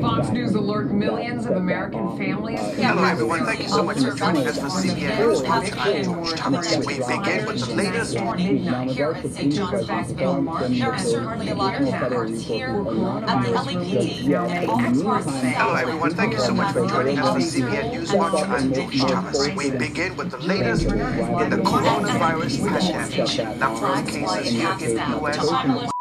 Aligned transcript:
Fox 0.00 0.28
News 0.30 0.54
alert 0.54 0.92
millions 0.92 1.46
of 1.46 1.56
American 1.56 2.16
families. 2.16 2.60
Hello, 2.76 3.02
everyone. 3.02 3.44
Thank 3.44 3.62
you 3.62 3.68
so 3.68 3.82
much 3.82 3.98
for 3.98 4.12
joining 4.12 4.46
us 4.46 4.58
for 4.58 4.66
CBN 4.66 5.18
News 5.18 5.42
Watch. 5.42 5.72
I'm 5.76 6.04
George 6.04 6.32
Thomas. 6.34 6.76
We 6.76 6.98
begin 6.98 7.46
with 7.46 7.66
the 7.66 7.74
latest. 7.74 8.14
Midnight 8.14 8.90
here 8.90 9.12
at 9.12 9.26
St. 9.32 9.52
John's 9.52 9.86
Basketball 9.86 10.40
March. 10.40 10.70
There 10.70 10.92
are 10.92 10.98
certainly 10.98 11.48
a 11.48 11.54
lot 11.54 11.80
of 11.80 11.88
efforts 11.88 12.42
here 12.42 12.68
at 12.68 12.84
the 12.84 13.50
LAPD 13.50 14.28
and 14.28 14.70
all 14.70 15.00
across 15.00 15.24
the 15.24 15.32
Hello, 15.32 15.74
everyone. 15.74 16.10
Thank 16.14 16.34
you 16.34 16.40
so 16.40 16.54
much 16.54 16.72
for 16.72 16.86
joining 16.86 17.18
us 17.18 17.32
for 17.32 17.60
CBN 17.60 17.92
News 17.92 18.12
Watch. 18.12 18.48
I'm 18.48 18.72
George 18.72 19.00
Thomas. 19.00 19.48
We 19.56 19.70
begin 19.70 20.16
with 20.16 20.30
the 20.30 20.38
latest 20.38 20.84
in 20.84 20.98
the 20.98 21.58
coronavirus 21.64 22.58
pandemic. 22.68 23.58
Number 23.58 23.86
of 23.86 24.06
cases 24.06 24.52
here 24.52 24.70
in 24.70 24.94
the 24.94 25.18
U.S. 25.18 25.92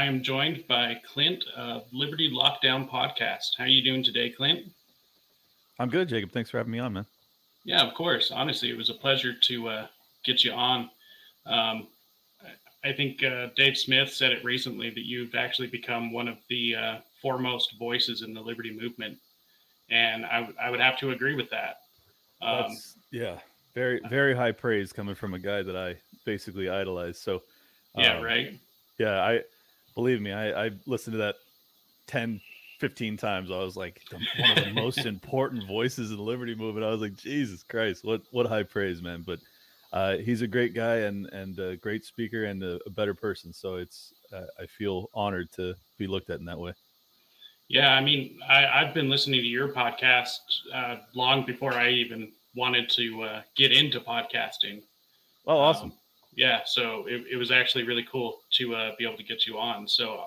I 0.00 0.06
am 0.06 0.22
joined 0.22 0.66
by 0.66 0.98
Clint 1.06 1.44
of 1.54 1.82
Liberty 1.92 2.30
Lockdown 2.30 2.88
Podcast. 2.88 3.50
How 3.58 3.64
are 3.64 3.66
you 3.66 3.82
doing 3.82 4.02
today, 4.02 4.30
Clint? 4.30 4.60
I'm 5.78 5.90
good, 5.90 6.08
Jacob. 6.08 6.32
Thanks 6.32 6.48
for 6.48 6.56
having 6.56 6.72
me 6.72 6.78
on, 6.78 6.94
man. 6.94 7.04
Yeah, 7.66 7.82
of 7.86 7.92
course. 7.92 8.30
Honestly, 8.30 8.70
it 8.70 8.78
was 8.78 8.88
a 8.88 8.94
pleasure 8.94 9.34
to 9.34 9.68
uh, 9.68 9.86
get 10.24 10.42
you 10.42 10.52
on. 10.52 10.88
Um, 11.44 11.86
I- 12.82 12.94
think 12.94 13.22
uh, 13.22 13.48
Dave 13.56 13.76
Smith 13.76 14.10
said 14.10 14.32
it 14.32 14.42
recently 14.42 14.88
that 14.88 15.04
you've 15.04 15.34
actually 15.34 15.68
become 15.68 16.12
one 16.14 16.28
of 16.28 16.38
the 16.48 16.76
uh, 16.76 16.96
foremost 17.20 17.74
voices 17.78 18.22
in 18.22 18.32
the 18.32 18.40
liberty 18.40 18.74
movement, 18.74 19.18
and 19.90 20.24
I, 20.24 20.40
w- 20.40 20.56
I 20.58 20.70
would 20.70 20.80
have 20.80 20.98
to 21.00 21.10
agree 21.10 21.34
with 21.34 21.50
that. 21.50 21.80
Um, 22.40 22.74
yeah, 23.10 23.36
very 23.74 24.00
very 24.08 24.34
high 24.34 24.52
praise 24.52 24.94
coming 24.94 25.14
from 25.14 25.34
a 25.34 25.38
guy 25.38 25.60
that 25.62 25.76
I 25.76 25.96
basically 26.24 26.70
idolize. 26.70 27.18
So, 27.18 27.42
yeah, 27.98 28.16
um, 28.16 28.24
right. 28.24 28.58
Yeah, 28.98 29.20
I 29.20 29.42
believe 29.94 30.20
me, 30.20 30.32
I, 30.32 30.66
I 30.66 30.70
listened 30.86 31.14
to 31.14 31.18
that 31.18 31.36
10, 32.06 32.40
15 32.78 33.16
times. 33.16 33.50
I 33.50 33.58
was 33.58 33.76
like 33.76 34.02
the, 34.10 34.18
one 34.40 34.58
of 34.58 34.64
the 34.64 34.72
most 34.72 34.98
important 35.06 35.66
voices 35.66 36.10
in 36.10 36.16
the 36.16 36.22
liberty 36.22 36.54
movement. 36.54 36.86
I 36.86 36.90
was 36.90 37.00
like, 37.00 37.16
Jesus 37.16 37.62
Christ, 37.62 38.04
what 38.04 38.22
what 38.30 38.46
high 38.46 38.62
praise, 38.62 39.02
man! 39.02 39.22
But 39.26 39.38
uh, 39.92 40.16
he's 40.16 40.42
a 40.42 40.46
great 40.46 40.74
guy 40.74 40.96
and 40.96 41.26
and 41.26 41.58
a 41.58 41.76
great 41.76 42.04
speaker 42.04 42.44
and 42.44 42.62
a, 42.62 42.78
a 42.86 42.90
better 42.90 43.14
person. 43.14 43.52
So 43.52 43.76
it's 43.76 44.12
uh, 44.32 44.46
I 44.58 44.66
feel 44.66 45.10
honored 45.14 45.52
to 45.52 45.74
be 45.98 46.06
looked 46.06 46.30
at 46.30 46.40
in 46.40 46.46
that 46.46 46.58
way. 46.58 46.72
Yeah, 47.68 47.94
I 47.94 48.00
mean, 48.00 48.40
I, 48.48 48.66
I've 48.66 48.94
been 48.94 49.08
listening 49.08 49.40
to 49.40 49.46
your 49.46 49.68
podcast 49.68 50.40
uh, 50.74 50.96
long 51.14 51.46
before 51.46 51.74
I 51.74 51.90
even 51.90 52.32
wanted 52.56 52.90
to 52.90 53.22
uh, 53.22 53.42
get 53.56 53.70
into 53.70 54.00
podcasting. 54.00 54.82
Oh, 55.46 55.56
awesome. 55.56 55.92
Um, 55.92 55.98
yeah, 56.34 56.60
so 56.64 57.06
it, 57.06 57.24
it 57.32 57.36
was 57.36 57.50
actually 57.50 57.84
really 57.84 58.06
cool 58.10 58.38
to 58.52 58.74
uh, 58.74 58.92
be 58.98 59.04
able 59.04 59.16
to 59.16 59.24
get 59.24 59.46
you 59.46 59.58
on. 59.58 59.86
So 59.88 60.24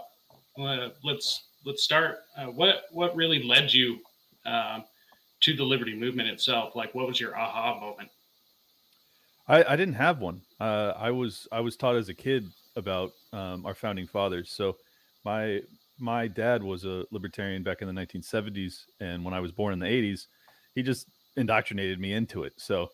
uh, 0.60 0.90
let's 1.04 1.46
let's 1.66 1.84
start. 1.84 2.20
Uh, 2.38 2.48
what 2.48 2.86
what 2.92 3.16
really 3.16 3.44
led 3.44 3.74
you 3.74 4.00
um, 4.46 4.84
to 5.42 5.56
the 5.56 5.64
liberty 5.64 5.96
movement 5.96 6.30
itself? 6.30 6.76
Like, 6.76 6.94
what 6.94 7.08
was 7.08 7.20
your 7.20 7.38
aha 7.38 7.80
moment? 7.80 8.10
I, 9.48 9.64
I 9.64 9.76
didn't 9.76 9.96
have 9.96 10.20
one. 10.20 10.42
Uh, 10.60 10.94
I 10.96 11.12
was 11.12 11.48
I 11.52 11.60
was 11.60 11.76
taught 11.76 11.96
as 11.96 12.10
a 12.10 12.14
kid 12.14 12.50
about 12.76 13.12
um, 13.32 13.66
our 13.66 13.76
founding 13.76 14.08
fathers. 14.08 14.52
So 14.52 14.78
my 15.26 15.62
my 16.00 16.28
dad 16.28 16.64
was 16.64 16.86
a 16.86 17.06
libertarian 17.12 17.64
back 17.64 17.82
in 17.82 17.88
the 17.88 17.94
1970s, 17.94 18.86
and 19.00 19.24
when 19.24 19.34
I 19.34 19.40
was 19.40 19.52
born 19.52 19.74
in 19.74 19.80
the 19.80 19.86
80s, 19.86 20.28
he 20.76 20.84
just 20.84 21.08
indoctrinated 21.38 22.00
me 22.00 22.14
into 22.14 22.44
it. 22.44 22.54
So 22.58 22.90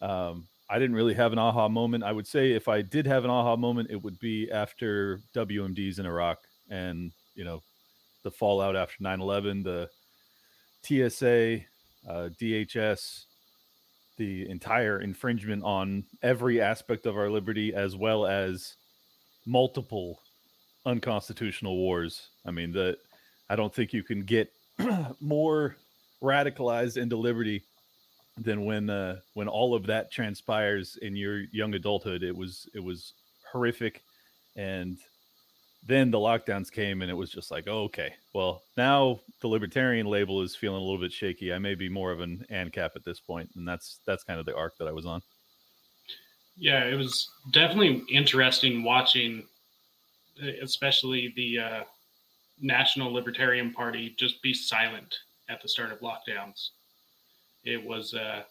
um, 0.00 0.46
I 0.70 0.78
didn't 0.78 0.96
really 0.96 1.14
have 1.14 1.32
an 1.32 1.38
aha 1.38 1.68
moment. 1.68 2.04
I 2.04 2.12
would 2.12 2.26
say 2.26 2.52
if 2.52 2.68
I 2.68 2.82
did 2.82 3.06
have 3.06 3.24
an 3.24 3.30
aha 3.30 3.56
moment, 3.56 3.90
it 3.90 4.02
would 4.02 4.18
be 4.18 4.50
after 4.50 5.20
WMDs 5.34 5.98
in 5.98 6.06
Iraq 6.06 6.38
and 6.70 7.12
you 7.34 7.44
know 7.44 7.62
the 8.22 8.30
fallout 8.30 8.76
after 8.76 9.02
9/11, 9.02 9.62
the 9.62 9.90
TSA, 10.82 11.64
uh, 12.08 12.28
DHS, 12.40 13.26
the 14.16 14.48
entire 14.48 15.00
infringement 15.00 15.62
on 15.64 16.04
every 16.22 16.60
aspect 16.60 17.06
of 17.06 17.16
our 17.16 17.30
liberty 17.30 17.74
as 17.74 17.96
well 17.96 18.26
as 18.26 18.76
multiple 19.46 20.20
unconstitutional 20.86 21.76
wars 21.76 22.28
i 22.46 22.50
mean 22.50 22.70
the 22.70 22.96
i 23.50 23.56
don't 23.56 23.74
think 23.74 23.92
you 23.92 24.02
can 24.02 24.22
get 24.22 24.50
more 25.20 25.76
radicalized 26.22 26.96
into 26.96 27.16
liberty 27.16 27.62
than 28.36 28.64
when 28.64 28.90
uh 28.90 29.16
when 29.34 29.48
all 29.48 29.74
of 29.74 29.86
that 29.86 30.10
transpires 30.10 30.98
in 31.02 31.14
your 31.16 31.42
young 31.52 31.74
adulthood. 31.74 32.22
It 32.22 32.36
was 32.36 32.68
it 32.74 32.80
was 32.82 33.12
horrific 33.50 34.02
and 34.56 34.98
then 35.86 36.10
the 36.10 36.18
lockdowns 36.18 36.72
came 36.72 37.02
and 37.02 37.10
it 37.10 37.14
was 37.14 37.30
just 37.30 37.50
like 37.50 37.64
oh, 37.68 37.82
okay 37.84 38.14
well 38.32 38.62
now 38.76 39.20
the 39.40 39.48
libertarian 39.48 40.06
label 40.06 40.42
is 40.42 40.56
feeling 40.56 40.80
a 40.80 40.84
little 40.84 41.00
bit 41.00 41.12
shaky. 41.12 41.52
I 41.52 41.58
may 41.58 41.74
be 41.74 41.88
more 41.88 42.10
of 42.10 42.20
an 42.20 42.44
ancap 42.50 42.90
at 42.96 43.04
this 43.04 43.20
point 43.20 43.50
and 43.54 43.66
that's 43.66 44.00
that's 44.06 44.24
kind 44.24 44.40
of 44.40 44.46
the 44.46 44.56
arc 44.56 44.76
that 44.78 44.88
i 44.88 44.92
was 44.92 45.06
on. 45.06 45.22
Yeah, 46.56 46.84
it 46.84 46.94
was 46.94 47.30
definitely 47.52 48.04
interesting 48.08 48.84
watching, 48.84 49.44
especially 50.62 51.32
the 51.36 51.58
uh, 51.58 51.80
National 52.60 53.12
Libertarian 53.12 53.72
Party 53.72 54.14
just 54.18 54.40
be 54.42 54.54
silent 54.54 55.14
at 55.48 55.60
the 55.62 55.68
start 55.68 55.92
of 55.92 56.00
lockdowns. 56.00 56.70
It 57.64 57.84
was, 57.84 58.14
uh, 58.14 58.42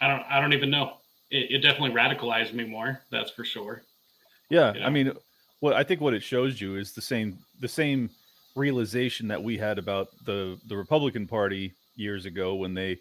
I 0.00 0.08
don't, 0.08 0.22
I 0.28 0.40
don't 0.40 0.52
even 0.52 0.70
know. 0.70 0.94
It, 1.30 1.50
it 1.50 1.58
definitely 1.58 1.90
radicalized 1.90 2.52
me 2.52 2.64
more. 2.64 3.00
That's 3.10 3.30
for 3.30 3.44
sure. 3.44 3.82
Yeah, 4.50 4.74
you 4.74 4.82
I 4.82 4.90
mean, 4.90 5.12
what 5.60 5.74
I 5.74 5.82
think 5.82 6.00
what 6.00 6.14
it 6.14 6.22
shows 6.22 6.60
you 6.60 6.76
is 6.76 6.92
the 6.92 7.02
same 7.02 7.38
the 7.60 7.68
same 7.68 8.10
realization 8.56 9.28
that 9.28 9.42
we 9.42 9.58
had 9.58 9.78
about 9.78 10.08
the 10.24 10.58
the 10.68 10.76
Republican 10.76 11.26
Party 11.26 11.74
years 11.96 12.26
ago 12.26 12.54
when 12.54 12.74
they, 12.74 12.98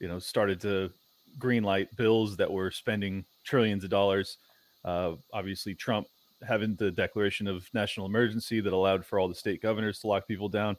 you 0.00 0.08
know, 0.08 0.18
started 0.18 0.60
to 0.62 0.90
greenlight 1.38 1.94
bills 1.96 2.36
that 2.36 2.50
were 2.50 2.70
spending 2.70 3.24
trillions 3.44 3.84
of 3.84 3.90
dollars. 3.90 4.38
Uh, 4.84 5.14
obviously, 5.32 5.74
Trump 5.74 6.06
having 6.46 6.74
the 6.76 6.90
declaration 6.90 7.46
of 7.46 7.68
national 7.74 8.06
emergency 8.06 8.60
that 8.60 8.72
allowed 8.72 9.04
for 9.04 9.18
all 9.18 9.28
the 9.28 9.34
state 9.34 9.62
governors 9.62 10.00
to 10.00 10.06
lock 10.06 10.26
people 10.26 10.48
down. 10.48 10.76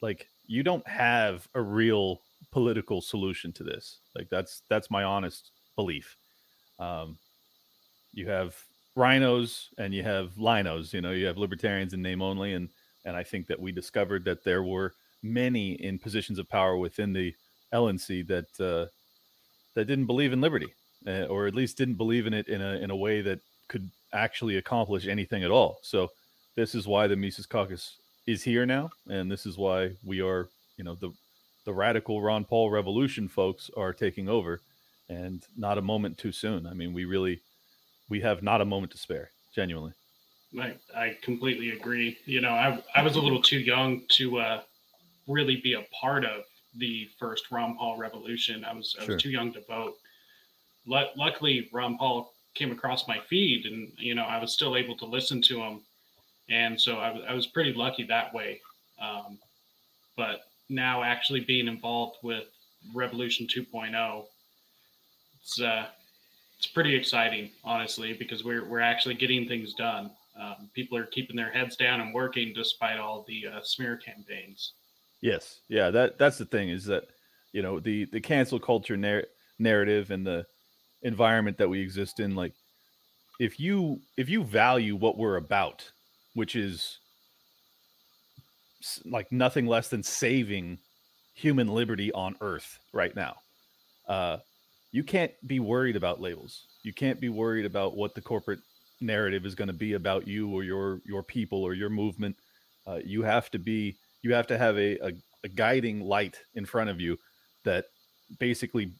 Like, 0.00 0.28
you 0.48 0.64
don't 0.64 0.86
have 0.88 1.48
a 1.54 1.62
real 1.62 2.22
political 2.50 3.00
solution 3.00 3.52
to 3.52 3.62
this. 3.62 4.00
Like, 4.16 4.28
that's 4.28 4.62
that's 4.68 4.90
my 4.90 5.04
honest 5.04 5.52
belief. 5.76 6.16
Um, 6.80 7.18
you 8.12 8.28
have 8.28 8.56
RINOs 8.98 9.68
and 9.78 9.94
you 9.94 10.02
have 10.02 10.32
linos 10.34 10.92
you 10.92 11.00
know 11.00 11.12
you 11.12 11.26
have 11.26 11.38
libertarians 11.38 11.94
in 11.94 12.02
name 12.02 12.20
only 12.20 12.54
and 12.54 12.68
and 13.04 13.16
i 13.16 13.22
think 13.22 13.46
that 13.46 13.60
we 13.60 13.70
discovered 13.70 14.24
that 14.24 14.42
there 14.42 14.64
were 14.64 14.92
many 15.22 15.72
in 15.72 15.98
positions 15.98 16.38
of 16.38 16.48
power 16.48 16.76
within 16.76 17.12
the 17.12 17.32
lnc 17.72 18.26
that 18.26 18.60
uh, 18.60 18.86
that 19.74 19.84
didn't 19.84 20.06
believe 20.06 20.32
in 20.32 20.40
liberty 20.40 20.74
uh, 21.06 21.26
or 21.26 21.46
at 21.46 21.54
least 21.54 21.78
didn't 21.78 21.94
believe 21.94 22.26
in 22.26 22.34
it 22.34 22.48
in 22.48 22.60
a 22.60 22.74
in 22.74 22.90
a 22.90 22.96
way 22.96 23.20
that 23.20 23.38
could 23.68 23.88
actually 24.12 24.56
accomplish 24.56 25.06
anything 25.06 25.44
at 25.44 25.50
all 25.50 25.78
so 25.82 26.10
this 26.56 26.74
is 26.74 26.88
why 26.88 27.06
the 27.06 27.14
mises 27.14 27.46
caucus 27.46 27.98
is 28.28 28.42
here 28.42 28.66
now 28.66 28.90
and 29.08 29.30
this 29.30 29.46
is 29.46 29.56
why 29.56 29.90
we 30.04 30.20
are 30.20 30.50
you 30.76 30.84
know 30.84 30.94
the 30.94 31.10
the 31.64 31.72
radical 31.72 32.20
ron 32.20 32.44
paul 32.44 32.70
revolution 32.70 33.26
folks 33.26 33.70
are 33.74 33.92
taking 33.92 34.28
over 34.28 34.60
and 35.08 35.46
not 35.56 35.78
a 35.78 35.82
moment 35.82 36.18
too 36.18 36.30
soon 36.30 36.66
i 36.66 36.74
mean 36.74 36.92
we 36.92 37.06
really 37.06 37.40
we 38.10 38.20
have 38.20 38.42
not 38.42 38.60
a 38.60 38.64
moment 38.64 38.92
to 38.92 38.98
spare 38.98 39.30
genuinely 39.54 39.92
I, 40.58 40.74
I 40.96 41.18
completely 41.22 41.70
agree. 41.72 42.16
You 42.24 42.40
know, 42.40 42.50
I, 42.50 42.82
I 42.94 43.02
was 43.02 43.16
a 43.16 43.20
little 43.20 43.42
too 43.42 43.58
young 43.58 44.02
to 44.12 44.38
uh, 44.38 44.62
really 45.26 45.60
be 45.60 45.74
a 45.74 45.84
part 46.00 46.24
of 46.24 46.44
the 46.76 47.06
first 47.18 47.50
Ron 47.50 47.76
Paul 47.76 47.98
revolution. 47.98 48.64
I 48.64 48.72
was 48.72 48.96
I 48.98 49.04
Sure. 49.04 49.14
was 49.16 49.22
too 49.22 49.30
young 49.30 49.52
to 49.52 49.60
vote. 49.68 49.96
Lu 50.86 51.04
luckily, 51.16 51.68
Ron 51.70 51.98
Paul 51.98 52.32
came 52.54 52.72
across 52.72 53.06
my 53.06 53.20
feed, 53.28 53.66
and 53.66 53.92
you 53.98 54.14
know, 54.14 54.24
I 54.24 54.40
was 54.40 54.54
still 54.54 54.74
able 54.74 54.96
to 54.96 55.04
listen 55.04 55.42
to 55.42 55.60
him, 55.60 55.82
and 56.50 56.80
so 56.80 56.96
I 56.96 57.10
was 57.10 57.22
was 57.34 57.46
pretty 57.46 57.72
lucky 57.72 58.04
that 58.04 58.32
way. 58.32 58.60
Um, 59.00 59.38
but 60.16 60.42
now, 60.68 61.02
actually 61.02 61.40
being 61.40 61.68
involved 61.68 62.16
with 62.22 62.44
Revolution 62.94 63.46
2.0, 63.46 64.24
it's 65.40 65.60
uh, 65.60 65.86
it's 66.58 66.66
pretty 66.66 66.94
exciting, 66.94 67.50
honestly, 67.64 68.12
because 68.12 68.44
we're 68.44 68.64
we're 68.64 68.80
actually 68.80 69.14
getting 69.14 69.46
things 69.46 69.74
done. 69.74 70.10
Um, 70.38 70.70
people 70.74 70.96
are 70.96 71.06
keeping 71.06 71.36
their 71.36 71.50
heads 71.50 71.76
down 71.76 72.00
and 72.00 72.14
working 72.14 72.52
despite 72.54 72.98
all 72.98 73.24
the 73.26 73.46
uh, 73.46 73.60
smear 73.62 73.96
campaigns. 73.96 74.72
Yes, 75.20 75.60
yeah, 75.68 75.90
that 75.90 76.18
that's 76.18 76.38
the 76.38 76.44
thing 76.44 76.68
is 76.68 76.84
that 76.86 77.04
you 77.52 77.62
know 77.62 77.80
the 77.80 78.04
the 78.06 78.20
cancel 78.20 78.58
culture 78.58 78.96
narr- 78.96 79.26
narrative 79.58 80.10
and 80.10 80.26
the 80.26 80.46
environment 81.02 81.58
that 81.58 81.68
we 81.68 81.80
exist 81.80 82.20
in. 82.20 82.34
Like, 82.34 82.54
if 83.40 83.58
you 83.58 84.00
if 84.16 84.28
you 84.28 84.44
value 84.44 84.96
what 84.96 85.16
we're 85.16 85.36
about, 85.36 85.90
which 86.38 86.54
is 86.54 87.00
like 89.04 89.32
nothing 89.32 89.66
less 89.66 89.88
than 89.88 90.04
saving 90.04 90.78
human 91.34 91.66
liberty 91.66 92.12
on 92.12 92.36
Earth 92.40 92.78
right 92.92 93.14
now, 93.16 93.34
uh, 94.08 94.36
you 94.92 95.02
can't 95.02 95.32
be 95.48 95.58
worried 95.58 95.96
about 95.96 96.20
labels. 96.20 96.66
You 96.84 96.92
can't 96.92 97.20
be 97.20 97.28
worried 97.28 97.66
about 97.66 97.96
what 97.96 98.14
the 98.14 98.20
corporate 98.20 98.60
narrative 99.00 99.44
is 99.44 99.56
going 99.56 99.66
to 99.66 99.74
be 99.74 99.94
about 99.94 100.28
you 100.28 100.48
or 100.48 100.62
your 100.62 101.00
your 101.04 101.24
people 101.24 101.60
or 101.64 101.74
your 101.74 101.90
movement. 101.90 102.36
Uh, 102.86 103.00
you 103.04 103.22
have 103.22 103.50
to 103.50 103.58
be 103.58 103.96
you 104.22 104.32
have 104.32 104.46
to 104.46 104.56
have 104.56 104.78
a, 104.78 104.96
a, 105.08 105.12
a 105.42 105.48
guiding 105.48 106.00
light 106.00 106.36
in 106.54 106.64
front 106.64 106.88
of 106.88 107.00
you 107.00 107.18
that 107.64 107.86
basically 108.38 108.92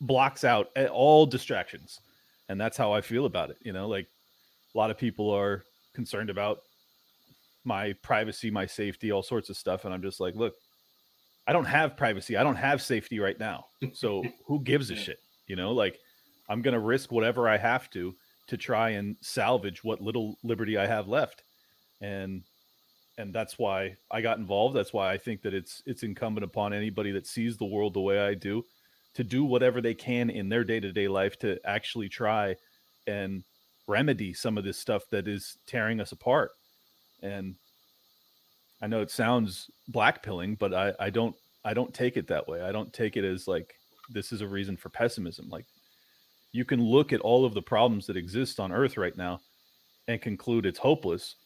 blocks 0.00 0.42
out 0.42 0.76
all 0.90 1.26
distractions 1.26 2.00
and 2.48 2.60
that's 2.60 2.76
how 2.76 2.92
i 2.92 3.00
feel 3.00 3.24
about 3.24 3.50
it 3.50 3.56
you 3.62 3.72
know 3.72 3.86
like 3.86 4.08
a 4.74 4.78
lot 4.78 4.90
of 4.90 4.98
people 4.98 5.30
are 5.30 5.62
concerned 5.94 6.28
about 6.28 6.62
my 7.64 7.92
privacy 8.02 8.50
my 8.50 8.66
safety 8.66 9.12
all 9.12 9.22
sorts 9.22 9.48
of 9.50 9.56
stuff 9.56 9.84
and 9.84 9.94
i'm 9.94 10.02
just 10.02 10.20
like 10.20 10.34
look 10.34 10.54
i 11.46 11.52
don't 11.52 11.64
have 11.64 11.96
privacy. 11.96 12.36
I 12.36 12.42
don't 12.44 12.56
have 12.56 12.80
safety 12.80 13.18
right 13.18 13.38
now. 13.38 13.66
So 13.94 14.22
who 14.46 14.60
gives 14.60 14.90
a 14.90 14.96
shit? 14.96 15.18
You 15.46 15.56
know 15.56 15.72
like 15.72 15.98
i'm 16.48 16.62
gonna 16.62 16.80
risk 16.80 17.12
whatever 17.12 17.48
i 17.48 17.56
have 17.56 17.90
to 17.90 18.14
to 18.48 18.56
try 18.56 18.90
and 18.90 19.16
salvage 19.20 19.82
what 19.84 20.00
little 20.00 20.38
liberty 20.42 20.76
i 20.76 20.86
have 20.86 21.08
left. 21.08 21.42
And 22.00 22.42
and 23.18 23.32
that's 23.32 23.58
why 23.58 23.96
I 24.10 24.20
got 24.20 24.38
involved. 24.38 24.74
That's 24.74 24.92
why 24.92 25.12
I 25.12 25.18
think 25.18 25.42
that 25.42 25.54
it's 25.54 25.82
it's 25.86 26.02
incumbent 26.02 26.44
upon 26.44 26.72
anybody 26.72 27.12
that 27.12 27.26
sees 27.26 27.56
the 27.56 27.66
world 27.66 27.94
the 27.94 28.00
way 28.00 28.18
I 28.18 28.34
do 28.34 28.64
to 29.14 29.24
do 29.24 29.44
whatever 29.44 29.80
they 29.80 29.94
can 29.94 30.30
in 30.30 30.48
their 30.48 30.64
day-to-day 30.64 31.06
life 31.06 31.38
to 31.40 31.58
actually 31.64 32.08
try 32.08 32.56
and 33.06 33.44
remedy 33.86 34.32
some 34.32 34.56
of 34.56 34.64
this 34.64 34.78
stuff 34.78 35.02
that 35.10 35.28
is 35.28 35.58
tearing 35.66 36.00
us 36.00 36.12
apart. 36.12 36.52
And 37.22 37.54
I 38.80 38.86
know 38.86 39.00
it 39.00 39.10
sounds 39.10 39.70
blackpilling, 39.90 40.58
but 40.58 40.74
I, 40.74 40.92
I 40.98 41.10
don't 41.10 41.34
I 41.64 41.74
don't 41.74 41.94
take 41.94 42.16
it 42.16 42.26
that 42.28 42.48
way. 42.48 42.60
I 42.60 42.72
don't 42.72 42.92
take 42.92 43.16
it 43.16 43.24
as 43.24 43.46
like 43.46 43.74
this 44.10 44.32
is 44.32 44.40
a 44.40 44.48
reason 44.48 44.76
for 44.76 44.88
pessimism. 44.88 45.48
Like 45.48 45.66
you 46.50 46.64
can 46.64 46.82
look 46.82 47.12
at 47.12 47.20
all 47.20 47.44
of 47.44 47.54
the 47.54 47.62
problems 47.62 48.06
that 48.06 48.16
exist 48.16 48.58
on 48.58 48.72
earth 48.72 48.96
right 48.96 49.16
now 49.16 49.40
and 50.08 50.20
conclude 50.20 50.66
it's 50.66 50.78
hopeless 50.78 51.36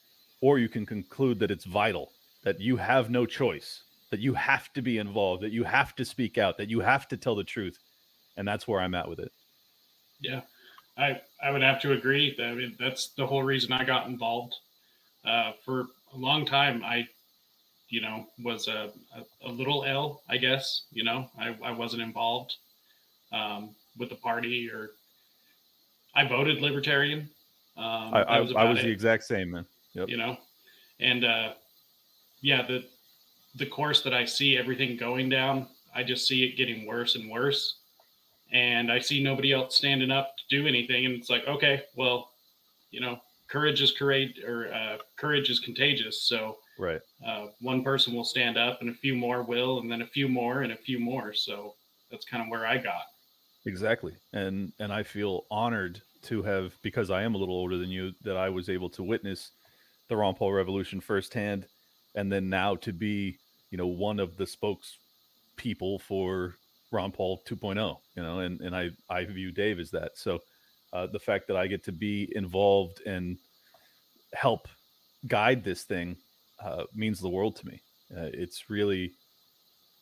or 0.41 0.59
you 0.59 0.69
can 0.69 0.87
conclude 0.87 1.39
that 1.39 1.51
it's 1.51 1.65
vital 1.65 2.13
that 2.43 2.61
you 2.61 2.77
have 2.77 3.11
no 3.11 3.27
choice 3.27 3.83
that 4.11 4.21
you 4.21 4.33
have 4.35 4.73
to 4.73 4.81
be 4.81 4.99
involved 4.99 5.43
that 5.43 5.53
you 5.53 5.63
have 5.63 5.95
to 5.95 6.05
speak 6.05 6.39
out 6.39 6.57
that 6.57 6.71
you 6.71 6.81
have 6.81 7.07
to 7.07 7.17
tell 7.17 7.35
the 7.35 7.45
truth 7.45 7.79
and 8.39 8.49
that's 8.49 8.67
where 8.67 8.81
i'm 8.81 8.95
at 8.95 9.09
with 9.09 9.19
it 9.19 9.31
Yeah, 10.21 10.43
I 10.97 11.21
I 11.43 11.51
would 11.51 11.63
have 11.63 11.81
to 11.83 11.93
agree. 11.93 12.37
I 12.43 12.55
mean, 12.55 12.77
that's 12.79 13.09
the 13.09 13.27
whole 13.27 13.43
reason 13.43 13.73
I 13.73 13.85
got 13.85 14.07
involved. 14.07 14.55
Uh, 15.27 15.53
for 15.65 15.89
a 16.15 16.17
long 16.17 16.47
time, 16.47 16.83
I, 16.85 17.07
you 17.89 18.01
know, 18.01 18.27
was 18.43 18.69
a, 18.69 18.91
a, 19.15 19.49
a 19.49 19.51
little 19.51 19.85
L, 19.85 20.23
I 20.29 20.37
guess. 20.37 20.85
You 20.93 21.05
know, 21.05 21.31
I, 21.39 21.57
I 21.63 21.71
wasn't 21.71 22.03
involved 22.03 22.55
um, 23.33 23.71
with 23.99 24.09
the 24.11 24.15
party, 24.17 24.71
or 24.71 24.91
I 26.15 26.27
voted 26.27 26.63
Libertarian. 26.63 27.29
Um, 27.77 28.15
i, 28.15 28.23
I, 28.23 28.37
I 28.39 28.65
was 28.65 28.81
the 28.81 28.89
exact 28.89 29.25
same 29.25 29.51
man 29.51 29.67
yep. 29.97 30.09
you 30.09 30.17
know 30.17 30.37
and 31.01 31.25
uh 31.25 31.53
yeah 32.41 32.65
the 32.67 32.85
the 33.57 33.67
course 33.67 34.03
that 34.03 34.15
i 34.15 34.25
see 34.25 34.57
everything 34.57 34.97
going 34.97 35.29
down 35.29 35.67
i 35.95 36.03
just 36.03 36.29
see 36.29 36.45
it 36.45 36.57
getting 36.57 36.87
worse 36.87 37.17
and 37.17 37.31
worse 37.31 37.79
and 38.53 38.93
i 38.93 38.99
see 38.99 39.23
nobody 39.23 39.53
else 39.53 39.77
standing 39.77 40.11
up 40.11 40.37
to 40.37 40.45
do 40.49 40.67
anything 40.67 41.07
and 41.07 41.15
it's 41.15 41.31
like 41.31 41.47
okay 41.47 41.83
well 41.97 42.31
you 42.91 43.01
know 43.01 43.19
courage 43.49 43.83
is 43.83 43.93
courage 43.93 44.41
or 44.47 44.73
uh, 44.73 44.99
courage 45.17 45.51
is 45.51 45.61
contagious. 45.61 46.23
So 46.23 46.59
right. 46.79 47.01
uh, 47.27 47.47
one 47.61 47.83
person 47.83 48.15
will 48.15 48.25
stand 48.25 48.57
up 48.57 48.81
and 48.81 48.91
a 48.91 48.95
few 48.95 49.15
more 49.15 49.43
will 49.43 49.81
and 49.81 49.91
then 49.91 50.03
a 50.03 50.07
few 50.07 50.29
more 50.29 50.63
and 50.63 50.73
a 50.73 50.77
few 50.77 50.99
more. 50.99 51.33
So 51.33 51.75
that's 52.11 52.25
kind 52.25 52.43
of 52.43 52.49
where 52.49 52.67
i 52.67 52.77
got. 52.77 53.07
Exactly. 53.65 54.17
And 54.33 54.73
and 54.79 54.93
i 54.93 55.03
feel 55.03 55.45
honored 55.51 56.01
to 56.23 56.43
have 56.43 56.73
because 56.83 57.11
i 57.11 57.23
am 57.23 57.35
a 57.35 57.39
little 57.39 57.55
older 57.55 57.77
than 57.77 57.91
you 57.91 58.13
that 58.23 58.37
i 58.37 58.49
was 58.49 58.69
able 58.69 58.89
to 58.91 59.03
witness 59.03 59.53
the 60.09 60.17
ron 60.17 60.35
paul 60.35 60.53
revolution 60.53 61.01
firsthand 61.01 61.67
and 62.15 62.33
then 62.33 62.49
now 62.49 62.75
to 62.75 62.93
be 62.93 63.39
you 63.71 63.79
know 63.79 63.87
one 63.87 64.19
of 64.19 64.37
the 64.37 64.47
spokes 64.47 64.97
people 65.57 65.99
for 65.99 66.55
ron 66.91 67.13
paul 67.13 67.43
2.0 67.47 67.97
you 68.17 68.23
know 68.23 68.41
and 68.41 68.61
and 68.61 68.75
i 68.75 68.89
i 69.09 69.25
view 69.25 69.53
dave 69.53 69.79
as 69.79 69.91
that. 69.91 70.13
So 70.15 70.41
uh, 70.97 71.07
the 71.07 71.19
fact 71.19 71.47
that 71.47 71.57
i 71.57 71.67
get 71.67 71.85
to 71.85 71.93
be 71.93 72.33
involved 72.35 73.01
and 73.07 73.39
help 74.35 74.69
guide 75.27 75.65
this 75.65 75.85
thing 75.85 76.17
uh, 76.63 76.85
means 76.95 77.21
the 77.21 77.29
world 77.29 77.57
to 77.57 77.67
me. 77.67 77.81
Uh, 78.17 78.31
it's 78.33 78.71
really 78.71 79.13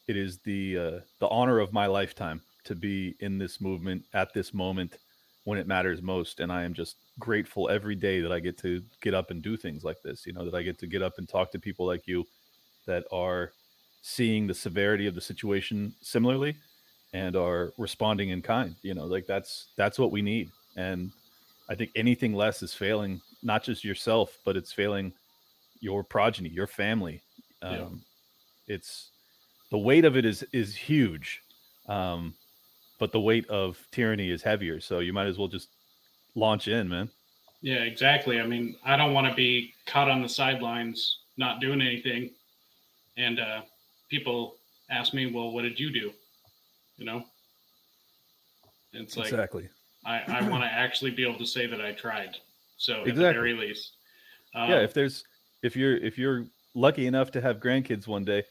it 0.06 0.16
is 0.16 0.38
the 0.38 0.78
uh, 0.78 1.00
the 1.20 1.28
honor 1.28 1.58
of 1.58 1.72
my 1.72 1.86
lifetime 1.86 2.40
to 2.64 2.74
be 2.74 3.14
in 3.20 3.38
this 3.38 3.60
movement 3.60 4.04
at 4.12 4.32
this 4.34 4.52
moment 4.52 4.98
when 5.44 5.58
it 5.58 5.66
matters 5.66 6.02
most. 6.02 6.40
And 6.40 6.52
i 6.52 6.64
am 6.64 6.74
just 6.74 6.96
grateful 7.18 7.70
every 7.70 7.94
day 7.94 8.20
that 8.20 8.32
i 8.32 8.40
get 8.40 8.58
to 8.58 8.82
get 9.00 9.14
up 9.14 9.30
and 9.30 9.40
do 9.40 9.56
things 9.56 9.84
like 9.84 10.02
this 10.02 10.26
you 10.26 10.32
know 10.32 10.44
that 10.44 10.54
i 10.54 10.62
get 10.62 10.80
to 10.80 10.86
get 10.88 11.00
up 11.00 11.12
and 11.18 11.28
talk 11.28 11.52
to 11.52 11.60
people 11.60 11.86
like 11.86 12.08
you 12.08 12.26
that 12.86 13.04
are 13.12 13.52
seeing 14.02 14.48
the 14.48 14.54
severity 14.54 15.06
of 15.06 15.14
the 15.14 15.20
situation 15.20 15.94
similarly 16.02 16.56
and 17.12 17.36
are 17.36 17.72
responding 17.78 18.30
in 18.30 18.42
kind 18.42 18.74
you 18.82 18.94
know 18.94 19.06
like 19.06 19.26
that's 19.28 19.68
that's 19.76 19.96
what 19.96 20.10
we 20.10 20.22
need 20.22 20.50
and 20.76 21.10
i 21.68 21.74
think 21.74 21.90
anything 21.94 22.32
less 22.34 22.62
is 22.62 22.74
failing 22.74 23.20
not 23.42 23.62
just 23.62 23.84
yourself 23.84 24.38
but 24.44 24.56
it's 24.56 24.72
failing 24.72 25.12
your 25.80 26.02
progeny 26.02 26.48
your 26.48 26.66
family 26.66 27.22
um, 27.62 27.72
Yeah. 28.68 28.74
it's 28.74 29.10
the 29.70 29.78
weight 29.78 30.04
of 30.04 30.16
it 30.16 30.24
is 30.24 30.42
is 30.52 30.74
huge 30.74 31.40
um 31.88 32.34
but 32.98 33.12
the 33.12 33.20
weight 33.20 33.46
of 33.48 33.78
tyranny 33.90 34.30
is 34.30 34.42
heavier 34.42 34.80
so 34.80 35.00
you 35.00 35.12
might 35.12 35.26
as 35.26 35.38
well 35.38 35.48
just 35.48 35.68
launch 36.34 36.68
in 36.68 36.88
man 36.88 37.08
Yeah, 37.62 37.82
exactly. 37.84 38.40
I 38.40 38.46
mean, 38.46 38.76
I 38.84 38.94
don't 38.96 39.14
want 39.14 39.26
to 39.26 39.34
be 39.34 39.72
caught 39.86 40.10
on 40.10 40.20
the 40.20 40.28
sidelines 40.28 41.20
not 41.38 41.60
doing 41.60 41.80
anything. 41.80 42.30
And 43.16 43.40
uh, 43.40 43.62
people 44.10 44.56
ask 44.90 45.14
me, 45.14 45.32
well, 45.32 45.50
what 45.50 45.62
did 45.62 45.80
you 45.80 45.90
do? 45.90 46.12
You 46.98 47.06
know? 47.06 47.24
It's 48.92 49.16
like, 49.16 49.28
exactly 49.28 49.68
I, 50.04 50.22
I 50.28 50.42
want 50.48 50.62
to 50.62 50.68
actually 50.68 51.10
be 51.10 51.22
able 51.26 51.38
to 51.38 51.46
say 51.46 51.66
that 51.66 51.80
I 51.80 51.92
tried. 51.92 52.36
So, 52.76 53.00
at 53.00 53.06
the 53.06 53.12
very 53.14 53.54
least. 53.54 53.92
Um, 54.54 54.70
yeah 54.70 54.80
if 54.80 54.94
there's 54.94 55.24
if 55.62 55.74
you're 55.76 55.96
if 55.96 56.16
you're 56.18 56.46
lucky 56.74 57.06
enough 57.08 57.30
to 57.32 57.40
have 57.40 57.58
grandkids 57.58 58.06
one 58.06 58.24
day 58.24 58.44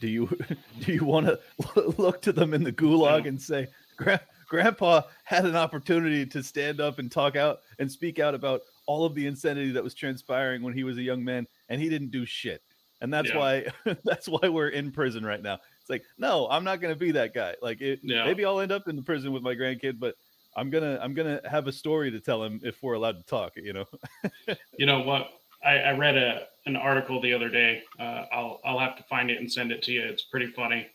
do 0.00 0.06
you 0.08 0.28
do 0.80 0.92
you 0.92 1.04
want 1.04 1.26
to 1.26 1.40
look 1.98 2.22
to 2.22 2.32
them 2.32 2.54
in 2.54 2.62
the 2.62 2.70
gulag 2.72 3.22
Yeah. 3.22 3.28
and 3.28 3.42
say 3.42 3.66
Gra- 3.96 4.20
grandpa 4.48 5.02
had 5.24 5.44
an 5.46 5.56
opportunity 5.56 6.24
to 6.26 6.42
stand 6.44 6.80
up 6.80 7.00
and 7.00 7.10
talk 7.10 7.34
out 7.34 7.58
and 7.80 7.90
speak 7.90 8.20
out 8.20 8.34
about 8.36 8.60
all 8.86 9.04
of 9.04 9.14
the 9.16 9.26
insanity 9.26 9.72
that 9.72 9.82
was 9.82 9.94
transpiring 9.94 10.62
when 10.62 10.74
he 10.74 10.84
was 10.84 10.96
a 10.96 11.02
young 11.02 11.24
man 11.24 11.44
and 11.68 11.80
he 11.80 11.88
didn't 11.88 12.10
do 12.12 12.24
shit 12.24 12.62
and 13.00 13.12
that's 13.12 13.30
Yeah. 13.30 13.38
why 13.38 13.66
that's 14.04 14.28
why 14.28 14.48
we're 14.48 14.68
in 14.68 14.92
prison 14.92 15.24
right 15.26 15.42
now 15.42 15.58
it's 15.80 15.90
like 15.90 16.04
no 16.18 16.46
i'm 16.50 16.62
not 16.62 16.80
going 16.80 16.94
to 16.94 16.98
be 16.98 17.10
that 17.12 17.34
guy 17.34 17.56
like 17.62 17.80
it, 17.80 17.98
Yeah. 18.04 18.24
maybe 18.26 18.44
i'll 18.44 18.60
end 18.60 18.70
up 18.70 18.86
in 18.86 18.94
the 18.94 19.02
prison 19.02 19.32
with 19.32 19.42
my 19.42 19.54
grandkid 19.56 19.98
but 19.98 20.14
i'm 20.58 20.70
gonna 20.70 20.98
i'm 21.02 21.14
gonna 21.14 21.40
have 21.48 21.66
a 21.66 21.72
story 21.72 22.10
to 22.10 22.20
tell 22.20 22.42
him 22.42 22.60
if 22.62 22.82
we're 22.82 22.94
allowed 22.94 23.18
to 23.18 23.24
talk 23.24 23.52
you 23.56 23.72
know 23.72 23.84
you 24.78 24.86
know 24.86 25.00
what? 25.00 25.30
I, 25.64 25.78
I 25.78 25.90
read 25.92 26.16
a 26.16 26.46
an 26.66 26.76
article 26.76 27.20
the 27.20 27.32
other 27.32 27.48
day. 27.48 27.82
Uh, 27.98 28.24
I'll 28.32 28.60
I'll 28.64 28.78
have 28.78 28.96
to 28.96 29.02
find 29.04 29.30
it 29.30 29.38
and 29.38 29.50
send 29.50 29.72
it 29.72 29.82
to 29.84 29.92
you. 29.92 30.02
It's 30.02 30.22
pretty 30.22 30.46
funny. 30.48 30.86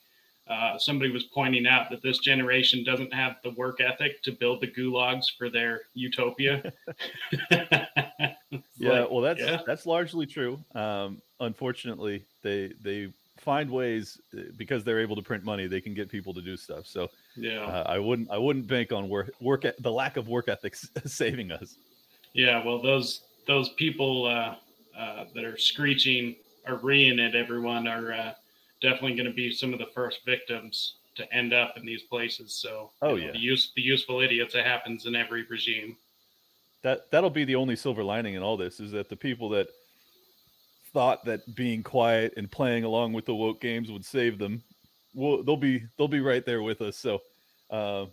Uh, 0.48 0.78
somebody 0.78 1.10
was 1.10 1.24
pointing 1.24 1.66
out 1.66 1.90
that 1.90 2.02
this 2.02 2.20
generation 2.20 2.84
doesn't 2.84 3.14
have 3.14 3.38
the 3.44 3.52
work 3.52 3.80
ethic 3.80 4.22
to 4.24 4.32
build 4.32 4.60
the 4.60 4.68
gulags 4.68 5.26
for 5.38 5.50
their 5.50 5.82
utopia. 5.94 6.72
Yeah, 8.78 9.02
like, 9.02 9.12
well, 9.12 9.22
that's 9.22 9.40
yeah. 9.40 9.62
that's 9.66 9.86
largely 9.86 10.26
true. 10.26 10.60
Um, 10.76 11.22
unfortunately, 11.40 12.26
they 12.42 12.74
they 12.82 13.12
find 13.38 13.70
ways 13.70 14.20
uh, 14.38 14.42
because 14.58 14.84
they're 14.84 15.00
able 15.00 15.16
to 15.16 15.22
print 15.22 15.44
money. 15.44 15.68
They 15.68 15.82
can 15.82 15.94
get 15.94 16.10
people 16.10 16.34
to 16.34 16.42
do 16.42 16.58
stuff. 16.58 16.86
So 16.86 17.10
yeah, 17.36 17.62
uh, 17.62 17.84
I 17.88 18.00
wouldn't 18.00 18.30
I 18.32 18.38
wouldn't 18.38 18.68
bank 18.68 18.92
on 18.92 19.10
work 19.10 19.32
work 19.42 19.66
the 19.80 19.92
lack 19.92 20.18
of 20.18 20.28
work 20.28 20.48
ethics 20.48 20.90
saving 21.06 21.52
us. 21.52 21.78
yeah. 22.34 22.64
Well, 22.64 22.82
those 22.82 23.22
those 23.48 23.70
people 23.70 24.26
uh, 24.26 24.56
uh, 24.98 25.26
that 25.34 25.44
are 25.44 25.58
screeching 25.58 26.36
or 26.68 26.76
reeing 26.78 27.20
at 27.20 27.36
everyone 27.36 27.88
are 27.88 28.14
uh, 28.14 28.34
definitely 28.82 29.16
going 29.16 29.28
to 29.28 29.34
be 29.34 29.52
some 29.52 29.74
of 29.74 29.80
the 29.80 29.88
first 29.94 30.26
victims 30.26 30.96
to 31.16 31.32
end 31.34 31.54
up 31.54 31.76
in 31.78 31.86
these 31.86 32.04
places. 32.04 32.54
So, 32.54 32.90
Oh, 33.02 33.16
you 33.16 33.22
know, 33.22 33.26
yeah. 33.28 33.32
the 33.34 33.40
use 33.40 33.72
the 33.76 33.82
useful 33.82 34.22
idiots 34.22 34.54
that 34.54 34.66
happens 34.66 35.06
in 35.06 35.16
every 35.16 35.44
regime. 35.44 35.98
that 36.84 37.10
that'll 37.12 37.30
be 37.30 37.46
the 37.46 37.56
only 37.56 37.76
silver 37.76 38.04
lining 38.04 38.34
in 38.36 38.42
all 38.44 38.58
this 38.58 38.80
is 38.80 38.92
that 38.92 39.10
the 39.10 39.16
people 39.16 39.50
that 39.50 39.68
thought 40.94 41.26
that 41.26 41.42
being 41.56 41.82
quiet 41.84 42.34
and 42.38 42.52
playing 42.52 42.84
along 42.84 43.14
with 43.14 43.26
the 43.26 43.34
woke 43.36 43.60
games 43.62 43.92
would 43.92 44.06
save 44.06 44.38
them 44.38 44.64
will 45.14 45.44
they'll 45.44 45.58
be 45.58 45.84
they'll 45.98 46.08
be 46.08 46.22
right 46.22 46.46
there 46.46 46.62
with 46.62 46.82
us 46.82 46.98
so 46.98 47.20
uh 47.70 48.06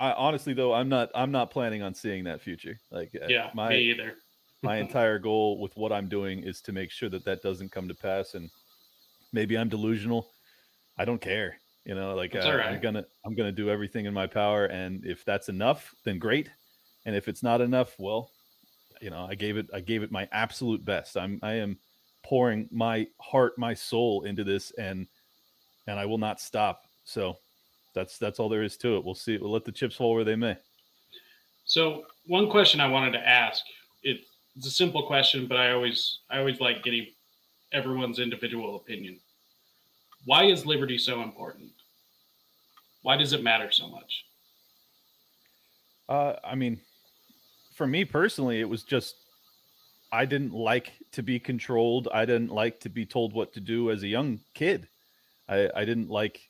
I 0.00 0.12
honestly 0.12 0.54
though 0.54 0.72
I'm 0.72 0.88
not 0.88 1.10
I'm 1.14 1.32
not 1.32 1.50
planning 1.50 1.82
on 1.82 1.94
seeing 1.94 2.24
that 2.24 2.40
future 2.40 2.78
like 2.90 3.10
uh, 3.20 3.26
Yeah, 3.28 3.50
my 3.54 3.70
me 3.70 3.90
either. 3.90 4.14
my 4.62 4.76
entire 4.76 5.18
goal 5.18 5.60
with 5.60 5.76
what 5.76 5.92
I'm 5.92 6.08
doing 6.08 6.42
is 6.42 6.60
to 6.62 6.72
make 6.72 6.90
sure 6.90 7.08
that 7.08 7.24
that 7.24 7.42
doesn't 7.42 7.72
come 7.72 7.88
to 7.88 7.94
pass. 7.94 8.34
And 8.34 8.50
maybe 9.32 9.56
I'm 9.56 9.68
delusional. 9.68 10.28
I 10.96 11.04
don't 11.04 11.20
care. 11.20 11.56
You 11.84 11.94
know, 11.94 12.14
like 12.14 12.34
uh, 12.34 12.40
That's 12.40 12.46
all 12.46 12.60
I'm 12.60 12.80
gonna 12.80 13.04
I'm 13.24 13.34
gonna 13.34 13.52
do 13.52 13.70
everything 13.70 14.06
in 14.06 14.12
my 14.12 14.26
power, 14.26 14.66
and 14.66 15.04
if 15.06 15.24
that's 15.24 15.48
enough, 15.48 15.94
then 16.04 16.18
great. 16.18 16.50
And 17.06 17.16
if 17.16 17.28
it's 17.28 17.42
not 17.42 17.60
enough, 17.60 17.94
well, 17.98 18.30
you 19.00 19.10
know, 19.10 19.26
I 19.28 19.34
gave 19.34 19.56
it 19.56 19.68
I 19.72 19.80
gave 19.80 20.02
it 20.02 20.12
my 20.12 20.28
absolute 20.32 20.84
best. 20.84 21.16
I'm 21.16 21.38
I 21.42 21.54
am 21.54 21.78
pouring 22.22 22.68
my 22.70 23.06
heart, 23.20 23.58
my 23.58 23.72
soul 23.72 24.24
into 24.24 24.44
this, 24.44 24.70
and 24.72 25.06
and 25.88 25.98
I 25.98 26.04
will 26.04 26.18
not 26.18 26.40
stop. 26.40 26.84
So 27.04 27.38
that's 27.94 28.18
that's 28.18 28.38
all 28.38 28.48
there 28.48 28.62
is 28.62 28.76
to 28.78 28.96
it. 28.96 29.04
We'll 29.04 29.14
see. 29.14 29.38
We'll 29.38 29.50
let 29.50 29.64
the 29.64 29.72
chips 29.72 29.96
fall 29.96 30.14
where 30.14 30.24
they 30.24 30.36
may. 30.36 30.56
So 31.64 32.04
one 32.26 32.48
question 32.50 32.80
I 32.80 32.86
wanted 32.86 33.12
to 33.12 33.26
ask 33.26 33.64
it, 34.02 34.20
it's 34.56 34.66
a 34.66 34.70
simple 34.70 35.06
question, 35.06 35.46
but 35.46 35.56
I 35.56 35.72
always 35.72 36.20
I 36.30 36.38
always 36.38 36.60
like 36.60 36.84
getting 36.84 37.06
everyone's 37.72 38.18
individual 38.18 38.76
opinion. 38.76 39.18
Why 40.24 40.44
is 40.44 40.66
liberty 40.66 40.98
so 40.98 41.22
important? 41.22 41.70
Why 43.02 43.16
does 43.16 43.32
it 43.32 43.42
matter 43.42 43.70
so 43.72 43.88
much? 43.88 44.24
Uh, 46.08 46.34
I 46.44 46.54
mean, 46.54 46.80
for 47.74 47.86
me 47.86 48.04
personally, 48.04 48.60
it 48.60 48.68
was 48.68 48.82
just 48.82 49.14
I 50.12 50.26
didn't 50.26 50.52
like 50.52 50.92
to 51.12 51.22
be 51.22 51.38
controlled. 51.38 52.08
I 52.12 52.26
didn't 52.26 52.50
like 52.50 52.80
to 52.80 52.88
be 52.90 53.06
told 53.06 53.32
what 53.32 53.52
to 53.54 53.60
do 53.60 53.90
as 53.90 54.02
a 54.02 54.08
young 54.08 54.40
kid. 54.54 54.88
I, 55.48 55.70
I 55.74 55.84
didn't 55.84 56.08
like 56.08 56.40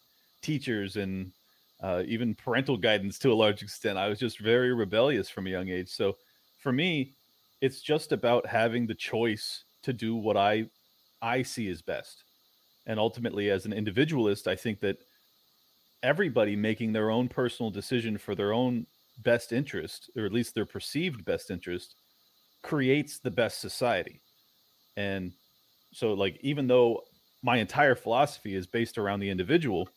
teachers 0.43 0.97
and 0.97 1.33
uh, 1.81 2.03
even 2.07 2.35
parental 2.35 2.77
guidance 2.77 3.19
to 3.21 3.33
a 3.33 3.35
large 3.35 3.63
extent. 3.63 3.99
I 3.99 4.09
was 4.09 4.19
just 4.19 4.39
very 4.41 4.73
rebellious 4.75 5.29
from 5.31 5.47
a 5.47 5.51
young 5.51 5.69
age. 5.69 5.89
So 5.89 6.17
for 6.59 6.73
me, 6.73 7.15
it's 7.61 7.81
just 7.81 8.13
about 8.13 8.47
having 8.47 8.87
the 8.87 8.95
choice 8.95 9.65
to 9.83 9.93
do 9.93 10.17
what 10.17 10.37
I 10.37 10.71
I 11.21 11.43
see 11.43 11.69
as 11.69 11.83
best. 11.83 12.25
And 12.87 12.99
ultimately, 12.99 13.51
as 13.51 13.67
an 13.67 13.73
individualist, 13.73 14.49
I 14.49 14.57
think 14.57 14.81
that 14.81 14.99
everybody 16.03 16.57
making 16.57 16.93
their 16.93 17.11
own 17.11 17.29
personal 17.29 17.71
decision 17.71 18.19
for 18.19 18.35
their 18.35 18.53
own 18.53 18.87
best 19.19 19.53
interest, 19.53 20.11
or 20.17 20.25
at 20.25 20.33
least 20.33 20.55
their 20.55 20.67
perceived 20.67 21.25
best 21.25 21.51
interest, 21.51 21.97
creates 22.63 23.19
the 23.19 23.31
best 23.31 23.61
society. 23.61 24.23
And 24.97 25.33
so, 25.93 26.15
like, 26.15 26.39
even 26.43 26.67
though 26.67 27.03
my 27.43 27.59
entire 27.59 27.95
philosophy 27.95 28.55
is 28.55 28.67
based 28.67 28.99
around 28.99 29.21
the 29.21 29.31
individual, 29.31 29.89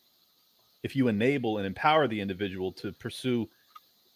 if 0.82 0.96
you 0.96 1.08
enable 1.08 1.58
and 1.58 1.66
empower 1.66 2.08
the 2.08 2.20
individual 2.20 2.72
to 2.72 2.92
pursue 2.92 3.48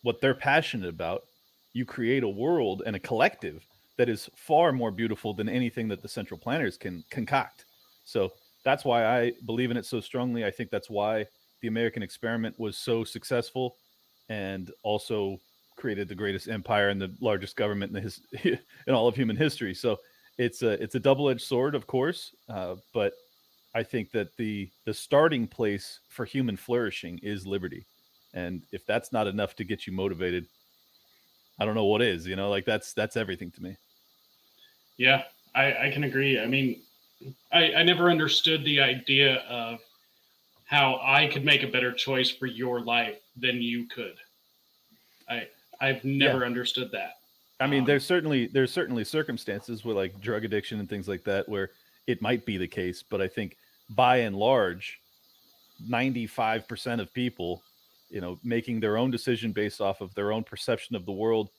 what 0.03 0.21
they're 0.21 0.35
passionate 0.35 0.89
about, 0.89 1.25
you 1.73 1.85
create 1.85 2.23
a 2.23 2.29
world 2.29 2.83
and 2.87 2.97
a 2.97 3.01
collective 3.01 3.67
that 3.99 4.09
is 4.09 4.31
far 4.37 4.73
more 4.73 4.91
beautiful 4.91 5.35
than 5.35 5.49
anything 5.49 5.89
that 5.89 6.03
the 6.03 6.09
central 6.09 6.39
planners 6.39 6.77
can 6.77 7.05
concoct. 7.11 7.65
So 8.05 8.33
that's 8.65 8.85
why 8.85 9.07
I 9.07 9.33
believe 9.47 9.71
in 9.71 9.77
it 9.77 9.87
so 9.87 10.01
strongly. 10.01 10.45
I 10.45 10.51
think 10.51 10.71
that's 10.71 10.91
why 10.91 11.27
the 11.61 11.69
American 11.69 12.03
experiment 12.03 12.59
was 12.59 12.77
so 12.77 13.05
successful 13.05 13.77
and 14.29 14.71
also 14.83 15.39
created 15.77 16.09
the 16.09 16.15
greatest 16.15 16.49
empire 16.49 16.89
and 16.89 17.01
the 17.01 17.15
largest 17.21 17.57
government 17.57 17.91
in 17.91 17.95
the 17.95 18.01
his, 18.01 18.21
in 18.87 18.95
all 18.95 19.09
of 19.09 19.15
human 19.15 19.37
history. 19.37 19.75
So 19.75 19.99
it's 20.39 20.63
a 20.63 20.83
it's 20.83 20.95
a 20.95 21.01
double 21.01 21.29
edged 21.29 21.43
sword, 21.43 21.75
of 21.75 21.87
course, 21.87 22.35
uh, 22.49 22.77
but 22.93 23.15
I 23.75 23.83
think 23.83 24.11
that 24.13 24.37
the 24.37 24.71
the 24.85 24.95
starting 24.95 25.47
place 25.47 26.01
for 26.09 26.25
human 26.25 26.57
flourishing 26.57 27.19
is 27.23 27.47
liberty, 27.47 27.87
and 28.35 28.63
if 28.73 28.85
that's 28.87 29.13
not 29.13 29.27
enough 29.27 29.57
to 29.57 29.65
get 29.65 29.87
you 29.87 29.93
motivated, 29.93 30.47
I 31.59 31.65
don't 31.65 31.75
know 31.75 31.85
what 31.87 32.03
is. 32.03 32.27
You 32.27 32.37
know, 32.37 32.51
like 32.51 32.65
that's 32.65 32.93
that's 32.93 33.17
everything 33.17 33.51
to 33.53 33.63
me. 33.63 33.77
Yeah, 34.99 35.25
I, 35.55 35.87
I 35.87 35.91
can 35.91 36.05
agree. 36.05 36.41
I 36.41 36.47
mean, 36.47 36.81
I, 37.53 37.75
I 37.75 37.83
never 37.83 38.11
understood 38.11 38.65
the 38.65 38.81
idea 38.81 39.37
of 39.49 39.81
how 40.65 41.01
I 41.03 41.27
could 41.29 41.45
make 41.45 41.63
a 41.63 41.69
better 41.69 41.93
choice 41.93 42.31
for 42.31 42.47
your 42.47 42.81
life 42.81 43.19
than 43.37 43.63
you 43.63 43.87
could. 43.87 44.17
I 45.29 45.49
I've 45.81 46.05
never 46.05 46.45
understood 46.45 46.91
that. 46.93 47.16
I 47.61 47.67
mean, 47.67 47.81
Um, 47.81 47.87
there's 47.87 48.05
certainly 48.05 48.47
there's 48.47 48.73
certainly 48.73 49.05
circumstances 49.05 49.85
with 49.85 49.97
like 49.97 50.21
drug 50.21 50.45
addiction 50.45 50.79
and 50.81 50.89
things 50.89 51.09
like 51.09 51.25
that 51.25 51.49
where 51.49 51.71
it 52.07 52.21
might 52.23 52.45
be 52.45 52.57
the 52.57 52.69
case, 52.69 53.03
but 53.03 53.21
I 53.21 53.29
think 53.29 53.57
by 53.91 54.19
and 54.19 54.37
large, 54.37 55.01
95% 55.89 57.01
of 57.01 57.13
people, 57.13 57.63
you 58.09 58.21
know, 58.21 58.39
making 58.43 58.81
their 58.81 58.97
own 58.97 59.11
decision 59.11 59.53
based 59.53 59.81
off 59.81 60.01
of 60.01 60.15
their 60.15 60.33
own 60.33 60.45
perception 60.45 60.97
of 60.97 61.07
the 61.07 61.13
world 61.13 61.51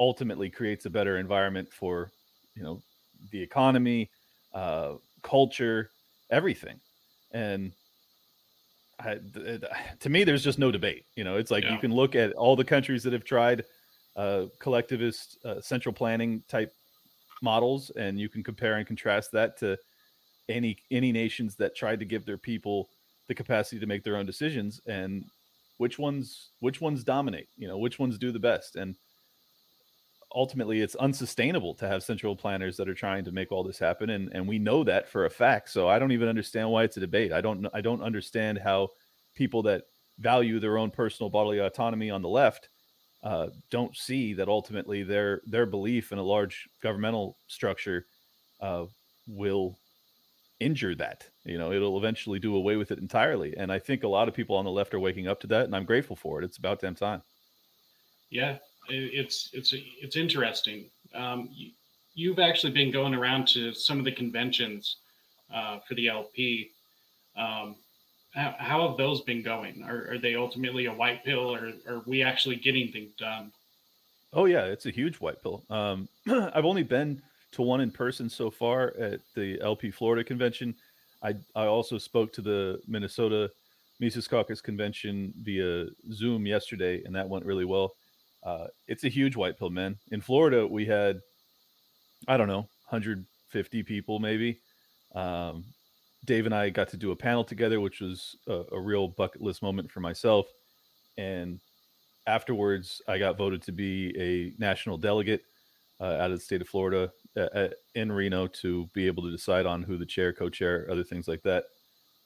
ultimately 0.00 0.50
creates 0.50 0.86
a 0.86 0.90
better 0.90 1.18
environment 1.18 1.72
for, 1.72 2.10
you 2.54 2.62
know, 2.62 2.82
the 3.30 3.42
economy, 3.42 4.10
uh, 4.52 4.94
culture, 5.22 5.90
everything. 6.30 6.80
And 7.32 7.72
I, 8.98 9.18
to 10.00 10.08
me, 10.08 10.24
there's 10.24 10.44
just 10.44 10.58
no 10.58 10.70
debate. 10.70 11.06
You 11.16 11.24
know, 11.24 11.36
it's 11.36 11.50
like 11.50 11.70
you 11.70 11.78
can 11.78 11.92
look 11.92 12.14
at 12.14 12.32
all 12.32 12.56
the 12.56 12.64
countries 12.64 13.02
that 13.04 13.12
have 13.12 13.24
tried 13.24 13.64
uh, 14.18 14.46
collectivist 14.58 15.38
uh, 15.44 15.60
central 15.60 15.92
planning 15.92 16.42
type 16.48 16.74
models, 17.40 17.90
and 17.96 18.18
you 18.18 18.28
can 18.28 18.42
compare 18.42 18.76
and 18.76 18.86
contrast 18.86 19.30
that 19.32 19.56
to 19.58 19.78
any 20.48 20.76
any 20.90 21.12
nations 21.12 21.54
that 21.54 21.76
tried 21.76 22.00
to 22.00 22.04
give 22.04 22.26
their 22.26 22.36
people 22.36 22.88
the 23.28 23.34
capacity 23.34 23.78
to 23.78 23.86
make 23.86 24.02
their 24.02 24.16
own 24.16 24.26
decisions, 24.26 24.80
and 24.86 25.24
which 25.76 26.00
ones 26.00 26.50
which 26.58 26.80
ones 26.80 27.04
dominate. 27.04 27.48
You 27.56 27.68
know, 27.68 27.78
which 27.78 28.00
ones 28.00 28.18
do 28.18 28.32
the 28.32 28.40
best, 28.40 28.74
and 28.74 28.96
ultimately, 30.34 30.80
it's 30.80 30.96
unsustainable 30.96 31.74
to 31.76 31.86
have 31.86 32.02
central 32.02 32.34
planners 32.34 32.76
that 32.76 32.88
are 32.88 32.94
trying 32.94 33.24
to 33.24 33.30
make 33.30 33.52
all 33.52 33.62
this 33.62 33.78
happen, 33.78 34.10
and 34.10 34.30
and 34.32 34.48
we 34.48 34.58
know 34.58 34.82
that 34.82 35.08
for 35.08 35.26
a 35.26 35.30
fact. 35.30 35.70
So 35.70 35.88
I 35.88 36.00
don't 36.00 36.12
even 36.12 36.28
understand 36.28 36.68
why 36.68 36.82
it's 36.82 36.96
a 36.96 37.00
debate. 37.00 37.32
I 37.32 37.40
don't 37.40 37.68
I 37.72 37.80
don't 37.80 38.02
understand 38.02 38.58
how 38.58 38.88
people 39.36 39.62
that 39.62 39.84
value 40.18 40.58
their 40.58 40.76
own 40.76 40.90
personal 40.90 41.30
bodily 41.30 41.60
autonomy 41.60 42.10
on 42.10 42.22
the 42.22 42.28
left 42.28 42.68
uh, 43.22 43.48
don't 43.70 43.96
see 43.96 44.32
that 44.34 44.48
ultimately 44.48 45.02
their 45.02 45.42
their 45.46 45.66
belief 45.66 46.12
in 46.12 46.18
a 46.18 46.22
large 46.22 46.68
governmental 46.82 47.36
structure 47.48 48.06
uh, 48.60 48.84
will 49.26 49.76
injure 50.60 50.94
that. 50.94 51.28
You 51.44 51.58
know, 51.58 51.72
it'll 51.72 51.98
eventually 51.98 52.38
do 52.38 52.56
away 52.56 52.76
with 52.76 52.90
it 52.90 52.98
entirely. 52.98 53.56
And 53.56 53.72
I 53.72 53.78
think 53.78 54.02
a 54.02 54.08
lot 54.08 54.28
of 54.28 54.34
people 54.34 54.56
on 54.56 54.64
the 54.64 54.70
left 54.70 54.94
are 54.94 55.00
waking 55.00 55.28
up 55.28 55.40
to 55.40 55.46
that, 55.48 55.64
and 55.64 55.74
I'm 55.74 55.84
grateful 55.84 56.16
for 56.16 56.40
it. 56.40 56.44
It's 56.44 56.58
about 56.58 56.80
damn 56.80 56.94
time. 56.94 57.22
Yeah, 58.30 58.58
it's 58.88 59.50
it's 59.52 59.74
it's 59.74 60.16
interesting. 60.16 60.90
Um, 61.14 61.48
you, 61.52 61.70
you've 62.14 62.38
actually 62.38 62.72
been 62.72 62.90
going 62.90 63.14
around 63.14 63.48
to 63.48 63.72
some 63.72 63.98
of 63.98 64.04
the 64.04 64.12
conventions 64.12 64.96
uh, 65.52 65.78
for 65.86 65.94
the 65.94 66.08
LP. 66.08 66.70
Um, 67.36 67.76
how, 68.34 68.54
how 68.58 68.88
have 68.88 68.96
those 68.96 69.22
been 69.22 69.42
going? 69.42 69.82
Are, 69.82 70.12
are 70.12 70.18
they 70.18 70.34
ultimately 70.34 70.86
a 70.86 70.92
white 70.92 71.24
pill, 71.24 71.54
or 71.54 71.72
are 71.86 72.02
we 72.06 72.22
actually 72.22 72.56
getting 72.56 72.92
things 72.92 73.12
done? 73.18 73.52
Oh 74.32 74.44
yeah, 74.44 74.64
it's 74.64 74.86
a 74.86 74.90
huge 74.90 75.16
white 75.16 75.42
pill. 75.42 75.64
Um, 75.70 76.08
I've 76.28 76.64
only 76.66 76.82
been 76.82 77.22
to 77.52 77.62
one 77.62 77.80
in 77.80 77.90
person 77.90 78.28
so 78.28 78.50
far 78.50 78.94
at 78.98 79.20
the 79.34 79.60
LP 79.62 79.90
Florida 79.90 80.22
convention. 80.22 80.74
I 81.22 81.34
I 81.54 81.66
also 81.66 81.98
spoke 81.98 82.32
to 82.34 82.42
the 82.42 82.80
Minnesota 82.86 83.50
Mises 84.00 84.28
Caucus 84.28 84.60
convention 84.60 85.32
via 85.42 85.86
Zoom 86.12 86.46
yesterday, 86.46 87.02
and 87.04 87.14
that 87.14 87.28
went 87.28 87.44
really 87.44 87.64
well. 87.64 87.94
Uh, 88.44 88.66
it's 88.86 89.04
a 89.04 89.08
huge 89.08 89.34
white 89.34 89.58
pill, 89.58 89.70
man. 89.70 89.96
In 90.12 90.20
Florida, 90.20 90.66
we 90.66 90.84
had 90.84 91.20
I 92.26 92.36
don't 92.36 92.48
know 92.48 92.68
150 92.90 93.82
people 93.84 94.18
maybe. 94.18 94.60
Um, 95.14 95.64
Dave 96.24 96.46
and 96.46 96.54
I 96.54 96.70
got 96.70 96.88
to 96.90 96.96
do 96.96 97.12
a 97.12 97.16
panel 97.16 97.44
together, 97.44 97.80
which 97.80 98.00
was 98.00 98.36
a, 98.46 98.64
a 98.72 98.80
real 98.80 99.08
bucket 99.08 99.40
list 99.40 99.62
moment 99.62 99.90
for 99.90 100.00
myself. 100.00 100.46
And 101.16 101.60
afterwards, 102.26 103.00
I 103.08 103.18
got 103.18 103.38
voted 103.38 103.62
to 103.62 103.72
be 103.72 104.14
a 104.18 104.60
national 104.60 104.98
delegate 104.98 105.42
uh, 106.00 106.16
out 106.20 106.30
of 106.30 106.38
the 106.38 106.44
state 106.44 106.60
of 106.60 106.68
Florida 106.68 107.10
uh, 107.36 107.40
uh, 107.40 107.68
in 107.94 108.12
Reno 108.12 108.46
to 108.46 108.88
be 108.94 109.06
able 109.06 109.22
to 109.24 109.30
decide 109.30 109.66
on 109.66 109.82
who 109.82 109.96
the 109.96 110.06
chair, 110.06 110.32
co-chair, 110.32 110.86
other 110.90 111.04
things 111.04 111.26
like 111.28 111.42
that 111.42 111.64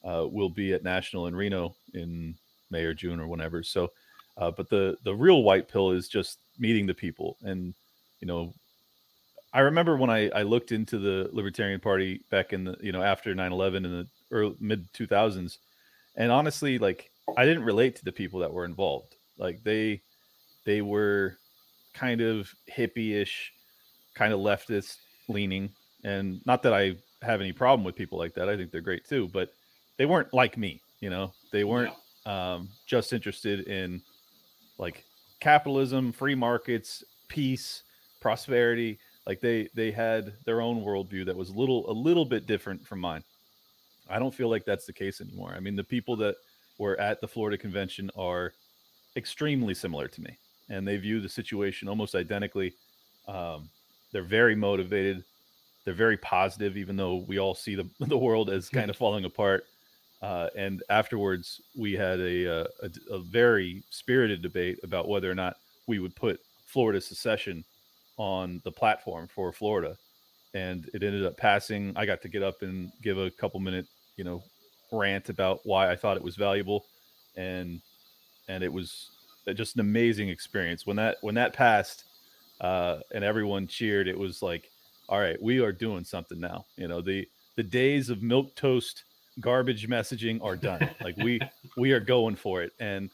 uh, 0.03 0.27
will 0.29 0.49
be 0.49 0.73
at 0.73 0.83
national 0.83 1.27
in 1.27 1.35
Reno 1.35 1.75
in 1.93 2.35
May 2.69 2.83
or 2.83 2.93
June 2.93 3.19
or 3.19 3.27
whenever. 3.27 3.63
So, 3.63 3.91
uh, 4.37 4.51
but 4.51 4.69
the 4.69 4.97
the 5.03 5.13
real 5.13 5.43
white 5.43 5.67
pill 5.67 5.91
is 5.91 6.07
just 6.07 6.39
meeting 6.57 6.85
the 6.85 6.93
people, 6.93 7.37
and 7.43 7.73
you 8.19 8.27
know, 8.27 8.53
I 9.53 9.59
remember 9.61 9.95
when 9.95 10.09
I, 10.09 10.29
I 10.29 10.41
looked 10.41 10.71
into 10.71 10.97
the 10.97 11.29
Libertarian 11.31 11.79
Party 11.79 12.21
back 12.31 12.53
in 12.53 12.63
the 12.63 12.75
you 12.81 12.91
know 12.91 13.03
after 13.03 13.33
9-11 13.35 13.77
in 13.77 13.83
the 13.83 14.07
early 14.31 14.55
mid 14.59 14.91
2000s, 14.93 15.57
and 16.15 16.31
honestly, 16.31 16.79
like 16.79 17.11
I 17.37 17.45
didn't 17.45 17.63
relate 17.63 17.95
to 17.97 18.05
the 18.05 18.11
people 18.11 18.39
that 18.39 18.51
were 18.51 18.65
involved. 18.65 19.15
Like 19.37 19.63
they 19.63 20.01
they 20.65 20.81
were 20.81 21.37
kind 21.93 22.21
of 22.21 22.51
hippie-ish, 22.75 23.53
kind 24.15 24.33
of 24.33 24.39
leftist 24.39 24.97
leaning. 25.29 25.69
And 26.03 26.41
not 26.45 26.63
that 26.63 26.73
I 26.73 26.95
have 27.21 27.39
any 27.39 27.53
problem 27.53 27.83
with 27.85 27.95
people 27.95 28.17
like 28.17 28.33
that. 28.33 28.49
I 28.49 28.57
think 28.57 28.71
they're 28.71 28.81
great 28.81 29.05
too, 29.05 29.29
but 29.31 29.49
they 29.97 30.05
weren't 30.05 30.33
like 30.33 30.57
me, 30.57 30.81
you 30.99 31.09
know. 31.09 31.31
They 31.51 31.63
weren't 31.63 31.93
um, 32.25 32.69
just 32.87 33.13
interested 33.13 33.67
in 33.67 34.01
like 34.77 35.03
capitalism, 35.39 36.11
free 36.11 36.35
markets, 36.35 37.03
peace, 37.27 37.83
prosperity. 38.19 38.99
Like 39.25 39.39
they 39.39 39.69
they 39.73 39.91
had 39.91 40.33
their 40.45 40.61
own 40.61 40.83
worldview 40.83 41.25
that 41.25 41.35
was 41.35 41.49
a 41.49 41.53
little 41.53 41.89
a 41.89 41.93
little 41.93 42.25
bit 42.25 42.45
different 42.45 42.85
from 42.85 42.99
mine. 42.99 43.23
I 44.09 44.19
don't 44.19 44.33
feel 44.33 44.49
like 44.49 44.65
that's 44.65 44.85
the 44.85 44.93
case 44.93 45.21
anymore. 45.21 45.53
I 45.55 45.59
mean, 45.59 45.75
the 45.75 45.83
people 45.83 46.15
that 46.17 46.35
were 46.77 46.99
at 46.99 47.21
the 47.21 47.27
Florida 47.27 47.57
convention 47.57 48.11
are 48.17 48.53
extremely 49.15 49.73
similar 49.73 50.07
to 50.09 50.21
me, 50.21 50.37
and 50.69 50.85
they 50.85 50.97
view 50.97 51.21
the 51.21 51.29
situation 51.29 51.87
almost 51.87 52.15
identically. 52.15 52.73
Um, 53.27 53.69
they're 54.11 54.23
very 54.23 54.55
motivated. 54.55 55.23
They're 55.85 55.93
very 55.93 56.17
positive, 56.17 56.75
even 56.75 56.97
though 56.97 57.15
we 57.27 57.39
all 57.39 57.55
see 57.55 57.75
the 57.75 57.87
the 57.99 58.17
world 58.17 58.49
as 58.49 58.69
kind 58.69 58.89
of 58.89 58.97
falling 58.97 59.25
apart. 59.25 59.65
Uh, 60.21 60.49
and 60.55 60.81
afterwards, 60.89 61.61
we 61.75 61.91
had 61.93 62.17
a, 62.21 62.61
uh, 62.61 62.67
a, 62.81 63.15
a 63.15 63.19
very 63.19 63.83
spirited 63.89 64.41
debate 64.41 64.79
about 64.81 65.09
whether 65.09 65.29
or 65.29 65.35
not 65.35 65.57
we 65.85 65.99
would 65.99 66.15
put 66.15 66.39
Florida 66.65 67.01
secession 67.01 67.61
on 68.17 68.61
the 68.63 68.71
platform 68.71 69.27
for 69.27 69.51
Florida, 69.51 69.97
and 70.53 70.89
it 70.93 71.03
ended 71.03 71.25
up 71.25 71.37
passing. 71.37 71.93
I 71.95 72.05
got 72.05 72.21
to 72.21 72.29
get 72.29 72.43
up 72.43 72.61
and 72.61 72.91
give 73.01 73.17
a 73.17 73.31
couple 73.31 73.59
minute, 73.59 73.87
you 74.17 74.23
know, 74.23 74.43
rant 74.91 75.29
about 75.29 75.61
why 75.63 75.91
I 75.91 75.95
thought 75.95 76.17
it 76.17 76.23
was 76.23 76.35
valuable, 76.35 76.85
and 77.35 77.81
and 78.47 78.63
it 78.63 78.71
was 78.71 79.09
just 79.55 79.75
an 79.75 79.81
amazing 79.81 80.29
experience 80.29 80.85
when 80.85 80.97
that 80.97 81.17
when 81.21 81.35
that 81.35 81.53
passed, 81.53 82.05
uh, 82.61 82.99
and 83.13 83.23
everyone 83.23 83.67
cheered. 83.67 84.07
It 84.07 84.17
was 84.17 84.41
like, 84.41 84.69
all 85.09 85.19
right, 85.19 85.41
we 85.41 85.59
are 85.59 85.71
doing 85.71 86.03
something 86.03 86.39
now. 86.39 86.65
You 86.77 86.87
know, 86.87 87.01
the 87.01 87.27
the 87.55 87.63
days 87.63 88.09
of 88.09 88.21
milk 88.21 88.55
toast 88.55 89.03
garbage 89.39 89.87
messaging 89.87 90.43
are 90.43 90.55
done. 90.55 90.89
like 91.03 91.17
we 91.17 91.39
we 91.77 91.91
are 91.91 91.99
going 91.99 92.35
for 92.35 92.61
it, 92.61 92.71
and 92.79 93.09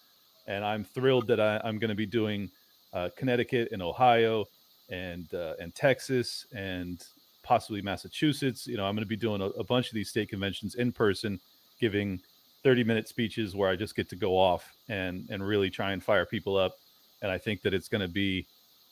and 0.47 0.65
I'm 0.65 0.83
thrilled 0.83 1.27
that 1.27 1.39
I, 1.39 1.61
I'm 1.63 1.79
going 1.79 1.89
to 1.89 1.95
be 1.95 2.05
doing 2.05 2.49
uh, 2.93 3.09
Connecticut 3.15 3.69
and 3.71 3.81
Ohio 3.81 4.45
and 4.89 5.33
uh, 5.33 5.53
and 5.59 5.73
Texas 5.75 6.45
and 6.53 7.03
possibly 7.43 7.81
Massachusetts. 7.81 8.67
You 8.67 8.77
know, 8.77 8.85
I'm 8.85 8.95
going 8.95 9.05
to 9.05 9.09
be 9.09 9.15
doing 9.15 9.41
a, 9.41 9.45
a, 9.45 9.63
bunch 9.63 9.87
of 9.87 9.93
these 9.93 10.09
state 10.09 10.29
conventions 10.29 10.75
in 10.75 10.91
person, 10.91 11.39
giving 11.79 12.19
30 12.63 12.83
minute 12.83 13.07
speeches 13.07 13.55
where 13.55 13.69
I 13.69 13.75
just 13.75 13.95
get 13.95 14.09
to 14.09 14.15
go 14.15 14.37
off 14.37 14.73
and 14.87 15.27
and 15.29 15.45
really 15.45 15.69
try 15.69 15.91
and 15.91 16.03
fire 16.03 16.25
people 16.25 16.57
up. 16.57 16.75
And 17.21 17.31
I 17.31 17.37
think 17.37 17.61
that 17.63 17.73
it's 17.73 17.87
going 17.87 18.01
to 18.01 18.07
be 18.07 18.45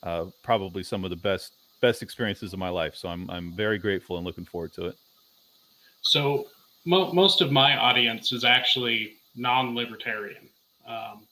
uh, 0.04 0.26
probably 0.44 0.84
some 0.84 1.04
of 1.04 1.10
the 1.10 1.16
best 1.16 1.54
best 1.82 2.02
experiences 2.02 2.54
of 2.54 2.60
my 2.60 2.70
life. 2.70 2.96
So 2.96 3.10
I'm 3.10 3.30
I'm 3.30 3.52
very 3.54 3.78
grateful 3.78 4.18
and 4.18 4.26
looking 4.26 4.46
forward 4.46 4.74
to 4.74 4.88
it. 4.88 4.96
So 6.02 6.48
mo- 6.86 7.12
most 7.14 7.42
of 7.42 7.52
my 7.52 7.78
audience 7.78 8.32
is 8.32 8.44
actually 8.44 9.14
non-libertarian, 9.36 10.50
um, 10.88 11.28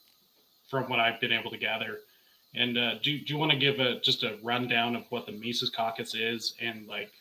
from 0.68 0.84
what 0.88 1.00
I've 1.00 1.20
been 1.20 1.32
able 1.32 1.50
to 1.50 1.58
gather. 1.58 1.98
And 2.56 2.78
uh, 2.78 2.94
do, 3.02 3.18
do 3.18 3.32
you 3.32 3.38
want 3.38 3.52
to 3.52 3.58
give 3.58 3.80
a 3.80 4.00
just 4.00 4.22
a 4.22 4.38
rundown 4.42 4.96
of 4.96 5.04
what 5.10 5.26
the 5.26 5.32
Mises 5.32 5.68
Caucus 5.68 6.14
is 6.14 6.54
and 6.60 6.86
like 6.88 7.12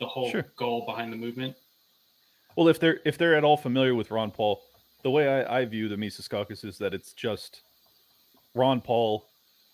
the 0.00 0.06
whole 0.06 0.30
sure. 0.30 0.46
goal 0.56 0.84
behind 0.84 1.12
the 1.12 1.16
movement? 1.16 1.54
Well, 2.56 2.68
if 2.68 2.80
they're 2.80 3.00
if 3.04 3.16
they're 3.16 3.36
at 3.36 3.44
all 3.44 3.56
familiar 3.56 3.94
with 3.94 4.10
Ron 4.10 4.32
Paul, 4.32 4.60
the 5.02 5.10
way 5.10 5.28
I, 5.28 5.60
I 5.60 5.64
view 5.64 5.88
the 5.88 5.96
Mises 5.96 6.26
Caucus 6.26 6.64
is 6.64 6.76
that 6.78 6.92
it's 6.92 7.12
just 7.12 7.62
Ron 8.54 8.80
Paul 8.80 9.24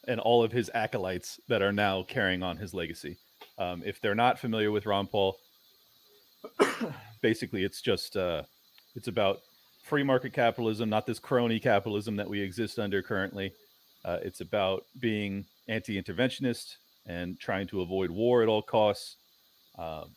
and 0.06 0.20
all 0.20 0.42
of 0.42 0.52
his 0.52 0.70
acolytes 0.74 1.40
that 1.48 1.62
are 1.62 1.72
now 1.72 2.02
carrying 2.02 2.42
on 2.42 2.56
his 2.58 2.74
legacy. 2.74 3.16
Um, 3.58 3.82
if 3.84 4.00
they're 4.00 4.14
not 4.14 4.38
familiar 4.38 4.70
with 4.70 4.86
Ron 4.86 5.06
Paul, 5.06 5.38
basically 7.22 7.64
it's 7.64 7.80
just 7.80 8.16
uh, 8.16 8.42
it's 8.96 9.08
about 9.08 9.40
free 9.82 10.02
market 10.02 10.34
capitalism, 10.34 10.90
not 10.90 11.06
this 11.06 11.18
crony 11.18 11.58
capitalism 11.58 12.16
that 12.16 12.28
we 12.28 12.40
exist 12.40 12.78
under 12.78 13.02
currently. 13.02 13.52
Uh, 14.04 14.18
it's 14.22 14.40
about 14.40 14.84
being 14.98 15.44
anti-interventionist 15.68 16.76
and 17.06 17.38
trying 17.38 17.66
to 17.68 17.80
avoid 17.80 18.10
war 18.10 18.42
at 18.42 18.48
all 18.48 18.62
costs. 18.62 19.16
Um, 19.78 20.10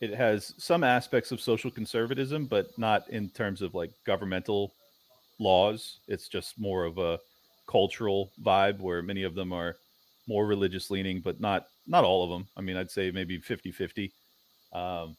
it 0.00 0.14
has 0.14 0.52
some 0.58 0.84
aspects 0.84 1.32
of 1.32 1.40
social 1.40 1.70
conservatism, 1.70 2.46
but 2.46 2.66
not 2.78 3.08
in 3.08 3.28
terms 3.30 3.62
of 3.62 3.74
like 3.74 3.92
governmental 4.04 4.74
laws. 5.38 6.00
It's 6.06 6.28
just 6.28 6.58
more 6.58 6.84
of 6.84 6.98
a 6.98 7.18
cultural 7.66 8.30
vibe 8.42 8.78
where 8.80 9.02
many 9.02 9.22
of 9.22 9.34
them 9.34 9.52
are 9.52 9.76
more 10.28 10.46
religious 10.46 10.90
leaning, 10.90 11.20
but 11.20 11.40
not 11.40 11.66
not 11.86 12.04
all 12.04 12.24
of 12.24 12.30
them. 12.30 12.48
I 12.56 12.60
mean, 12.60 12.76
I'd 12.76 12.90
say 12.90 13.10
maybe 13.10 13.38
50 13.38 13.72
50. 13.72 14.12
Um, 14.72 15.16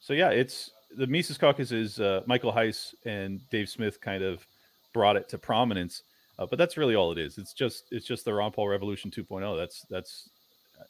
so 0.00 0.12
yeah, 0.12 0.30
it's 0.30 0.70
the 0.96 1.06
Mises 1.06 1.38
Caucus 1.38 1.72
is 1.72 2.00
uh, 2.00 2.22
Michael 2.26 2.52
Heise 2.52 2.94
and 3.04 3.40
Dave 3.50 3.68
Smith 3.68 4.00
kind 4.00 4.22
of 4.22 4.44
brought 4.92 5.16
it 5.16 5.28
to 5.28 5.38
prominence, 5.38 6.02
uh, 6.40 6.46
but 6.46 6.58
that's 6.58 6.76
really 6.78 6.94
all 6.94 7.12
it 7.12 7.18
is. 7.18 7.36
It's 7.36 7.52
just 7.52 7.84
it's 7.90 8.06
just 8.06 8.24
the 8.24 8.32
Ron 8.32 8.50
Paul 8.50 8.68
Revolution 8.68 9.10
2.0. 9.10 9.56
That's 9.58 9.82
that's 9.90 10.30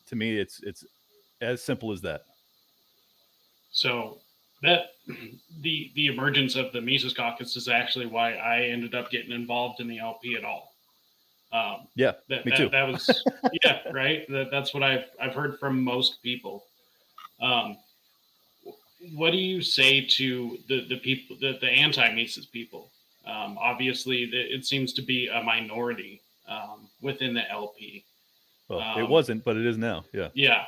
to 0.07 0.17
me 0.17 0.39
it's 0.39 0.63
it's 0.63 0.85
as 1.41 1.61
simple 1.61 1.91
as 1.91 2.01
that. 2.03 2.23
So 3.73 4.19
that 4.63 4.93
the 5.61 5.91
the 5.97 6.07
emergence 6.07 6.55
of 6.55 6.73
the 6.73 6.81
Mises 6.81 7.13
Caucus 7.13 7.57
is 7.57 7.67
actually 7.69 8.07
why 8.07 8.35
I 8.35 8.63
ended 8.63 8.95
up 8.95 9.11
getting 9.11 9.33
involved 9.33 9.81
in 9.81 9.89
the 9.89 9.99
LP 9.99 10.37
at 10.37 10.45
all. 10.45 10.73
Um, 11.53 11.89
yeah, 11.97 12.13
that, 12.29 12.47
me 12.47 12.51
that, 12.51 12.57
too. 12.57 12.69
That 12.69 12.87
was 12.87 13.25
yeah, 13.65 13.81
right. 13.91 14.25
That, 14.29 14.53
that's 14.53 14.73
what 14.73 14.85
I've 14.85 15.07
I've 15.21 15.35
heard 15.35 15.59
from 15.59 15.83
most 15.83 16.23
people. 16.23 16.65
Um, 17.43 17.77
what 19.15 19.33
do 19.33 19.39
you 19.39 19.63
say 19.63 20.07
to 20.07 20.59
the 20.69 20.87
the 20.87 20.99
people 20.99 21.37
the, 21.41 21.59
the 21.61 21.69
anti 21.69 22.15
Mises 22.15 22.47
people? 22.47 22.93
Um, 23.31 23.59
obviously, 23.61 24.25
it 24.25 24.65
seems 24.65 24.93
to 24.95 25.03
be 25.03 25.29
a 25.29 25.43
minority 25.43 26.21
um, 26.49 26.89
within 27.01 27.35
the 27.35 27.49
LP. 27.51 28.05
Well, 28.69 28.81
um, 28.81 29.01
it 29.01 29.09
wasn't, 29.09 29.45
but 29.45 29.57
it 29.57 29.67
is 29.67 29.79
now. 29.79 30.05
Yeah. 30.13 30.29
Yeah. 30.35 30.65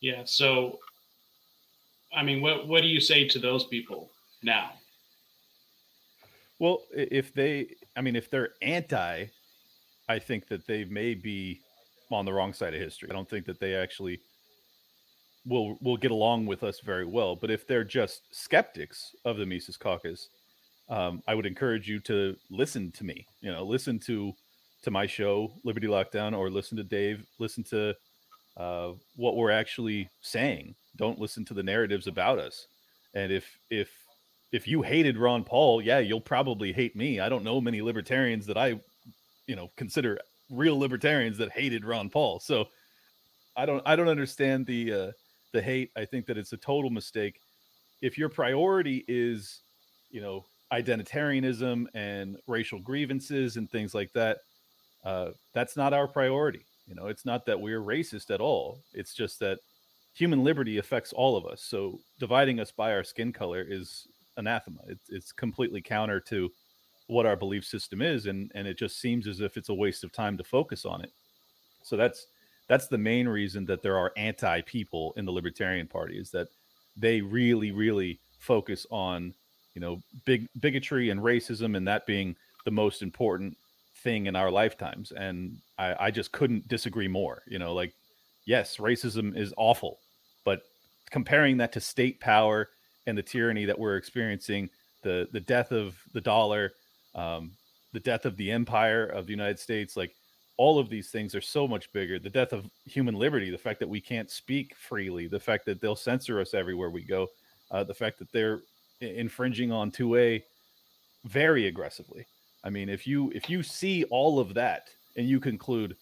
Yeah. 0.00 0.22
So, 0.24 0.78
I 2.14 2.22
mean, 2.22 2.40
what 2.40 2.66
what 2.66 2.82
do 2.82 2.88
you 2.88 3.00
say 3.00 3.28
to 3.28 3.38
those 3.38 3.64
people 3.66 4.10
now? 4.42 4.72
Well, 6.58 6.82
if 6.92 7.32
they, 7.32 7.74
I 7.96 8.02
mean, 8.02 8.16
if 8.16 8.30
they're 8.30 8.50
anti, 8.60 9.26
I 10.08 10.18
think 10.18 10.48
that 10.48 10.66
they 10.66 10.84
may 10.84 11.14
be 11.14 11.60
on 12.10 12.24
the 12.24 12.32
wrong 12.32 12.52
side 12.52 12.74
of 12.74 12.80
history. 12.80 13.08
I 13.10 13.14
don't 13.14 13.28
think 13.28 13.46
that 13.46 13.60
they 13.60 13.74
actually 13.74 14.20
will 15.46 15.78
will 15.80 15.96
get 15.96 16.10
along 16.10 16.46
with 16.46 16.62
us 16.62 16.80
very 16.80 17.06
well. 17.06 17.36
But 17.36 17.50
if 17.50 17.66
they're 17.66 17.84
just 17.84 18.22
skeptics 18.32 19.14
of 19.24 19.36
the 19.36 19.46
Mises 19.46 19.76
Caucus, 19.76 20.28
um, 20.90 21.22
I 21.26 21.34
would 21.34 21.46
encourage 21.46 21.88
you 21.88 22.00
to 22.00 22.36
listen 22.50 22.90
to 22.92 23.04
me. 23.04 23.26
You 23.40 23.52
know, 23.52 23.64
listen 23.64 23.98
to 24.00 24.32
to 24.82 24.90
my 24.90 25.06
show, 25.06 25.52
Liberty 25.64 25.86
Lockdown, 25.86 26.36
or 26.36 26.50
listen 26.50 26.76
to 26.76 26.84
Dave. 26.84 27.24
Listen 27.38 27.62
to 27.64 27.94
uh, 28.56 28.92
what 29.16 29.36
we're 29.36 29.50
actually 29.50 30.10
saying. 30.20 30.74
Don't 30.96 31.18
listen 31.18 31.44
to 31.46 31.54
the 31.54 31.62
narratives 31.62 32.06
about 32.06 32.38
us. 32.38 32.66
And 33.14 33.32
if 33.32 33.58
if 33.70 33.90
if 34.52 34.66
you 34.66 34.82
hated 34.82 35.16
Ron 35.16 35.44
Paul, 35.44 35.80
yeah, 35.80 36.00
you'll 36.00 36.20
probably 36.20 36.72
hate 36.72 36.96
me. 36.96 37.20
I 37.20 37.28
don't 37.28 37.44
know 37.44 37.60
many 37.60 37.80
libertarians 37.80 38.46
that 38.46 38.58
I, 38.58 38.80
you 39.46 39.54
know, 39.54 39.70
consider 39.76 40.18
real 40.50 40.78
libertarians 40.78 41.38
that 41.38 41.52
hated 41.52 41.84
Ron 41.84 42.10
Paul. 42.10 42.40
So 42.40 42.66
I 43.56 43.64
don't 43.64 43.82
I 43.86 43.94
don't 43.94 44.08
understand 44.08 44.66
the 44.66 44.92
uh, 44.92 45.10
the 45.52 45.62
hate. 45.62 45.90
I 45.96 46.04
think 46.04 46.26
that 46.26 46.38
it's 46.38 46.52
a 46.52 46.56
total 46.56 46.90
mistake. 46.90 47.40
If 48.02 48.18
your 48.18 48.28
priority 48.28 49.04
is, 49.06 49.60
you 50.10 50.20
know, 50.20 50.44
identitarianism 50.72 51.86
and 51.94 52.36
racial 52.46 52.78
grievances 52.78 53.56
and 53.56 53.70
things 53.70 53.94
like 53.94 54.12
that, 54.12 54.38
uh, 55.04 55.30
that's 55.54 55.76
not 55.76 55.92
our 55.92 56.06
priority. 56.06 56.64
You 56.86 56.94
know, 56.94 57.06
it's 57.06 57.24
not 57.24 57.46
that 57.46 57.60
we're 57.60 57.80
racist 57.80 58.30
at 58.30 58.40
all. 58.40 58.80
It's 58.92 59.14
just 59.14 59.38
that 59.40 59.58
human 60.12 60.42
liberty 60.42 60.78
affects 60.78 61.12
all 61.12 61.36
of 61.36 61.46
us. 61.46 61.62
So 61.62 62.00
dividing 62.18 62.60
us 62.60 62.72
by 62.72 62.92
our 62.92 63.04
skin 63.04 63.32
color 63.32 63.64
is 63.66 64.06
anathema. 64.36 64.80
It's, 64.88 65.08
it's 65.08 65.32
completely 65.32 65.80
counter 65.80 66.20
to 66.20 66.50
what 67.06 67.26
our 67.26 67.36
belief 67.36 67.64
system 67.64 68.00
is, 68.00 68.26
and 68.26 68.52
and 68.54 68.68
it 68.68 68.78
just 68.78 69.00
seems 69.00 69.26
as 69.26 69.40
if 69.40 69.56
it's 69.56 69.68
a 69.68 69.74
waste 69.74 70.04
of 70.04 70.12
time 70.12 70.36
to 70.38 70.44
focus 70.44 70.84
on 70.84 71.02
it. 71.02 71.12
So 71.82 71.96
that's 71.96 72.26
that's 72.68 72.86
the 72.86 72.98
main 72.98 73.28
reason 73.28 73.66
that 73.66 73.82
there 73.82 73.98
are 73.98 74.12
anti 74.16 74.60
people 74.62 75.12
in 75.16 75.24
the 75.24 75.32
Libertarian 75.32 75.88
Party 75.88 76.18
is 76.18 76.30
that 76.30 76.48
they 76.96 77.20
really, 77.20 77.72
really 77.72 78.20
focus 78.38 78.86
on 78.90 79.34
you 79.74 79.80
know 79.80 80.00
big 80.24 80.46
bigotry 80.60 81.10
and 81.10 81.20
racism, 81.20 81.76
and 81.76 81.86
that 81.86 82.06
being 82.06 82.36
the 82.64 82.70
most 82.70 83.02
important 83.02 83.56
thing 84.02 84.26
in 84.26 84.36
our 84.36 84.50
lifetimes. 84.50 85.12
And 85.12 85.58
I, 85.78 86.06
I 86.06 86.10
just 86.10 86.32
couldn't 86.32 86.68
disagree 86.68 87.08
more. 87.08 87.42
You 87.46 87.58
know, 87.58 87.74
like 87.74 87.94
yes, 88.46 88.76
racism 88.76 89.36
is 89.36 89.54
awful, 89.56 89.98
but 90.44 90.62
comparing 91.10 91.56
that 91.58 91.72
to 91.72 91.80
state 91.80 92.20
power 92.20 92.68
and 93.06 93.16
the 93.16 93.22
tyranny 93.22 93.64
that 93.64 93.78
we're 93.78 93.96
experiencing, 93.96 94.68
the 95.02 95.28
the 95.32 95.40
death 95.40 95.72
of 95.72 95.96
the 96.12 96.20
dollar, 96.20 96.72
um, 97.14 97.52
the 97.92 98.00
death 98.00 98.24
of 98.24 98.36
the 98.36 98.50
empire 98.50 99.06
of 99.06 99.26
the 99.26 99.32
United 99.32 99.58
States, 99.58 99.96
like 99.96 100.14
all 100.56 100.78
of 100.78 100.90
these 100.90 101.10
things 101.10 101.34
are 101.34 101.40
so 101.40 101.66
much 101.66 101.90
bigger. 101.92 102.18
The 102.18 102.28
death 102.28 102.52
of 102.52 102.66
human 102.84 103.14
liberty, 103.14 103.50
the 103.50 103.58
fact 103.58 103.80
that 103.80 103.88
we 103.88 104.00
can't 104.00 104.30
speak 104.30 104.74
freely, 104.76 105.26
the 105.26 105.40
fact 105.40 105.64
that 105.66 105.80
they'll 105.80 105.96
censor 105.96 106.38
us 106.38 106.52
everywhere 106.52 106.90
we 106.90 107.02
go, 107.02 107.28
uh, 107.70 107.82
the 107.82 107.94
fact 107.94 108.18
that 108.18 108.30
they're 108.30 108.60
infringing 109.00 109.72
on 109.72 109.90
2A 109.90 110.42
very 111.24 111.66
aggressively. 111.66 112.26
I 112.62 112.70
mean, 112.70 112.88
if 112.88 113.06
you 113.06 113.30
if 113.34 113.48
you 113.48 113.62
see 113.62 114.04
all 114.04 114.38
of 114.38 114.54
that 114.54 114.88
and 115.16 115.28
you 115.28 115.40
conclude 115.40 115.96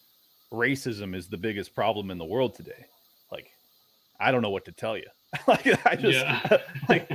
racism 0.53 1.15
is 1.15 1.29
the 1.29 1.37
biggest 1.37 1.75
problem 1.75 2.11
in 2.11 2.19
the 2.19 2.25
world 2.25 2.55
today, 2.55 2.87
like 3.31 3.51
I 4.19 4.33
don't 4.33 4.43
know 4.43 4.51
what 4.51 4.65
to 4.65 4.73
tell 4.73 4.97
you. 4.97 5.07
like 5.47 5.87
I 5.87 5.95
just 5.95 6.19
yeah. 6.19 6.59
like 6.89 7.11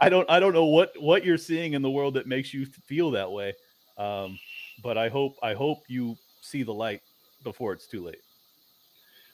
I 0.00 0.08
don't 0.08 0.28
I 0.28 0.40
don't 0.40 0.52
know 0.52 0.66
what 0.66 0.92
what 1.00 1.24
you're 1.24 1.38
seeing 1.38 1.72
in 1.72 1.82
the 1.82 1.90
world 1.90 2.14
that 2.14 2.26
makes 2.26 2.52
you 2.52 2.66
feel 2.66 3.10
that 3.12 3.30
way. 3.30 3.54
Um, 3.96 4.38
but 4.82 4.98
I 4.98 5.08
hope 5.08 5.36
I 5.42 5.54
hope 5.54 5.78
you 5.88 6.16
see 6.40 6.62
the 6.62 6.74
light 6.74 7.00
before 7.44 7.72
it's 7.72 7.86
too 7.86 8.04
late. 8.04 8.20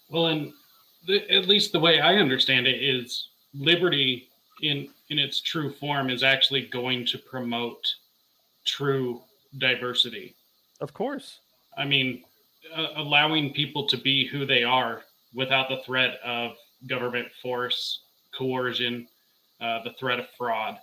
Well, 0.08 0.26
and 0.26 0.52
the, 1.06 1.30
at 1.30 1.48
least 1.48 1.72
the 1.72 1.80
way 1.80 2.00
I 2.00 2.14
understand 2.16 2.66
it 2.66 2.82
is 2.82 3.30
liberty 3.54 4.28
in 4.62 4.88
in 5.10 5.18
its 5.18 5.40
true 5.40 5.72
form 5.72 6.10
is 6.10 6.22
actually 6.22 6.62
going 6.66 7.06
to 7.06 7.18
promote 7.18 7.86
true 8.66 9.22
diversity. 9.58 10.34
Of 10.80 10.92
course. 10.92 11.40
I 11.76 11.84
mean, 11.84 12.22
uh, 12.74 12.88
allowing 12.96 13.52
people 13.52 13.86
to 13.88 13.96
be 13.96 14.26
who 14.26 14.44
they 14.44 14.64
are 14.64 15.02
without 15.34 15.68
the 15.68 15.82
threat 15.84 16.18
of 16.24 16.56
government 16.86 17.28
force, 17.42 18.02
coercion, 18.36 19.08
uh, 19.60 19.82
the 19.82 19.92
threat 19.98 20.20
of 20.20 20.26
fraud. 20.36 20.78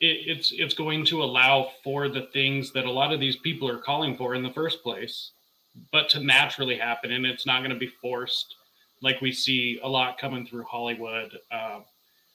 It, 0.00 0.18
it's 0.26 0.52
it's 0.52 0.74
going 0.74 1.04
to 1.06 1.22
allow 1.22 1.70
for 1.84 2.08
the 2.08 2.28
things 2.32 2.72
that 2.72 2.86
a 2.86 2.90
lot 2.90 3.12
of 3.12 3.20
these 3.20 3.36
people 3.36 3.68
are 3.68 3.78
calling 3.78 4.16
for 4.16 4.34
in 4.34 4.42
the 4.42 4.52
first 4.52 4.82
place, 4.82 5.32
but 5.92 6.08
to 6.10 6.20
naturally 6.20 6.76
happen, 6.76 7.12
and 7.12 7.26
it's 7.26 7.46
not 7.46 7.60
going 7.60 7.70
to 7.70 7.78
be 7.78 7.92
forced 8.00 8.54
like 9.02 9.20
we 9.20 9.32
see 9.32 9.80
a 9.82 9.88
lot 9.88 10.18
coming 10.18 10.46
through 10.46 10.64
Hollywood. 10.64 11.38
Uh, 11.50 11.80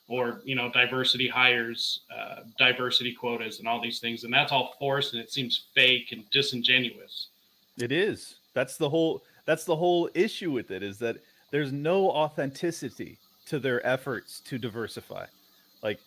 or 0.08 0.42
you 0.46 0.56
know 0.56 0.72
diversity 0.72 1.28
hires 1.28 2.02
uh, 2.16 2.42
diversity 2.58 3.14
quotas 3.14 3.60
and 3.60 3.68
all 3.68 3.82
these 3.82 4.00
things. 4.00 4.24
And 4.24 4.34
that's 4.34 4.52
all 4.52 4.76
forced 4.80 5.14
and 5.14 5.22
it 5.22 5.32
seems 5.32 5.68
fake 5.74 6.12
and 6.12 6.24
disingenuous. 6.32 7.30
It 7.78 7.92
is. 7.92 8.36
That's 8.54 8.78
the 8.78 8.90
whole 8.90 9.24
that's 9.46 9.66
the 9.66 9.76
whole 9.76 10.10
issue 10.14 10.52
with 10.52 10.72
it 10.72 10.84
is 10.84 10.98
that 11.00 11.18
there's 11.52 11.72
no 11.72 12.10
authenticity 12.10 13.18
to 13.46 13.60
their 13.60 13.86
efforts 13.86 14.42
to 14.42 14.58
diversify. 14.58 15.26
Like 15.84 16.00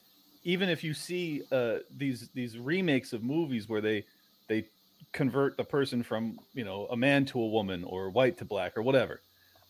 even 0.45 0.69
if 0.69 0.83
you 0.85 0.95
see 0.95 1.43
uh, 1.53 1.79
these 1.97 2.29
these 2.35 2.59
remakes 2.59 3.13
of 3.13 3.23
movies 3.23 3.69
where 3.69 3.81
they 3.81 4.05
they 4.49 4.67
convert 5.13 5.57
the 5.57 5.65
person 5.65 6.03
from 6.03 6.39
you 6.55 6.65
know 6.65 6.87
a 6.91 6.97
man 6.97 7.25
to 7.25 7.41
a 7.41 7.47
woman 7.47 7.83
or 7.85 8.11
white 8.11 8.37
to 8.39 8.45
black 8.45 8.77
or 8.77 8.83
whatever 8.83 9.21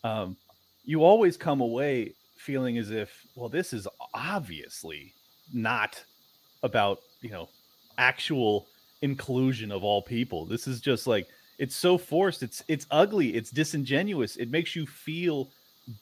um, 0.05 0.37
you 0.85 1.05
always 1.05 1.37
come 1.37 1.61
away 1.61 2.15
feeling 2.39 2.79
as 2.79 2.91
if, 2.91 3.27
well, 3.35 3.49
this 3.49 3.73
is 3.73 3.87
obviously 4.19 5.15
not 5.53 6.03
about, 6.63 7.01
you 7.21 7.31
know, 7.31 7.49
actual 7.97 8.67
inclusion 9.03 9.71
of 9.71 9.85
all 9.85 10.03
people. 10.03 10.45
This 10.45 10.67
is 10.67 10.81
just 10.81 11.07
like 11.07 11.27
it's 11.59 11.77
so 11.77 11.99
forced. 11.99 12.43
It's 12.43 12.63
it's 12.69 12.87
ugly. 12.91 13.35
It's 13.35 13.51
disingenuous. 13.51 14.37
It 14.37 14.51
makes 14.51 14.75
you 14.77 14.87
feel 14.87 15.51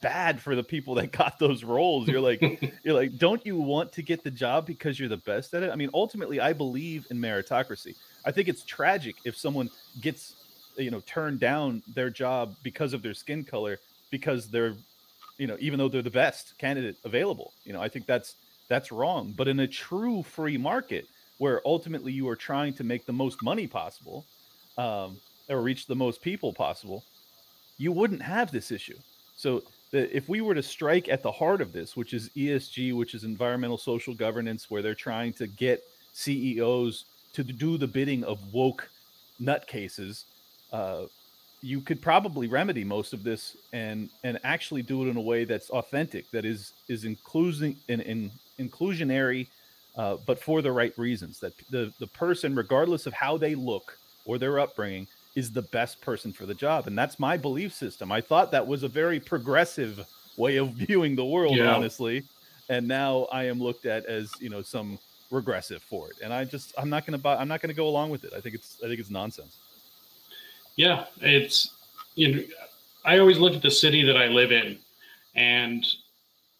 bad 0.01 0.41
for 0.41 0.55
the 0.55 0.63
people 0.63 0.95
that 0.95 1.11
got 1.11 1.39
those 1.39 1.63
roles. 1.63 2.07
You're 2.07 2.21
like 2.21 2.41
you're 2.83 2.93
like, 2.93 3.17
don't 3.17 3.45
you 3.45 3.57
want 3.57 3.91
to 3.93 4.01
get 4.01 4.23
the 4.23 4.31
job 4.31 4.65
because 4.65 4.99
you're 4.99 5.09
the 5.09 5.17
best 5.17 5.53
at 5.53 5.63
it? 5.63 5.71
I 5.71 5.75
mean, 5.75 5.89
ultimately, 5.93 6.39
I 6.39 6.53
believe 6.53 7.07
in 7.09 7.17
meritocracy. 7.17 7.95
I 8.25 8.31
think 8.31 8.47
it's 8.47 8.63
tragic 8.63 9.15
if 9.25 9.37
someone 9.37 9.69
gets 10.01 10.35
you 10.77 10.91
know 10.91 11.01
turned 11.01 11.39
down 11.39 11.81
their 11.95 12.09
job 12.09 12.55
because 12.63 12.93
of 12.93 13.01
their 13.01 13.13
skin 13.13 13.43
color 13.43 13.79
because 14.11 14.47
they're 14.47 14.75
you 15.37 15.47
know, 15.47 15.57
even 15.59 15.77
though 15.77 15.89
they're 15.89 16.01
the 16.01 16.09
best 16.09 16.57
candidate 16.57 16.97
available. 17.03 17.53
You 17.63 17.73
know, 17.73 17.81
I 17.81 17.89
think 17.89 18.05
that's 18.05 18.35
that's 18.69 18.91
wrong. 18.91 19.33
But 19.35 19.47
in 19.47 19.59
a 19.61 19.67
true 19.67 20.23
free 20.23 20.57
market, 20.57 21.07
where 21.37 21.61
ultimately 21.65 22.11
you 22.11 22.27
are 22.27 22.35
trying 22.35 22.73
to 22.73 22.83
make 22.83 23.05
the 23.05 23.13
most 23.13 23.41
money 23.43 23.67
possible, 23.67 24.25
um, 24.77 25.17
or 25.49 25.61
reach 25.61 25.85
the 25.85 25.95
most 25.95 26.21
people 26.21 26.53
possible, 26.53 27.03
you 27.77 27.91
wouldn't 27.91 28.21
have 28.21 28.51
this 28.51 28.71
issue. 28.71 28.97
So 29.35 29.63
the, 29.91 30.15
if 30.15 30.27
we 30.27 30.41
were 30.41 30.55
to 30.55 30.63
strike 30.63 31.09
at 31.09 31.21
the 31.21 31.31
heart 31.31 31.61
of 31.61 31.71
this, 31.71 31.95
which 31.95 32.13
is 32.13 32.29
ESG, 32.29 32.95
which 32.95 33.13
is 33.13 33.23
environmental 33.23 33.77
social 33.77 34.13
governance, 34.13 34.69
where 34.69 34.81
they're 34.81 34.95
trying 34.95 35.33
to 35.33 35.47
get 35.47 35.83
CEOs 36.13 37.05
to 37.33 37.43
do 37.43 37.77
the 37.77 37.87
bidding 37.87 38.23
of 38.23 38.39
woke 38.51 38.89
nutcases, 39.39 40.23
uh, 40.73 41.03
you 41.61 41.81
could 41.81 42.01
probably 42.01 42.47
remedy 42.47 42.83
most 42.83 43.13
of 43.13 43.23
this 43.23 43.57
and 43.73 44.09
and 44.23 44.39
actually 44.43 44.81
do 44.81 45.03
it 45.05 45.09
in 45.09 45.17
a 45.17 45.21
way 45.21 45.43
that's 45.43 45.69
authentic 45.71 46.29
that 46.31 46.45
is 46.45 46.73
is 46.87 47.03
including 47.03 47.75
in, 47.87 48.01
in 48.01 48.31
inclusionary 48.59 49.47
uh, 49.97 50.17
but 50.25 50.39
for 50.39 50.61
the 50.61 50.71
right 50.71 50.97
reasons 50.97 51.39
that 51.39 51.53
the 51.69 51.91
the 51.99 52.07
person 52.07 52.55
regardless 52.55 53.05
of 53.05 53.13
how 53.13 53.37
they 53.37 53.55
look 53.55 53.97
or 54.25 54.37
their 54.37 54.59
upbringing 54.59 55.07
is 55.35 55.51
the 55.51 55.61
best 55.61 56.01
person 56.01 56.33
for 56.33 56.45
the 56.45 56.53
job. 56.53 56.87
And 56.87 56.97
that's 56.97 57.19
my 57.19 57.37
belief 57.37 57.71
system. 57.71 58.11
I 58.11 58.21
thought 58.21 58.51
that 58.51 58.65
was 58.65 58.81
a 58.81 58.87
very 58.87 59.19
progressive 59.19 60.05
way 60.35 60.57
of 60.57 60.69
viewing 60.73 61.15
the 61.15 61.25
world 61.25 61.55
yeah. 61.55 61.73
honestly. 61.73 62.23
And 62.69 62.87
now 62.87 63.27
i 63.31 63.45
am 63.45 63.59
looked 63.59 63.85
at 63.85 64.05
as 64.05 64.31
you 64.39 64.49
know 64.49 64.61
some 64.61 64.99
regressive 65.31 65.81
for 65.81 66.09
it. 66.09 66.17
And 66.23 66.33
i 66.33 66.43
just 66.43 66.73
i'm 66.77 66.89
not 66.89 67.05
going 67.05 67.17
to 67.17 67.23
buy 67.23 67.37
i'm 67.37 67.47
not 67.47 67.61
going 67.61 67.69
to 67.69 67.75
go 67.75 67.87
along 67.87 68.09
with 68.09 68.23
it. 68.25 68.33
I 68.35 68.41
think 68.41 68.53
it's 68.55 68.77
i 68.83 68.87
think 68.87 68.99
it's 68.99 69.09
nonsense 69.09 69.57
yeah, 70.77 71.05
it's 71.21 71.75
you 72.15 72.35
know, 72.35 72.43
I 73.03 73.19
always 73.19 73.39
look 73.39 73.53
at 73.53 73.61
the 73.61 73.71
city 73.71 74.03
that 74.03 74.15
I 74.15 74.27
live 74.27 74.51
in, 74.51 74.77
and 75.35 75.85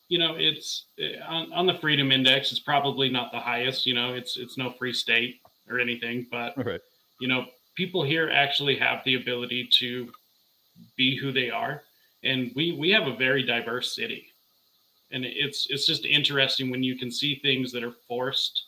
you 0.09 0.17
know, 0.19 0.35
it's 0.37 0.85
eh, 0.99 1.19
on, 1.25 1.53
on 1.53 1.65
the 1.67 1.75
freedom 1.75 2.11
index. 2.11 2.51
It's 2.51 2.59
probably 2.59 3.09
not 3.09 3.31
the 3.31 3.39
highest. 3.39 3.85
You 3.85 3.93
know, 3.93 4.13
it's 4.13 4.35
it's 4.35 4.57
no 4.57 4.71
free 4.71 4.91
state 4.91 5.39
or 5.69 5.79
anything, 5.79 6.27
but 6.31 6.57
right. 6.57 6.81
you 7.21 7.27
know, 7.27 7.45
people 7.75 8.03
here 8.03 8.29
actually 8.29 8.75
have 8.77 9.03
the 9.05 9.15
ability 9.15 9.69
to 9.79 10.11
be 10.95 11.15
who 11.15 11.31
they 11.31 11.51
are, 11.51 11.83
and 12.23 12.51
we 12.55 12.71
we 12.73 12.89
have 12.89 13.07
a 13.07 13.15
very 13.15 13.43
diverse 13.43 13.95
city, 13.95 14.25
and 15.11 15.25
it's 15.25 15.67
it's 15.69 15.85
just 15.85 16.05
interesting 16.05 16.71
when 16.71 16.81
you 16.81 16.97
can 16.97 17.11
see 17.11 17.35
things 17.35 17.71
that 17.71 17.83
are 17.83 17.93
forced 18.07 18.63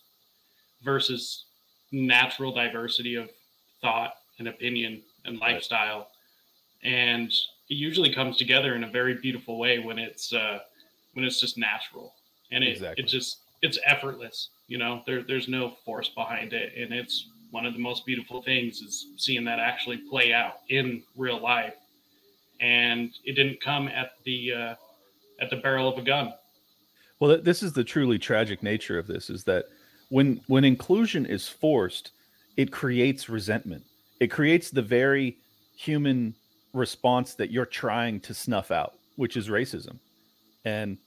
versus 0.83 1.45
natural 1.91 2.53
diversity 2.53 3.15
of 3.15 3.29
thought 3.81 4.13
and 4.37 4.47
opinion 4.47 5.01
and 5.25 5.39
lifestyle. 5.39 6.09
And 6.83 7.29
it 7.69 7.75
usually 7.75 8.13
comes 8.13 8.37
together 8.37 8.75
in 8.75 8.83
a 8.83 8.89
very 8.89 9.15
beautiful 9.15 9.57
way 9.59 9.79
when 9.79 9.99
it's 9.99 10.33
uh, 10.33 10.59
when 11.13 11.25
it's 11.25 11.39
just 11.39 11.57
natural 11.57 12.13
and 12.51 12.63
it, 12.63 12.71
exactly. 12.71 13.03
it 13.03 13.07
just 13.07 13.39
it's 13.61 13.79
effortless. 13.85 14.49
You 14.67 14.77
know, 14.77 15.01
there 15.05 15.23
there's 15.23 15.47
no 15.47 15.73
force 15.85 16.09
behind 16.09 16.53
it, 16.53 16.73
and 16.77 16.93
it's 16.93 17.27
one 17.51 17.65
of 17.65 17.73
the 17.73 17.79
most 17.79 18.05
beautiful 18.05 18.41
things 18.41 18.81
is 18.81 19.07
seeing 19.17 19.43
that 19.45 19.59
actually 19.59 19.97
play 19.97 20.33
out 20.33 20.59
in 20.69 21.03
real 21.15 21.41
life. 21.41 21.73
And 22.61 23.11
it 23.23 23.33
didn't 23.33 23.61
come 23.61 23.87
at 23.87 24.11
the 24.23 24.53
uh, 24.53 24.75
at 25.41 25.49
the 25.49 25.57
barrel 25.57 25.87
of 25.87 25.97
a 25.97 26.01
gun. 26.01 26.33
Well, 27.19 27.41
this 27.41 27.63
is 27.63 27.73
the 27.73 27.83
truly 27.83 28.17
tragic 28.17 28.63
nature 28.63 28.97
of 28.97 29.07
this: 29.07 29.29
is 29.29 29.43
that 29.45 29.65
when 30.09 30.41
when 30.47 30.63
inclusion 30.63 31.25
is 31.25 31.47
forced, 31.47 32.11
it 32.57 32.71
creates 32.71 33.29
resentment 33.29 33.83
it 34.19 34.27
creates 34.27 34.69
the 34.69 34.81
very 34.81 35.37
human 35.75 36.35
response 36.73 37.35
that 37.35 37.51
you're 37.51 37.65
trying 37.65 38.19
to 38.21 38.33
snuff 38.33 38.71
out, 38.71 38.93
which 39.15 39.37
is 39.37 39.49
racism. 39.49 39.97
And 40.65 40.97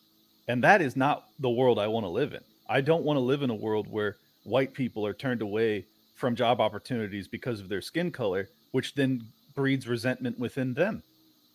and 0.48 0.62
that 0.64 0.83
is 0.83 0.96
not 0.96 1.29
the 1.38 1.51
world 1.51 1.79
I 1.79 1.87
want 1.87 2.05
to 2.05 2.11
live 2.11 2.33
in. 2.33 2.40
I 2.68 2.81
don't 2.81 3.05
want 3.05 3.16
to 3.16 3.20
live 3.20 3.42
in 3.42 3.51
a 3.51 3.55
world 3.55 3.87
where 3.88 4.16
white 4.44 4.72
people 4.72 5.07
are 5.07 5.14
turned 5.14 5.42
away 5.42 5.87
from 6.14 6.35
job 6.35 6.61
opportunities 6.61 7.29
because 7.29 7.61
of 7.61 7.68
their 7.68 7.81
skin 7.81 8.11
color, 8.11 8.48
which 8.72 8.94
then 8.94 9.22
breeds 9.55 9.87
resentment 9.87 10.38
within 10.38 10.75
them. 10.75 11.03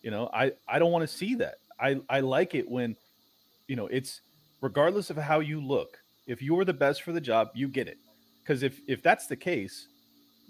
You 0.03 0.11
know, 0.11 0.29
I 0.33 0.53
I 0.67 0.79
don't 0.79 0.91
want 0.91 1.07
to 1.09 1.15
see 1.15 1.35
that. 1.35 1.55
I 1.79 1.99
I 2.09 2.19
like 2.21 2.55
it 2.55 2.69
when 2.69 2.95
you 3.67 3.75
know, 3.75 3.87
it's 3.87 4.21
regardless 4.61 5.09
of 5.09 5.17
how 5.17 5.39
you 5.39 5.61
look, 5.61 5.99
if 6.25 6.41
you're 6.41 6.65
the 6.65 6.73
best 6.73 7.01
for 7.01 7.11
the 7.11 7.21
job, 7.21 7.49
you 7.53 7.67
get 7.67 7.87
it. 7.87 7.97
Because 8.43 8.63
if 8.63 8.79
if 8.87 9.01
that's 9.01 9.27
the 9.27 9.35
case, 9.35 9.87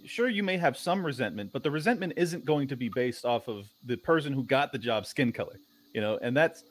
sure 0.05 0.29
you 0.29 0.43
may 0.43 0.57
have 0.57 0.77
some 0.77 1.05
resentment, 1.05 1.51
but 1.51 1.63
the 1.63 1.71
resentment 1.71 2.13
isn't 2.15 2.45
going 2.45 2.67
to 2.67 2.75
be 2.75 2.89
based 2.89 3.25
off 3.25 3.47
of 3.47 3.67
the 3.86 3.97
person 3.97 4.33
who 4.33 4.43
got 4.43 4.71
the 4.71 4.77
job 4.77 5.05
skin 5.05 5.31
color, 5.31 5.60
you 5.93 6.01
know, 6.01 6.19
and 6.21 6.36
that's 6.36 6.63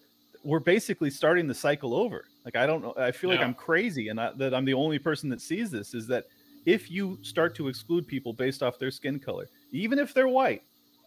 we're 0.45 0.61
basically 0.61 1.11
starting 1.11 1.47
the 1.49 1.55
cycle 1.55 1.95
over. 1.95 2.25
Like 2.45 2.57
I 2.57 2.67
don't 2.67 2.83
know, 2.83 2.95
I 2.97 3.11
feel 3.11 3.31
yeah. 3.31 3.37
like 3.37 3.45
I'm 3.45 3.55
crazy 3.55 4.09
and 4.09 4.21
I, 4.21 4.31
that 4.37 4.55
I'm 4.55 4.65
the 4.65 4.75
only 4.75 4.99
person 4.99 5.29
that 5.31 5.41
sees 5.41 5.71
this 5.71 5.95
is 5.95 6.07
that 6.07 6.27
if 6.67 6.91
you 6.91 7.19
start 7.23 7.55
to 7.57 7.69
exclude 7.69 8.07
people 8.07 8.33
based 8.33 8.62
off 8.62 8.79
their 8.79 8.91
skin 8.91 9.19
color, 9.19 9.49
even 9.73 9.99
if 9.99 10.15
they're 10.15 10.29
white, 10.29 10.62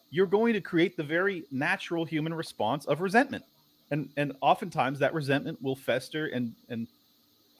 you're 0.09 0.27
going 0.27 0.53
to 0.53 0.61
create 0.61 0.97
the 0.97 1.03
very 1.03 1.43
natural 1.51 2.05
human 2.05 2.33
response 2.33 2.85
of 2.85 3.01
resentment. 3.01 3.43
And 3.91 4.09
and 4.17 4.33
oftentimes 4.41 4.99
that 4.99 5.13
resentment 5.13 5.61
will 5.61 5.75
fester 5.75 6.27
and 6.27 6.53
and 6.69 6.87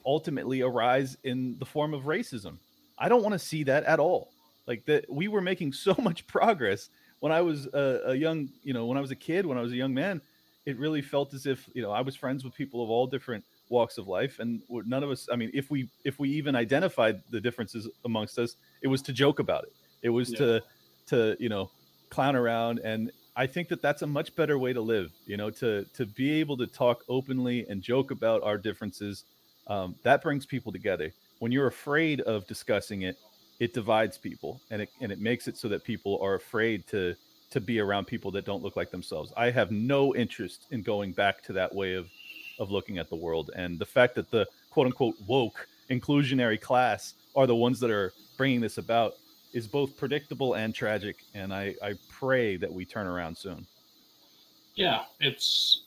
ultimately 0.04 0.62
arise 0.62 1.16
in 1.24 1.58
the 1.58 1.66
form 1.66 1.94
of 1.94 2.02
racism. 2.02 2.58
I 2.98 3.08
don't 3.08 3.22
want 3.22 3.32
to 3.32 3.38
see 3.38 3.64
that 3.64 3.84
at 3.84 3.98
all. 3.98 4.30
Like 4.70 4.84
that, 4.84 5.12
we 5.12 5.26
were 5.26 5.40
making 5.40 5.72
so 5.72 5.96
much 5.98 6.24
progress 6.28 6.90
when 7.18 7.32
I 7.32 7.40
was 7.40 7.66
a, 7.66 8.02
a 8.06 8.14
young, 8.14 8.48
you 8.62 8.72
know, 8.72 8.86
when 8.86 8.96
I 8.96 9.00
was 9.00 9.10
a 9.10 9.16
kid, 9.16 9.44
when 9.44 9.58
I 9.58 9.62
was 9.62 9.72
a 9.72 9.76
young 9.76 9.92
man, 9.92 10.20
it 10.64 10.78
really 10.78 11.02
felt 11.02 11.34
as 11.34 11.44
if 11.44 11.68
you 11.74 11.82
know 11.82 11.90
I 11.90 12.02
was 12.02 12.14
friends 12.14 12.44
with 12.44 12.54
people 12.54 12.80
of 12.80 12.88
all 12.88 13.08
different 13.08 13.44
walks 13.68 13.98
of 13.98 14.06
life, 14.06 14.38
and 14.38 14.62
none 14.70 15.02
of 15.02 15.10
us. 15.10 15.28
I 15.32 15.34
mean, 15.34 15.50
if 15.52 15.72
we 15.72 15.88
if 16.04 16.20
we 16.20 16.30
even 16.30 16.54
identified 16.54 17.20
the 17.30 17.40
differences 17.40 17.88
amongst 18.04 18.38
us, 18.38 18.54
it 18.80 18.86
was 18.86 19.02
to 19.02 19.12
joke 19.12 19.40
about 19.40 19.64
it. 19.64 19.72
It 20.02 20.10
was 20.10 20.30
yeah. 20.30 20.38
to 20.38 20.62
to 21.06 21.36
you 21.40 21.48
know 21.48 21.68
clown 22.10 22.36
around, 22.36 22.78
and 22.84 23.10
I 23.34 23.48
think 23.48 23.68
that 23.70 23.82
that's 23.82 24.02
a 24.02 24.06
much 24.06 24.36
better 24.36 24.56
way 24.56 24.72
to 24.72 24.80
live. 24.80 25.10
You 25.26 25.36
know, 25.36 25.50
to 25.50 25.84
to 25.94 26.06
be 26.06 26.30
able 26.40 26.56
to 26.58 26.68
talk 26.68 27.02
openly 27.08 27.66
and 27.68 27.82
joke 27.82 28.12
about 28.12 28.44
our 28.44 28.56
differences. 28.56 29.24
Um, 29.66 29.96
that 30.04 30.22
brings 30.22 30.46
people 30.46 30.70
together. 30.70 31.12
When 31.40 31.50
you're 31.50 31.68
afraid 31.68 32.20
of 32.22 32.46
discussing 32.46 33.02
it, 33.02 33.16
it 33.60 33.74
divides 33.74 34.18
people, 34.18 34.60
and 34.70 34.82
it 34.82 34.90
and 35.00 35.12
it 35.12 35.20
makes 35.20 35.46
it 35.46 35.56
so 35.56 35.68
that 35.68 35.84
people 35.84 36.18
are 36.20 36.34
afraid 36.34 36.86
to 36.88 37.14
to 37.50 37.60
be 37.60 37.78
around 37.78 38.06
people 38.06 38.30
that 38.30 38.44
don't 38.44 38.62
look 38.62 38.76
like 38.76 38.90
themselves. 38.90 39.32
I 39.36 39.50
have 39.50 39.70
no 39.70 40.14
interest 40.14 40.66
in 40.70 40.82
going 40.82 41.12
back 41.12 41.42
to 41.44 41.52
that 41.52 41.72
way 41.72 41.94
of 41.94 42.08
of 42.58 42.70
looking 42.70 42.98
at 42.98 43.08
the 43.08 43.16
world. 43.16 43.50
And 43.54 43.78
the 43.78 43.86
fact 43.86 44.14
that 44.16 44.30
the 44.30 44.46
quote 44.70 44.86
unquote 44.86 45.16
woke 45.26 45.66
inclusionary 45.90 46.60
class 46.60 47.14
are 47.36 47.46
the 47.46 47.54
ones 47.54 47.80
that 47.80 47.90
are 47.90 48.12
bringing 48.36 48.60
this 48.60 48.78
about 48.78 49.14
is 49.52 49.66
both 49.66 49.96
predictable 49.96 50.54
and 50.54 50.74
tragic. 50.74 51.16
And 51.34 51.52
I, 51.52 51.74
I 51.82 51.94
pray 52.08 52.56
that 52.56 52.72
we 52.72 52.84
turn 52.84 53.06
around 53.06 53.36
soon. 53.36 53.66
Yeah, 54.74 55.02
it's 55.20 55.84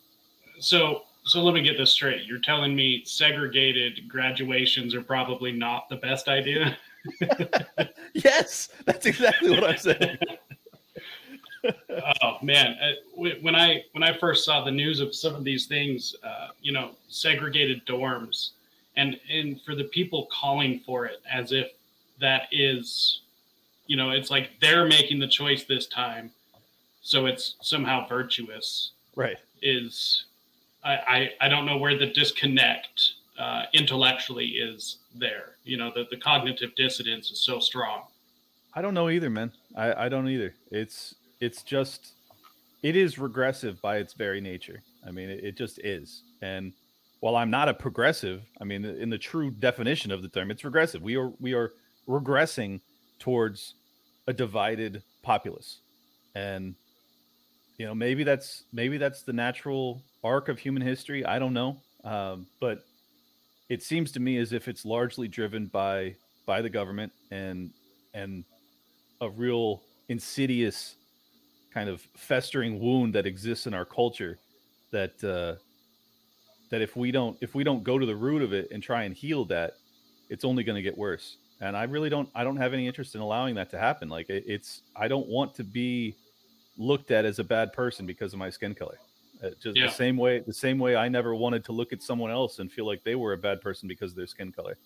so. 0.59 1.03
So 1.25 1.41
let 1.41 1.53
me 1.53 1.61
get 1.61 1.77
this 1.77 1.91
straight. 1.91 2.25
You're 2.25 2.39
telling 2.39 2.75
me 2.75 3.01
segregated 3.05 4.09
graduations 4.09 4.93
are 4.93 5.01
probably 5.01 5.53
not 5.53 5.87
the 5.87 5.95
best 5.95 6.27
idea? 6.27 6.77
yes, 8.13 8.69
that's 8.85 9.05
exactly 9.05 9.51
what 9.51 9.63
I'm 9.63 9.77
saying. 9.77 10.17
oh 12.23 12.37
man, 12.41 12.75
uh, 12.81 12.91
when 13.15 13.55
I 13.55 13.83
when 13.93 14.03
I 14.03 14.17
first 14.17 14.45
saw 14.45 14.63
the 14.63 14.71
news 14.71 14.99
of 14.99 15.15
some 15.15 15.35
of 15.35 15.43
these 15.43 15.65
things, 15.65 16.15
uh, 16.23 16.49
you 16.61 16.71
know, 16.71 16.91
segregated 17.09 17.85
dorms, 17.85 18.51
and 18.97 19.19
and 19.31 19.61
for 19.61 19.75
the 19.75 19.85
people 19.85 20.27
calling 20.31 20.79
for 20.85 21.05
it 21.05 21.21
as 21.31 21.51
if 21.51 21.71
that 22.19 22.43
is, 22.51 23.21
you 23.87 23.97
know, 23.97 24.11
it's 24.11 24.29
like 24.29 24.51
they're 24.61 24.85
making 24.85 25.19
the 25.19 25.27
choice 25.27 25.63
this 25.63 25.87
time, 25.87 26.31
so 27.01 27.25
it's 27.25 27.55
somehow 27.61 28.07
virtuous. 28.07 28.91
Right. 29.15 29.37
Is 29.61 30.25
I 30.83 30.93
I, 30.93 31.31
I 31.41 31.49
don't 31.49 31.65
know 31.65 31.77
where 31.77 31.97
the 31.97 32.07
disconnect 32.07 33.13
uh, 33.37 33.63
intellectually 33.73 34.45
is 34.47 34.99
there. 35.15 35.57
You 35.63 35.77
know, 35.77 35.91
the 35.93 36.05
the 36.09 36.17
cognitive 36.17 36.75
dissonance 36.75 37.31
is 37.31 37.41
so 37.41 37.59
strong. 37.59 38.03
I 38.73 38.81
don't 38.81 38.93
know 38.93 39.09
either, 39.09 39.29
man. 39.29 39.51
I, 39.75 40.05
I 40.05 40.09
don't 40.09 40.27
either. 40.27 40.53
It's 40.71 41.15
it's 41.39 41.63
just 41.63 42.13
it 42.81 42.95
is 42.95 43.17
regressive 43.17 43.81
by 43.81 43.97
its 43.97 44.13
very 44.13 44.41
nature. 44.41 44.81
I 45.07 45.11
mean, 45.11 45.29
it, 45.29 45.43
it, 45.43 45.57
just 45.57 45.79
is. 45.79 46.23
And 46.41 46.73
while 47.19 47.35
I'm 47.35 47.49
not 47.49 47.69
a 47.69 47.73
progressive, 47.73 48.41
I 48.61 48.63
mean, 48.63 48.85
in 48.85 49.09
the 49.09 49.17
true 49.17 49.51
definition 49.51 50.11
of 50.11 50.21
the 50.21 50.27
term, 50.27 50.51
it's 50.51 50.63
regressive. 50.63 51.01
We 51.01 51.17
are 51.17 51.31
we 51.39 51.53
are 51.53 51.73
regressing 52.07 52.81
towards 53.19 53.75
a 54.27 54.33
divided 54.33 55.03
populace, 55.21 55.79
and 56.35 56.75
you 57.77 57.85
know, 57.85 57.95
maybe 57.95 58.23
that's 58.23 58.63
maybe 58.73 58.97
that's 58.97 59.23
the 59.23 59.33
natural 59.33 60.01
arc 60.23 60.49
of 60.49 60.59
human 60.59 60.81
history. 60.81 61.25
I 61.25 61.39
don't 61.39 61.53
know, 61.53 61.77
um, 62.03 62.47
but 62.59 62.83
it 63.69 63.81
seems 63.81 64.11
to 64.11 64.19
me 64.19 64.37
as 64.37 64.53
if 64.53 64.67
it's 64.67 64.85
largely 64.85 65.27
driven 65.27 65.67
by 65.67 66.15
by 66.45 66.61
the 66.61 66.69
government 66.69 67.11
and 67.31 67.71
and 68.13 68.43
a 69.21 69.29
real 69.29 69.81
insidious 70.09 70.95
kind 71.73 71.89
of 71.89 72.01
festering 72.15 72.79
wound 72.79 73.15
that 73.15 73.25
exists 73.25 73.65
in 73.65 73.73
our 73.73 73.85
culture 73.85 74.37
that 74.91 75.23
uh, 75.23 75.59
that 76.69 76.81
if 76.81 76.95
we 76.95 77.11
don't 77.11 77.37
if 77.41 77.55
we 77.55 77.63
don't 77.63 77.83
go 77.83 77.97
to 77.97 78.05
the 78.05 78.15
root 78.15 78.41
of 78.41 78.53
it 78.53 78.69
and 78.71 78.81
try 78.81 79.03
and 79.03 79.15
heal 79.15 79.45
that, 79.45 79.73
it's 80.29 80.45
only 80.45 80.63
going 80.63 80.75
to 80.75 80.81
get 80.81 80.97
worse. 80.97 81.37
And 81.61 81.75
I 81.75 81.83
really 81.83 82.09
don't 82.09 82.29
I 82.33 82.43
don't 82.43 82.57
have 82.57 82.73
any 82.73 82.87
interest 82.87 83.15
in 83.15 83.21
allowing 83.21 83.55
that 83.55 83.69
to 83.71 83.79
happen. 83.79 84.09
Like 84.09 84.29
it, 84.29 84.43
it's 84.47 84.81
I 84.95 85.07
don't 85.07 85.27
want 85.27 85.53
to 85.55 85.63
be 85.63 86.15
looked 86.77 87.11
at 87.11 87.25
as 87.25 87.39
a 87.39 87.43
bad 87.43 87.73
person 87.73 88.05
because 88.05 88.33
of 88.33 88.39
my 88.39 88.49
skin 88.49 88.73
color. 88.73 88.97
Uh, 89.43 89.49
just 89.61 89.77
yeah. 89.77 89.87
the 89.87 89.91
same 89.91 90.15
way 90.15 90.39
the 90.39 90.53
same 90.53 90.79
way 90.79 90.95
I 90.95 91.09
never 91.09 91.35
wanted 91.35 91.65
to 91.65 91.71
look 91.71 91.91
at 91.91 92.01
someone 92.01 92.31
else 92.31 92.59
and 92.59 92.71
feel 92.71 92.85
like 92.85 93.03
they 93.03 93.15
were 93.15 93.33
a 93.33 93.37
bad 93.37 93.61
person 93.61 93.87
because 93.87 94.11
of 94.11 94.17
their 94.17 94.27
skin 94.27 94.51
color. 94.51 94.77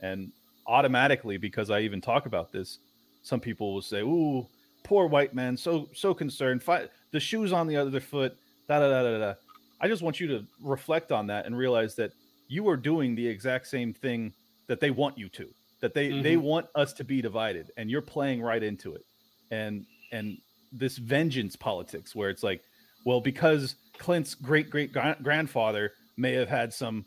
And 0.00 0.32
automatically 0.66 1.36
because 1.36 1.70
I 1.70 1.80
even 1.80 2.00
talk 2.00 2.26
about 2.26 2.50
this, 2.50 2.78
some 3.22 3.40
people 3.40 3.74
will 3.74 3.82
say, 3.82 4.00
"Ooh, 4.00 4.46
poor 4.82 5.06
white 5.06 5.34
man, 5.34 5.56
so 5.56 5.88
so 5.94 6.14
concerned. 6.14 6.62
Fight 6.62 6.90
the 7.12 7.20
shoes 7.20 7.52
on 7.52 7.66
the 7.66 7.76
other 7.76 8.00
foot. 8.00 8.36
Da 8.68 8.80
da 8.80 8.88
da 8.88 9.02
da 9.02 9.18
da. 9.18 9.34
I 9.80 9.88
just 9.88 10.02
want 10.02 10.20
you 10.20 10.26
to 10.28 10.44
reflect 10.60 11.12
on 11.12 11.26
that 11.28 11.46
and 11.46 11.56
realize 11.56 11.94
that 11.96 12.12
you 12.48 12.68
are 12.68 12.76
doing 12.76 13.14
the 13.14 13.26
exact 13.26 13.66
same 13.66 13.94
thing 13.94 14.32
that 14.66 14.80
they 14.80 14.90
want 14.90 15.16
you 15.16 15.28
to. 15.30 15.48
That 15.80 15.94
they 15.94 16.10
mm-hmm. 16.10 16.22
they 16.22 16.36
want 16.36 16.66
us 16.74 16.92
to 16.94 17.04
be 17.04 17.22
divided, 17.22 17.70
and 17.76 17.90
you're 17.90 18.02
playing 18.02 18.42
right 18.42 18.62
into 18.62 18.94
it. 18.94 19.04
And 19.50 19.86
and 20.12 20.38
this 20.72 20.98
vengeance 20.98 21.56
politics, 21.56 22.14
where 22.14 22.30
it's 22.30 22.42
like, 22.42 22.62
well, 23.04 23.20
because 23.20 23.76
Clint's 24.00 24.34
great 24.34 24.68
great 24.70 24.92
grandfather 25.22 25.92
may 26.16 26.32
have 26.32 26.48
had 26.48 26.74
some 26.74 27.04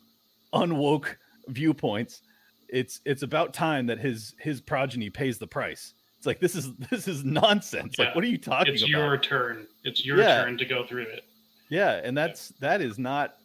unwoke 0.54 1.18
viewpoints, 1.50 2.22
it's 2.70 3.02
it's 3.04 3.24
about 3.24 3.54
time 3.54 3.86
that 3.88 4.00
his 4.00 4.34
his 4.40 4.62
progeny 4.62 5.10
pays 5.10 5.38
the 5.38 5.48
price 5.48 5.94
it's 6.24 6.26
like 6.26 6.40
this 6.40 6.56
is 6.56 6.74
this 6.90 7.10
is 7.10 7.26
nonsense. 7.26 7.96
Yeah. 8.00 8.06
Like, 8.06 8.16
what 8.16 8.24
are 8.24 8.28
you 8.28 8.38
talking 8.38 8.74
it's 8.74 8.82
about? 8.82 8.88
It's 8.88 8.98
your 8.98 9.18
turn. 9.18 9.68
It's 9.84 10.06
your 10.06 10.18
yeah. 10.20 10.42
turn 10.42 10.58
to 10.58 10.64
go 10.64 10.86
through 10.86 11.04
it. 11.04 11.26
Yeah, 11.68 12.00
and 12.02 12.16
that's 12.18 12.54
yeah. 12.62 12.70
that 12.70 12.82
is 12.82 12.98
not 12.98 13.36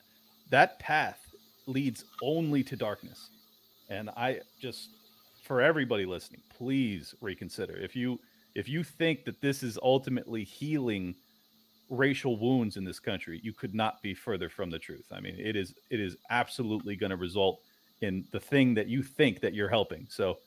that 0.50 0.78
path 0.78 1.18
leads 1.66 2.04
only 2.22 2.62
to 2.62 2.76
darkness. 2.76 3.30
And 3.90 4.10
I 4.10 4.42
just 4.60 4.90
for 5.42 5.60
everybody 5.60 6.06
listening, 6.06 6.40
please 6.56 7.16
reconsider. 7.20 7.76
If 7.76 7.96
you 7.96 8.20
if 8.54 8.68
you 8.68 8.84
think 8.84 9.24
that 9.24 9.40
this 9.40 9.64
is 9.64 9.76
ultimately 9.82 10.44
healing 10.44 11.16
racial 11.90 12.38
wounds 12.38 12.76
in 12.76 12.84
this 12.84 12.98
country, 12.98 13.40
you 13.42 13.52
could 13.52 13.74
not 13.74 14.02
be 14.02 14.14
further 14.14 14.48
from 14.48 14.70
the 14.70 14.78
truth. 14.78 15.06
I 15.12 15.20
mean, 15.20 15.36
it 15.38 15.56
is 15.56 15.74
it 15.90 16.00
is 16.00 16.16
absolutely 16.30 16.96
going 16.96 17.10
to 17.10 17.16
result 17.16 17.60
in 18.00 18.24
the 18.30 18.40
thing 18.40 18.74
that 18.74 18.88
you 18.88 19.02
think 19.02 19.40
that 19.40 19.54
you're 19.54 19.68
helping. 19.68 20.06
So 20.10 20.38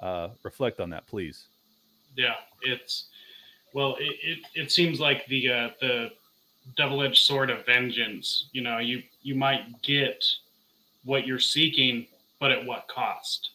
uh, 0.00 0.28
reflect 0.42 0.80
on 0.80 0.90
that, 0.90 1.06
please 1.06 1.48
yeah, 2.18 2.34
it's 2.62 3.06
well, 3.72 3.96
it, 3.98 4.16
it, 4.22 4.38
it 4.54 4.72
seems 4.72 5.00
like 5.00 5.24
the 5.26 5.50
uh, 5.50 5.68
the 5.80 6.10
double 6.76 7.02
edged 7.02 7.18
sword 7.18 7.48
of 7.48 7.64
vengeance. 7.64 8.48
You 8.52 8.62
know, 8.62 8.78
you 8.78 9.02
you 9.22 9.34
might 9.34 9.80
get 9.82 10.24
what 11.04 11.26
you're 11.26 11.38
seeking, 11.38 12.06
but 12.40 12.50
at 12.50 12.64
what 12.66 12.88
cost? 12.88 13.50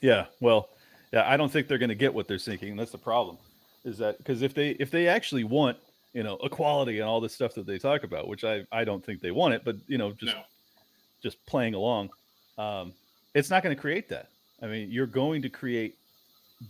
Yeah, 0.00 0.26
well, 0.40 0.68
yeah, 1.12 1.28
I 1.28 1.36
don't 1.36 1.50
think 1.50 1.68
they're 1.68 1.78
going 1.78 1.88
to 1.88 1.94
get 1.94 2.14
what 2.14 2.28
they're 2.28 2.38
seeking. 2.38 2.76
That's 2.76 2.92
the 2.92 2.98
problem. 2.98 3.36
Is 3.84 3.98
that 3.98 4.18
because 4.18 4.42
if 4.42 4.54
they 4.54 4.70
if 4.70 4.90
they 4.90 5.08
actually 5.08 5.44
want 5.44 5.76
you 6.12 6.22
know 6.22 6.38
equality 6.42 6.98
and 6.98 7.08
all 7.08 7.20
this 7.20 7.34
stuff 7.34 7.54
that 7.54 7.66
they 7.66 7.78
talk 7.78 8.04
about, 8.04 8.28
which 8.28 8.44
I 8.44 8.64
I 8.70 8.84
don't 8.84 9.04
think 9.04 9.20
they 9.20 9.30
want 9.30 9.54
it, 9.54 9.62
but 9.64 9.76
you 9.86 9.98
know 9.98 10.12
just 10.12 10.34
no. 10.34 10.42
just 11.22 11.44
playing 11.46 11.74
along, 11.74 12.10
um, 12.58 12.92
it's 13.34 13.50
not 13.50 13.62
going 13.62 13.74
to 13.74 13.80
create 13.80 14.08
that. 14.10 14.28
I 14.62 14.66
mean, 14.66 14.90
you're 14.90 15.06
going 15.06 15.42
to 15.42 15.48
create 15.48 15.96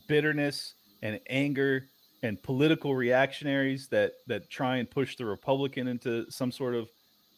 bitterness 0.08 0.74
and 1.02 1.20
anger 1.28 1.88
and 2.22 2.40
political 2.42 2.94
reactionaries 2.94 3.88
that 3.88 4.14
that 4.26 4.48
try 4.48 4.76
and 4.76 4.90
push 4.90 5.16
the 5.16 5.24
Republican 5.24 5.88
into 5.88 6.30
some 6.30 6.52
sort 6.52 6.74
of 6.74 6.88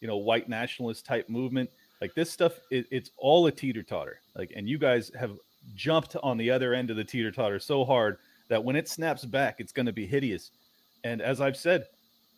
you 0.01 0.09
know 0.09 0.17
white 0.17 0.49
nationalist 0.49 1.07
type 1.07 1.29
movement. 1.29 1.71
Like 2.01 2.15
this 2.15 2.31
stuff, 2.31 2.61
it, 2.71 2.87
it's 2.91 3.11
all 3.17 3.47
a 3.47 3.53
teeter 3.53 3.83
totter. 3.83 4.21
Like, 4.37 4.53
and 4.55 4.69
you 4.69 4.79
guys 4.79 5.11
have 5.19 5.39
jumped 5.75 6.17
on 6.23 6.37
the 6.37 6.51
other 6.51 6.75
end 6.75 6.91
of 6.91 6.97
the 6.97 7.05
teeter 7.05 7.31
totter 7.31 7.59
so 7.59 7.85
hard 7.85 8.19
that 8.49 8.63
when 8.63 8.77
it 8.77 8.89
snaps 8.89 9.25
back, 9.25 9.57
it's 9.59 9.73
going 9.73 9.87
to 9.87 9.93
be 9.93 10.07
hideous. 10.07 10.51
And 11.05 11.23
as 11.23 11.41
I've 11.41 11.57
said, 11.57 11.87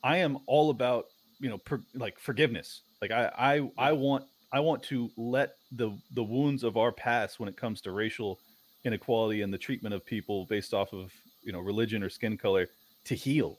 I 0.07 0.19
am 0.19 0.39
all 0.47 0.71
about 0.71 1.07
you 1.41 1.49
know 1.51 1.59
per, 1.59 1.83
like 1.95 2.19
forgiveness. 2.19 2.83
Like 3.03 3.11
I 3.11 3.31
I 3.37 3.89
I 3.89 3.93
want 3.93 4.25
I 4.53 4.61
want 4.61 4.83
to 4.85 5.11
let 5.17 5.57
the 5.73 5.91
the 6.15 6.23
wounds 6.23 6.63
of 6.63 6.77
our 6.77 6.93
past 6.93 7.41
when 7.41 7.49
it 7.49 7.57
comes 7.57 7.81
to 7.83 7.91
racial 7.91 8.39
inequality 8.85 9.43
and 9.43 9.53
the 9.53 9.59
treatment 9.59 9.93
of 9.97 10.07
people 10.07 10.47
based 10.47 10.73
off 10.73 10.93
of 10.93 11.13
you 11.43 11.53
know 11.53 11.59
religion 11.59 12.05
or 12.05 12.09
skin 12.09 12.39
color 12.39 12.69
to 13.05 13.17
heal. 13.17 13.59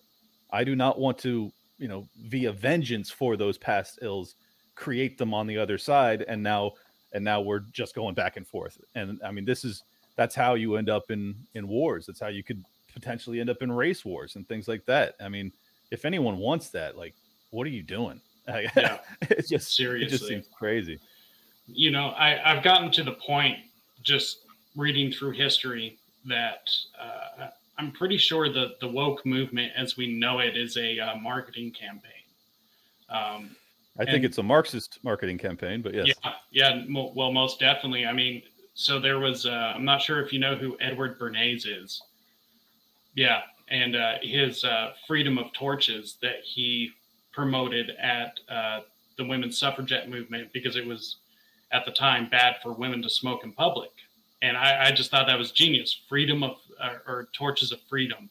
I 0.52 0.64
do 0.64 0.74
not 0.74 0.98
want 0.98 1.18
to 1.20 1.52
you 1.78 1.90
know 1.90 2.08
via 2.28 2.54
vengeance 2.54 3.12
for 3.12 3.36
those 3.36 3.58
past 3.58 4.00
ills 4.02 4.36
create 4.76 5.18
them 5.18 5.34
on 5.34 5.48
the 5.48 5.58
other 5.58 5.78
side 5.78 6.24
and 6.30 6.42
now 6.42 6.72
and 7.14 7.26
now 7.26 7.42
we're 7.42 7.60
just 7.74 7.94
going 7.94 8.14
back 8.16 8.38
and 8.38 8.48
forth 8.48 8.80
and 8.96 9.20
i 9.24 9.32
mean 9.32 9.46
this 9.46 9.64
is 9.64 9.84
that's 10.16 10.36
how 10.36 10.54
you 10.56 10.76
end 10.76 10.90
up 10.90 11.10
in 11.10 11.36
in 11.56 11.68
wars 11.68 12.06
that's 12.06 12.20
how 12.20 12.28
you 12.28 12.44
could 12.44 12.64
potentially 12.94 13.40
end 13.40 13.50
up 13.50 13.62
in 13.62 13.72
race 13.72 14.06
wars 14.06 14.36
and 14.36 14.48
things 14.48 14.68
like 14.68 14.86
that 14.86 15.16
i 15.22 15.30
mean 15.30 15.52
if 15.92 16.06
anyone 16.06 16.38
wants 16.38 16.70
that 16.70 16.98
like 16.98 17.14
what 17.52 17.66
are 17.66 17.72
you 17.72 17.84
doing 17.84 18.20
yeah, 18.48 19.00
it's 19.22 19.50
just 19.50 19.76
seriously 19.76 20.08
it 20.08 20.10
just 20.10 20.28
seems 20.28 20.48
crazy 20.58 21.00
you 21.68 21.92
know 21.92 22.10
i 22.12 22.40
i've 22.52 22.64
gotten 22.64 22.90
to 22.92 23.04
the 23.04 23.12
point 23.12 23.58
just 24.04 24.40
reading 24.76 25.12
through 25.12 25.32
history 25.32 25.98
that 26.26 26.70
uh, 27.02 27.48
I'm 27.78 27.92
pretty 27.92 28.18
sure 28.18 28.52
the 28.52 28.76
the 28.82 28.88
woke 28.88 29.26
movement, 29.26 29.72
as 29.76 29.98
we 29.98 30.14
know 30.14 30.40
it, 30.40 30.58
is 30.58 30.78
a 30.78 31.00
uh, 31.00 31.16
marketing 31.16 31.72
campaign. 31.72 32.12
Um, 33.10 33.56
I 34.00 34.04
think 34.06 34.18
And- 34.18 34.26
it's 34.26 34.38
a 34.40 34.44
Marxist 34.44 35.00
marketing 35.04 35.38
campaign, 35.38 35.82
but 35.82 35.94
yes. 35.94 36.08
Yeah, 36.08 36.34
yeah. 36.52 36.84
mo- 36.88 37.12
Well, 37.16 37.32
most 37.32 37.60
definitely. 37.60 38.06
I 38.06 38.14
mean, 38.14 38.42
so 38.74 39.00
there 39.00 39.20
was. 39.20 39.46
Uh, 39.46 39.74
I'm 39.76 39.86
not 39.86 40.02
sure 40.02 40.22
if 40.24 40.34
you 40.34 40.40
know 40.40 40.56
who 40.56 40.76
Edward 40.80 41.20
Bernays 41.20 41.66
is. 41.68 42.02
Yeah, 43.16 43.42
and 43.70 43.96
uh, 43.96 44.14
his 44.22 44.64
uh, 44.64 44.92
freedom 45.08 45.38
of 45.38 45.52
torches 45.54 46.18
that 46.22 46.38
he 46.44 46.92
promoted 47.32 47.92
at 48.02 48.40
uh, 48.50 48.80
the 49.18 49.26
women's 49.26 49.58
suffragette 49.58 50.10
movement 50.10 50.52
because 50.54 50.76
it 50.76 50.86
was 50.86 51.18
at 51.72 51.86
the 51.86 51.92
time 51.92 52.30
bad 52.30 52.56
for 52.64 52.72
women 52.74 53.02
to 53.02 53.10
smoke 53.10 53.44
in 53.44 53.52
public, 53.52 53.92
and 54.42 54.56
I, 54.56 54.88
I 54.88 54.92
just 54.92 55.12
thought 55.12 55.28
that 55.28 55.38
was 55.38 55.52
genius. 55.52 56.00
Freedom 56.08 56.44
of 56.44 56.58
uh, 56.82 56.94
or 57.06 57.28
torches 57.34 57.72
of 57.72 57.80
freedom, 57.90 58.30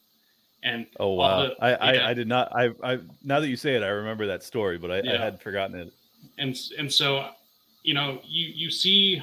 and 0.62 0.86
Oh 0.98 1.12
wow! 1.12 1.42
the- 1.48 1.54
I, 1.64 1.72
I, 1.74 1.92
yeah. 1.94 2.08
I 2.08 2.14
did 2.14 2.28
not. 2.28 2.50
I, 2.56 2.70
I 2.82 2.98
now 3.22 3.40
that 3.40 3.48
you 3.48 3.56
say 3.56 3.74
it, 3.76 3.82
I 3.82 3.88
remember 3.88 4.26
that 4.28 4.42
story, 4.42 4.78
but 4.78 4.90
I, 4.90 4.98
I 5.00 5.18
had 5.18 5.40
forgotten 5.40 5.76
it. 5.78 5.92
and 6.38 6.56
and 6.78 6.92
so 6.92 7.28
you 7.82 7.92
know 7.94 8.20
you 8.24 8.46
you 8.54 8.70
see 8.70 9.22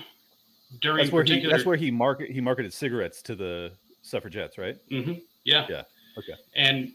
during 0.79 0.97
That's 0.97 1.11
where 1.11 1.23
he. 1.23 1.45
That's 1.45 1.65
where 1.65 1.75
he 1.77 1.89
market. 1.91 2.29
He 2.31 2.39
marketed 2.41 2.71
cigarettes 2.73 3.21
to 3.23 3.35
the 3.35 3.71
suffragettes, 4.03 4.57
right? 4.57 4.77
hmm 4.89 5.13
Yeah. 5.43 5.65
Yeah. 5.69 5.83
Okay. 6.17 6.33
And 6.55 6.91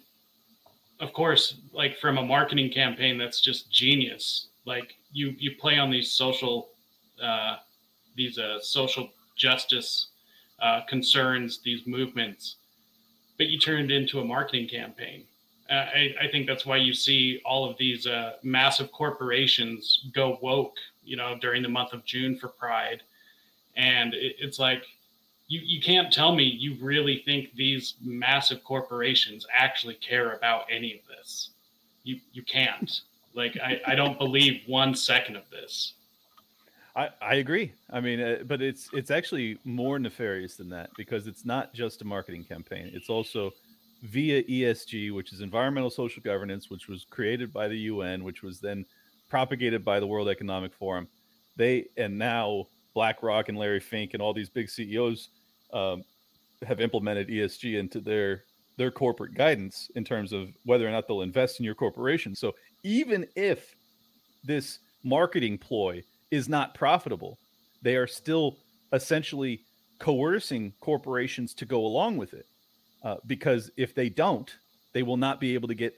of 1.00 1.12
course, 1.12 1.56
like 1.72 1.98
from 1.98 2.18
a 2.18 2.22
marketing 2.22 2.70
campaign, 2.70 3.18
that's 3.18 3.40
just 3.40 3.70
genius. 3.70 4.48
Like 4.64 4.96
you, 5.12 5.34
you 5.38 5.52
play 5.60 5.78
on 5.78 5.90
these 5.90 6.12
social, 6.12 6.68
uh, 7.22 7.56
these 8.16 8.38
uh, 8.38 8.60
social 8.60 9.10
justice 9.36 10.08
uh, 10.60 10.80
concerns, 10.88 11.60
these 11.64 11.86
movements, 11.86 12.56
but 13.36 13.46
you 13.46 13.58
turn 13.58 13.84
it 13.84 13.90
into 13.90 14.20
a 14.20 14.24
marketing 14.24 14.68
campaign. 14.68 15.24
Uh, 15.70 15.74
I, 15.74 16.14
I 16.22 16.28
think 16.30 16.46
that's 16.46 16.66
why 16.66 16.78
you 16.78 16.94
see 16.94 17.40
all 17.44 17.68
of 17.70 17.76
these 17.78 18.06
uh, 18.06 18.32
massive 18.42 18.90
corporations 18.90 20.06
go 20.14 20.38
woke, 20.42 20.76
you 21.04 21.16
know, 21.16 21.36
during 21.40 21.62
the 21.62 21.68
month 21.68 21.92
of 21.92 22.04
June 22.04 22.38
for 22.38 22.48
Pride, 22.48 23.02
and 23.76 24.14
it, 24.14 24.36
it's 24.38 24.58
like 24.58 24.82
you, 25.48 25.60
you 25.64 25.80
can't 25.80 26.12
tell 26.12 26.34
me 26.34 26.44
you 26.44 26.76
really 26.80 27.22
think 27.24 27.54
these 27.54 27.94
massive 28.02 28.62
corporations 28.62 29.46
actually 29.52 29.94
care 29.94 30.34
about 30.34 30.66
any 30.70 30.92
of 30.92 31.00
this. 31.08 31.50
You 32.04 32.20
you 32.32 32.42
can't. 32.42 33.00
Like 33.34 33.58
I, 33.62 33.80
I 33.86 33.94
don't 33.94 34.18
believe 34.18 34.62
one 34.66 34.94
second 34.94 35.36
of 35.36 35.48
this. 35.50 35.94
I, 36.94 37.10
I 37.22 37.34
agree. 37.36 37.72
I 37.90 38.00
mean, 38.00 38.20
uh, 38.20 38.38
but 38.46 38.60
it's 38.60 38.90
it's 38.92 39.10
actually 39.10 39.58
more 39.64 39.98
nefarious 39.98 40.56
than 40.56 40.68
that 40.70 40.90
because 40.96 41.26
it's 41.26 41.44
not 41.44 41.72
just 41.72 42.02
a 42.02 42.04
marketing 42.04 42.44
campaign. 42.44 42.90
It's 42.92 43.08
also 43.08 43.52
via 44.02 44.42
ESG, 44.44 45.14
which 45.14 45.32
is 45.32 45.40
environmental 45.40 45.90
social 45.90 46.22
governance, 46.22 46.70
which 46.70 46.88
was 46.88 47.06
created 47.08 47.52
by 47.52 47.68
the 47.68 47.78
UN, 47.78 48.22
which 48.22 48.42
was 48.42 48.60
then 48.60 48.84
propagated 49.28 49.84
by 49.84 49.98
the 49.98 50.06
World 50.06 50.28
Economic 50.28 50.74
Forum. 50.74 51.08
They 51.56 51.86
and 51.96 52.18
now 52.18 52.66
BlackRock 52.94 53.48
and 53.48 53.56
Larry 53.56 53.80
Fink 53.80 54.14
and 54.14 54.22
all 54.22 54.34
these 54.34 54.48
big 54.48 54.68
CEOs 54.68 55.28
um, 55.72 56.04
have 56.66 56.80
implemented 56.80 57.28
ESG 57.28 57.78
into 57.78 58.00
their 58.00 58.44
their 58.76 58.90
corporate 58.92 59.34
guidance 59.34 59.90
in 59.96 60.04
terms 60.04 60.32
of 60.32 60.50
whether 60.64 60.86
or 60.86 60.90
not 60.92 61.08
they'll 61.08 61.22
invest 61.22 61.58
in 61.58 61.64
your 61.64 61.74
corporation. 61.74 62.32
So 62.34 62.54
even 62.84 63.26
if 63.34 63.74
this 64.44 64.78
marketing 65.02 65.58
ploy 65.58 66.02
is 66.30 66.48
not 66.48 66.74
profitable, 66.74 67.38
they 67.82 67.96
are 67.96 68.06
still 68.06 68.56
essentially 68.92 69.62
coercing 69.98 70.72
corporations 70.80 71.54
to 71.54 71.66
go 71.66 71.84
along 71.84 72.18
with 72.18 72.34
it. 72.34 72.46
Uh, 73.02 73.16
because 73.26 73.70
if 73.76 73.94
they 73.96 74.08
don't, 74.08 74.56
they 74.92 75.02
will 75.02 75.16
not 75.16 75.40
be 75.40 75.54
able 75.54 75.66
to 75.68 75.74
get 75.74 75.94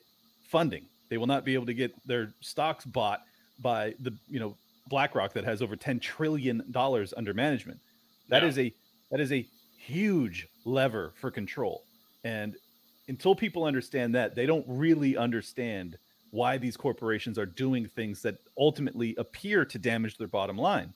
funding. 0.48 0.87
They 1.11 1.18
will 1.18 1.26
not 1.26 1.44
be 1.44 1.54
able 1.54 1.66
to 1.66 1.74
get 1.74 1.92
their 2.06 2.33
stocks 2.40 2.85
bought 2.87 3.20
by 3.59 3.94
the 4.00 4.12
you 4.26 4.40
know 4.40 4.56
BlackRock 4.88 5.35
that 5.35 5.44
has 5.44 5.61
over 5.61 5.76
ten 5.76 6.00
trillion 6.00 6.62
dollars 6.70 7.12
under 7.16 7.35
management. 7.35 7.78
That 8.28 8.42
Yeah. 8.42 8.48
is 8.48 8.59
a 8.59 8.74
that 9.11 9.20
is 9.20 9.33
a 9.33 9.46
huge 9.80 10.46
lever 10.64 11.12
for 11.16 11.30
control. 11.30 11.82
And 12.22 12.54
until 13.08 13.34
people 13.34 13.64
understand 13.64 14.14
that, 14.14 14.34
they 14.34 14.46
don't 14.46 14.64
really 14.68 15.16
understand 15.16 15.96
why 16.30 16.58
these 16.58 16.76
corporations 16.76 17.38
are 17.38 17.46
doing 17.46 17.86
things 17.86 18.22
that 18.22 18.36
ultimately 18.56 19.16
appear 19.18 19.64
to 19.64 19.78
damage 19.78 20.16
their 20.16 20.28
bottom 20.28 20.56
line. 20.56 20.92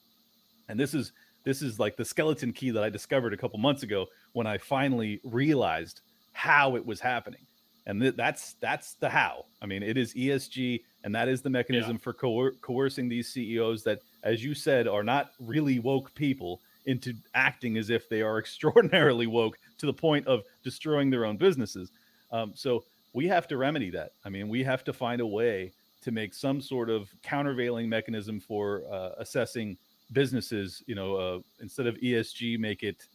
And 0.69 0.79
this 0.79 0.95
is 0.95 1.13
this 1.45 1.61
is 1.61 1.79
like 1.79 1.97
the 1.97 2.05
skeleton 2.05 2.53
key 2.53 2.71
that 2.71 2.83
I 2.83 2.89
discovered 2.89 3.35
a 3.35 3.37
couple 3.37 3.59
months 3.59 3.83
ago 3.83 4.07
when 4.33 4.47
I 4.47 4.57
finally 4.59 5.21
realized 5.25 6.01
how 6.33 6.77
it 6.77 6.87
was 6.87 7.01
happening. 7.01 7.47
And 7.87 8.01
th- 8.01 8.17
that's 8.17 8.55
that's 8.61 8.95
the 8.95 9.09
how. 9.09 9.45
I 9.61 9.67
mean, 9.67 9.83
it 9.83 9.99
is 9.99 10.15
ESG, 10.15 10.83
and 11.03 11.15
that 11.15 11.29
is 11.29 11.43
the 11.43 11.51
mechanism 11.51 11.99
for 11.99 12.13
coer- 12.15 12.55
coercing 12.63 13.09
these 13.09 13.29
CEOs 13.29 13.83
that, 13.85 14.01
as 14.23 14.43
you 14.43 14.55
said, 14.55 14.89
are 14.89 15.03
not 15.03 15.33
really 15.39 15.81
woke 15.81 16.15
people 16.15 16.61
into 16.87 17.15
acting 17.35 17.77
as 17.77 17.91
if 17.91 18.09
they 18.09 18.23
are 18.23 18.39
extraordinarily 18.45 19.27
woke 19.27 19.59
to 19.79 19.87
the 19.87 19.93
point 19.93 20.27
of 20.27 20.43
destroying 20.63 21.11
their 21.11 21.25
own 21.25 21.37
businesses. 21.37 21.91
Um, 22.31 22.53
so 22.55 22.85
we 23.13 23.27
have 23.29 23.47
to 23.49 23.57
remedy 23.57 23.91
that. 23.91 24.13
I 24.25 24.29
mean, 24.29 24.49
we 24.49 24.63
have 24.65 24.85
to 24.85 24.93
find 24.93 25.21
a 25.21 25.27
way 25.27 25.73
to 26.03 26.11
make 26.11 26.35
some 26.35 26.61
sort 26.61 26.91
of 26.91 27.09
countervailing 27.23 27.89
mechanism 27.89 28.41
for 28.41 28.83
uh, 28.91 29.11
assessing 29.19 29.77
businesses. 30.13 30.83
You 30.87 30.95
know, 30.95 31.15
uh, 31.17 31.39
instead 31.61 31.87
of 31.87 31.97
ESG, 31.97 32.59
make 32.59 32.83
it, 32.83 33.07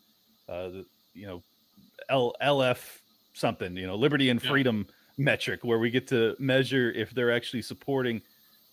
uh, 0.47 0.69
you 1.13 1.27
know, 1.27 1.43
L- 2.09 2.35
LF 2.41 2.99
something. 3.33 3.75
You 3.75 3.87
know, 3.87 3.95
liberty 3.95 4.29
and 4.29 4.41
Yeah. 4.41 4.49
freedom 4.49 4.87
metric, 5.17 5.63
where 5.63 5.79
we 5.79 5.89
get 5.91 6.07
to 6.07 6.35
measure 6.39 6.91
if 6.91 7.11
they're 7.11 7.31
actually 7.31 7.61
supporting 7.61 8.21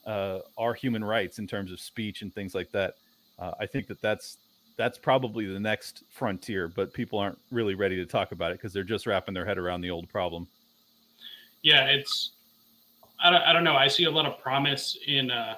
uh, 0.07 0.39
our 0.57 0.73
human 0.73 1.03
rights 1.05 1.41
in 1.41 1.47
terms 1.49 1.73
of 1.73 1.81
speech 1.81 2.23
and 2.23 2.33
things 2.33 2.55
like 2.55 2.71
that. 2.71 2.95
Uh, 3.39 3.53
I 3.59 3.67
think 3.67 3.89
that 3.89 4.01
that's 4.01 4.39
that's 4.77 4.99
probably 4.99 5.47
the 5.47 5.61
next 5.61 6.05
frontier, 6.11 6.69
but 6.69 6.93
people 6.93 7.19
aren't 7.19 7.39
really 7.51 7.75
ready 7.75 7.97
to 7.97 8.07
talk 8.07 8.33
about 8.33 8.51
it 8.51 8.59
because 8.59 8.73
they're 8.73 8.85
just 8.85 9.07
wrapping 9.07 9.35
their 9.35 9.47
head 9.47 9.59
around 9.59 9.81
the 9.81 9.91
old 9.91 10.09
problem. 10.09 10.47
Yeah, 11.63 11.87
it's 11.87 12.33
I 13.23 13.31
don't, 13.31 13.43
I 13.43 13.53
don't 13.53 13.65
know. 13.65 13.75
I 13.75 13.89
see 13.89 14.05
a 14.05 14.11
lot 14.11 14.27
of 14.27 14.39
promise 14.39 14.99
in 15.07 15.31
uh 15.31 15.57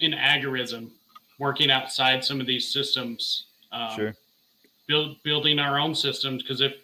in 0.00 0.12
agorism, 0.12 0.90
working 1.38 1.70
outside 1.70 2.24
some 2.24 2.40
of 2.40 2.46
these 2.46 2.72
systems. 2.72 3.46
Um, 3.72 3.96
sure. 3.96 4.14
build 4.86 5.22
building 5.22 5.58
our 5.58 5.78
own 5.78 5.94
systems 5.94 6.42
because 6.42 6.60
if 6.60 6.74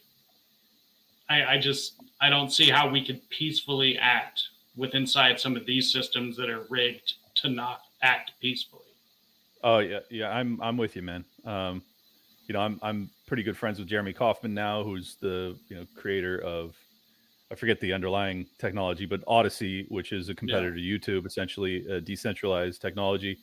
I, 1.28 1.54
I 1.54 1.58
just 1.58 1.94
I 2.20 2.30
don't 2.30 2.52
see 2.52 2.68
how 2.70 2.88
we 2.88 3.04
could 3.04 3.28
peacefully 3.30 3.98
act 3.98 4.42
with 4.76 4.94
inside 4.94 5.38
some 5.38 5.56
of 5.56 5.66
these 5.66 5.92
systems 5.92 6.36
that 6.36 6.48
are 6.48 6.64
rigged 6.70 7.14
to 7.36 7.48
not 7.48 7.80
act 8.02 8.32
peacefully. 8.40 8.81
Oh 9.62 9.78
yeah, 9.78 10.00
yeah. 10.10 10.30
I'm 10.30 10.60
I'm 10.60 10.76
with 10.76 10.96
you, 10.96 11.02
man. 11.02 11.24
Um, 11.44 11.82
you 12.46 12.52
know, 12.52 12.60
I'm 12.60 12.78
I'm 12.82 13.10
pretty 13.26 13.42
good 13.42 13.56
friends 13.56 13.78
with 13.78 13.88
Jeremy 13.88 14.12
Kauffman 14.12 14.54
now, 14.54 14.82
who's 14.82 15.16
the 15.20 15.56
you 15.68 15.76
know 15.76 15.86
creator 15.96 16.38
of 16.40 16.76
I 17.50 17.54
forget 17.54 17.80
the 17.80 17.92
underlying 17.92 18.46
technology, 18.58 19.06
but 19.06 19.22
Odysee, 19.26 19.86
which 19.88 20.12
is 20.12 20.28
a 20.28 20.34
competitor 20.34 20.74
to 20.74 20.80
YouTube, 20.80 21.26
essentially 21.26 21.86
a 21.86 22.00
decentralized 22.00 22.80
technology. 22.80 23.38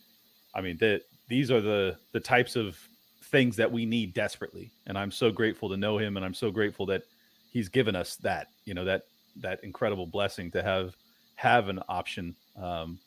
I 0.56 0.62
mean, 0.62 0.78
that 0.78 1.04
these 1.28 1.52
are 1.52 1.62
the 1.62 1.98
the 2.12 2.20
types 2.20 2.56
of 2.56 2.78
things 3.26 3.56
that 3.58 3.72
we 3.72 3.86
need 3.86 4.14
desperately, 4.14 4.72
and 4.88 4.98
I'm 4.98 5.12
so 5.12 5.32
grateful 5.32 5.70
to 5.70 5.78
know 5.78 5.98
him, 5.98 6.18
and 6.18 6.26
I'm 6.26 6.34
so 6.34 6.52
grateful 6.52 6.86
that 6.88 7.04
he's 7.52 7.70
given 7.70 7.96
us 7.96 8.16
that 8.18 8.48
you 8.66 8.74
know 8.74 8.84
that 8.86 9.04
that 9.38 9.64
incredible 9.64 10.08
blessing 10.08 10.52
to 10.52 10.64
have 10.64 10.96
have 11.36 11.70
an 11.70 11.80
option. 11.88 12.36
Um, 12.62 13.00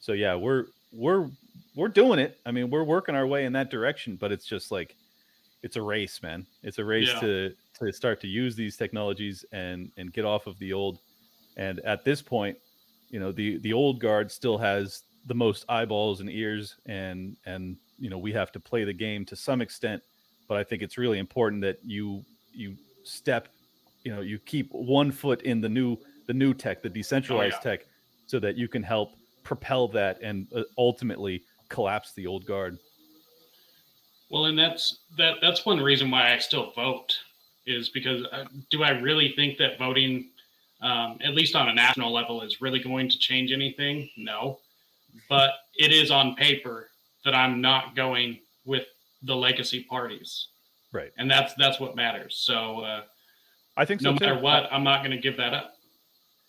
so 0.00 0.12
yeah, 0.12 0.34
we're 0.34 0.66
we're 0.92 1.28
we're 1.74 1.88
doing 1.88 2.18
it. 2.18 2.38
I 2.46 2.50
mean, 2.50 2.70
we're 2.70 2.84
working 2.84 3.14
our 3.14 3.26
way 3.26 3.44
in 3.44 3.52
that 3.52 3.70
direction, 3.70 4.16
but 4.16 4.32
it's 4.32 4.46
just 4.46 4.70
like 4.70 4.96
it's 5.62 5.76
a 5.76 5.82
race, 5.82 6.22
man. 6.22 6.46
It's 6.62 6.78
a 6.78 6.84
race 6.84 7.08
Yeah. 7.08 7.20
to 7.20 7.54
to 7.78 7.92
start 7.92 8.20
to 8.22 8.28
use 8.28 8.56
these 8.56 8.76
technologies 8.76 9.44
and 9.52 9.90
and 9.96 10.12
get 10.12 10.24
off 10.24 10.46
of 10.46 10.58
the 10.58 10.72
old. 10.72 10.98
And 11.56 11.80
at 11.80 12.04
this 12.04 12.22
point, 12.22 12.56
you 13.10 13.20
know, 13.20 13.32
the 13.32 13.58
the 13.58 13.72
old 13.72 14.00
guard 14.00 14.30
still 14.30 14.58
has 14.58 15.02
the 15.26 15.34
most 15.34 15.64
eyeballs 15.68 16.20
and 16.20 16.30
ears 16.30 16.76
and 16.86 17.36
and 17.46 17.76
you 17.98 18.10
know, 18.10 18.18
we 18.18 18.32
have 18.32 18.52
to 18.52 18.60
play 18.60 18.84
the 18.84 18.92
game 18.92 19.24
to 19.26 19.36
some 19.36 19.60
extent, 19.60 20.02
but 20.46 20.56
I 20.56 20.62
think 20.62 20.82
it's 20.82 20.96
really 20.96 21.18
important 21.18 21.62
that 21.62 21.78
you 21.84 22.24
you 22.52 22.76
step, 23.02 23.48
you 24.04 24.14
know, 24.14 24.20
you 24.20 24.38
keep 24.38 24.70
one 24.72 25.10
foot 25.10 25.42
in 25.42 25.60
the 25.60 25.68
new 25.68 25.96
the 26.26 26.34
new 26.34 26.54
tech, 26.54 26.82
the 26.82 26.88
oh, 26.88 26.92
decentralized 26.92 27.56
yeah. 27.64 27.70
tech 27.70 27.86
so 28.26 28.38
that 28.38 28.56
you 28.56 28.68
can 28.68 28.82
help 28.82 29.17
propel 29.48 29.88
that 29.88 30.20
and 30.20 30.46
uh, 30.54 30.62
ultimately 30.76 31.42
collapse 31.70 32.12
the 32.12 32.26
old 32.26 32.44
guard. 32.44 32.78
Well, 34.28 34.44
and 34.44 34.58
that's 34.58 34.98
that 35.16 35.36
that's 35.40 35.64
one 35.64 35.80
reason 35.80 36.10
why 36.10 36.34
I 36.34 36.38
still 36.38 36.70
vote 36.72 37.16
is 37.66 37.88
because 37.88 38.26
uh, 38.30 38.44
do 38.70 38.82
I 38.82 38.90
really 38.90 39.32
think 39.36 39.56
that 39.56 39.78
voting, 39.78 40.28
um, 40.82 41.16
at 41.24 41.34
least 41.34 41.56
on 41.56 41.70
a 41.70 41.74
national 41.74 42.12
level, 42.12 42.42
is 42.42 42.60
really 42.60 42.78
going 42.78 43.08
to 43.08 43.18
change 43.18 43.50
anything? 43.50 44.10
No, 44.18 44.58
but 45.30 45.52
it 45.76 45.92
is 45.92 46.10
on 46.10 46.34
paper 46.34 46.90
that 47.24 47.34
I'm 47.34 47.62
not 47.62 47.96
going 47.96 48.40
with 48.66 48.84
the 49.22 49.34
legacy 49.34 49.82
parties. 49.84 50.48
Right. 50.92 51.10
And 51.16 51.30
that's 51.30 51.54
that's 51.54 51.80
what 51.80 51.96
matters. 51.96 52.36
So 52.36 52.80
uh, 52.80 53.02
I 53.78 53.86
think 53.86 54.02
so 54.02 54.10
no 54.10 54.18
too. 54.18 54.26
matter 54.26 54.40
what, 54.40 54.70
I'm 54.70 54.84
not 54.84 54.98
going 55.02 55.16
to 55.16 55.22
give 55.22 55.38
that 55.38 55.54
up. 55.54 55.72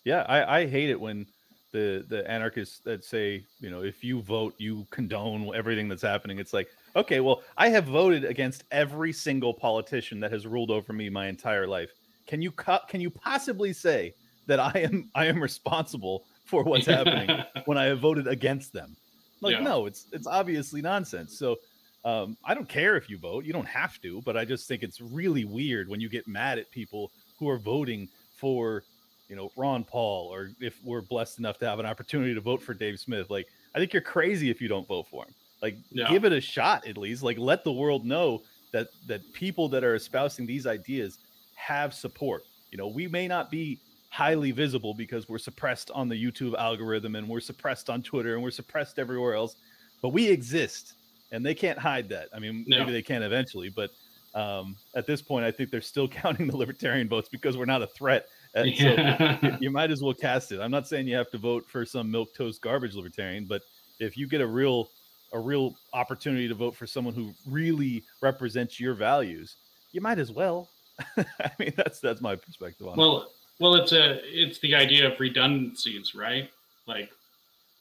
Yeah, 0.04 0.24
I, 0.28 0.60
I 0.60 0.66
hate 0.66 0.90
it 0.90 1.00
when 1.00 1.26
the 1.72 2.04
the 2.08 2.28
anarchists 2.30 2.80
that 2.80 3.04
say, 3.04 3.46
you 3.60 3.70
know, 3.70 3.82
if 3.82 4.02
you 4.04 4.20
vote, 4.22 4.54
you 4.58 4.86
condone 4.90 5.54
everything 5.54 5.88
that's 5.88 6.02
happening. 6.02 6.38
It's 6.38 6.52
like, 6.52 6.68
okay, 6.96 7.20
well, 7.20 7.42
I 7.56 7.68
have 7.68 7.84
voted 7.84 8.24
against 8.24 8.64
every 8.70 9.12
single 9.12 9.54
politician 9.54 10.20
that 10.20 10.32
has 10.32 10.46
ruled 10.46 10.70
over 10.70 10.92
me 10.92 11.08
my 11.10 11.28
entire 11.28 11.66
life. 11.66 11.92
Can 12.26 12.42
you 12.42 12.52
co- 12.52 12.80
can 12.88 13.00
you 13.00 13.10
possibly 13.10 13.72
say 13.72 14.14
that 14.46 14.58
I 14.60 14.72
am 14.80 15.10
I 15.14 15.26
am 15.26 15.40
responsible 15.42 16.26
for 16.44 16.64
what's 16.64 16.86
happening 16.96 17.28
when 17.66 17.78
I 17.78 17.84
have 17.84 18.00
voted 18.00 18.26
against 18.28 18.72
them? 18.72 18.96
Like, 19.40 19.54
Yeah. 19.56 19.60
no, 19.62 19.86
it's 19.86 20.06
it's 20.12 20.26
obviously 20.26 20.82
nonsense. 20.82 21.38
So 21.38 21.56
um, 22.04 22.36
I 22.44 22.54
don't 22.54 22.68
care 22.68 22.96
if 22.96 23.10
you 23.10 23.18
vote; 23.18 23.44
you 23.44 23.52
don't 23.52 23.68
have 23.68 24.00
to. 24.00 24.22
But 24.22 24.36
I 24.36 24.44
just 24.44 24.66
think 24.66 24.82
it's 24.82 25.00
really 25.00 25.44
weird 25.44 25.88
when 25.88 26.00
you 26.00 26.08
get 26.08 26.26
mad 26.26 26.58
at 26.58 26.70
people 26.70 27.12
who 27.36 27.48
are 27.48 27.58
voting 27.58 28.08
for, 28.32 28.84
you 29.30 29.36
know, 29.36 29.50
Ron 29.56 29.84
Paul, 29.84 30.26
or 30.26 30.50
if 30.60 30.82
we're 30.84 31.00
blessed 31.00 31.38
enough 31.38 31.56
to 31.58 31.66
have 31.68 31.78
an 31.78 31.86
opportunity 31.86 32.34
to 32.34 32.40
vote 32.40 32.60
for 32.60 32.74
Dave 32.74 32.98
Smith. 32.98 33.30
Like, 33.30 33.46
I 33.74 33.78
think 33.78 33.92
you're 33.92 34.02
crazy 34.02 34.50
if 34.50 34.60
you 34.60 34.66
don't 34.66 34.86
vote 34.88 35.06
for 35.08 35.24
him. 35.24 35.32
Like, 35.62 35.76
give 36.08 36.24
it 36.24 36.32
a 36.32 36.40
shot 36.40 36.86
at 36.86 36.98
least. 36.98 37.22
Like, 37.22 37.38
let 37.38 37.62
the 37.62 37.72
world 37.72 38.04
know 38.04 38.42
that 38.72 38.88
that 39.06 39.20
people 39.32 39.68
that 39.68 39.84
are 39.84 39.94
espousing 39.94 40.46
these 40.46 40.66
ideas 40.66 41.18
have 41.54 41.94
support. 41.94 42.42
You 42.72 42.78
know, 42.78 42.88
we 42.88 43.06
may 43.06 43.28
not 43.28 43.50
be 43.50 43.78
highly 44.08 44.50
visible 44.50 44.94
because 44.94 45.28
we're 45.28 45.38
suppressed 45.38 45.92
on 45.92 46.08
the 46.08 46.16
YouTube 46.16 46.56
algorithm 46.58 47.14
and 47.14 47.28
we're 47.28 47.40
suppressed 47.40 47.88
on 47.88 48.02
Twitter 48.02 48.34
and 48.34 48.42
we're 48.42 48.50
suppressed 48.50 48.98
everywhere 48.98 49.34
else, 49.34 49.54
but 50.02 50.08
we 50.08 50.26
exist 50.28 50.94
and 51.30 51.46
they 51.46 51.54
can't 51.54 51.78
hide 51.78 52.08
that. 52.08 52.28
I 52.34 52.40
mean, 52.40 52.64
No. 52.66 52.80
maybe 52.80 52.90
they 52.90 53.02
can 53.02 53.22
eventually, 53.22 53.68
but 53.68 53.90
um, 54.34 54.76
at 54.94 55.06
this 55.06 55.22
point, 55.22 55.44
I 55.44 55.50
think 55.50 55.70
they're 55.70 55.80
still 55.80 56.08
counting 56.22 56.48
the 56.48 56.56
libertarian 56.56 57.08
votes 57.08 57.28
because 57.28 57.56
we're 57.56 57.66
not 57.66 57.82
a 57.82 57.86
threat. 57.86 58.26
Uh, 58.56 58.60
and 58.60 59.40
so 59.52 59.56
you, 59.60 59.70
might 59.70 59.90
as 59.90 60.02
well 60.02 60.14
cast 60.14 60.52
it. 60.52 60.60
I'm 60.60 60.70
not 60.70 60.86
saying 60.88 61.06
you 61.06 61.16
have 61.16 61.30
to 61.30 61.38
vote 61.38 61.66
for 61.68 61.84
some 61.84 62.10
milk 62.10 62.34
toast 62.34 62.60
garbage 62.60 62.94
libertarian, 62.94 63.44
but 63.44 63.62
if 63.98 64.16
you 64.16 64.26
get 64.26 64.40
a 64.40 64.46
real 64.46 64.90
a 65.32 65.38
real 65.38 65.76
opportunity 65.92 66.48
to 66.48 66.54
vote 66.54 66.74
for 66.74 66.86
someone 66.86 67.14
who 67.14 67.32
really 67.46 68.02
represents 68.20 68.80
your 68.80 68.94
values, 68.94 69.56
you 69.92 70.00
might 70.00 70.18
as 70.18 70.32
well. 70.32 70.68
I 71.16 71.50
mean, 71.58 71.72
that's 71.76 72.00
that's 72.00 72.20
my 72.20 72.34
perspective 72.34 72.88
on 72.88 72.94
it. 72.94 72.96
Well, 72.98 73.30
well, 73.60 73.74
it's 73.76 73.92
a 73.92 74.20
it's 74.24 74.58
the 74.58 74.74
idea 74.74 75.10
of 75.10 75.20
redundancies, 75.20 76.14
right? 76.14 76.50
Like, 76.86 77.10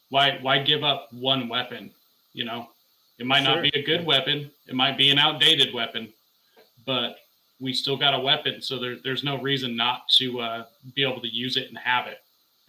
why 0.09 0.37
why 0.41 0.59
give 0.59 0.83
up 0.83 1.11
one 1.11 1.49
weapon? 1.49 1.91
You 2.33 2.45
know, 2.45 2.69
it 3.17 3.25
might 3.25 3.43
Sure. 3.43 3.55
not 3.55 3.63
be 3.63 3.71
a 3.73 3.81
good 3.81 4.05
weapon, 4.05 4.51
it 4.67 4.75
might 4.75 4.97
be 4.97 5.09
an 5.09 5.17
outdated 5.17 5.73
weapon, 5.73 6.13
but 6.85 7.17
we 7.59 7.73
still 7.73 7.97
got 7.97 8.13
a 8.13 8.19
weapon, 8.19 8.61
so 8.61 8.79
there, 8.79 8.97
there's 9.03 9.23
no 9.23 9.39
reason 9.41 9.75
not 9.75 10.07
to 10.17 10.39
uh, 10.39 10.65
be 10.95 11.03
able 11.03 11.21
to 11.21 11.27
use 11.27 11.57
it 11.57 11.67
and 11.67 11.77
have 11.77 12.07
it. 12.07 12.19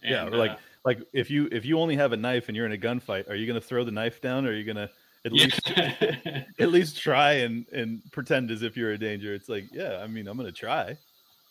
yeah, 0.03 0.25
or 0.25 0.31
like 0.31 0.51
uh, 0.51 0.57
like 0.83 0.99
if 1.13 1.29
you 1.31 1.47
if 1.51 1.65
you 1.65 1.79
only 1.79 1.95
have 1.95 2.11
a 2.11 2.17
knife 2.17 2.47
and 2.47 2.57
you're 2.57 2.65
in 2.65 2.73
a 2.73 2.77
gunfight, 2.77 3.29
are 3.29 3.35
you 3.35 3.47
going 3.47 3.59
to 3.59 3.65
throw 3.65 3.83
the 3.83 3.91
knife 3.91 4.21
down, 4.21 4.45
or 4.45 4.49
are 4.49 4.53
you 4.53 4.65
going 4.65 4.87
to 4.87 4.89
at 5.25 5.31
least 5.31 5.71
at 6.59 6.71
least 6.71 6.97
try 6.97 7.33
and 7.33 7.65
and 7.69 8.01
pretend 8.11 8.51
as 8.51 8.63
if 8.63 8.75
you're 8.75 8.91
a 8.91 8.97
danger? 8.97 9.33
It's 9.33 9.49
like, 9.49 9.65
yeah, 9.71 9.99
I 10.03 10.07
mean, 10.07 10.27
I'm 10.27 10.37
going 10.37 10.51
to 10.51 10.57
try. 10.57 10.97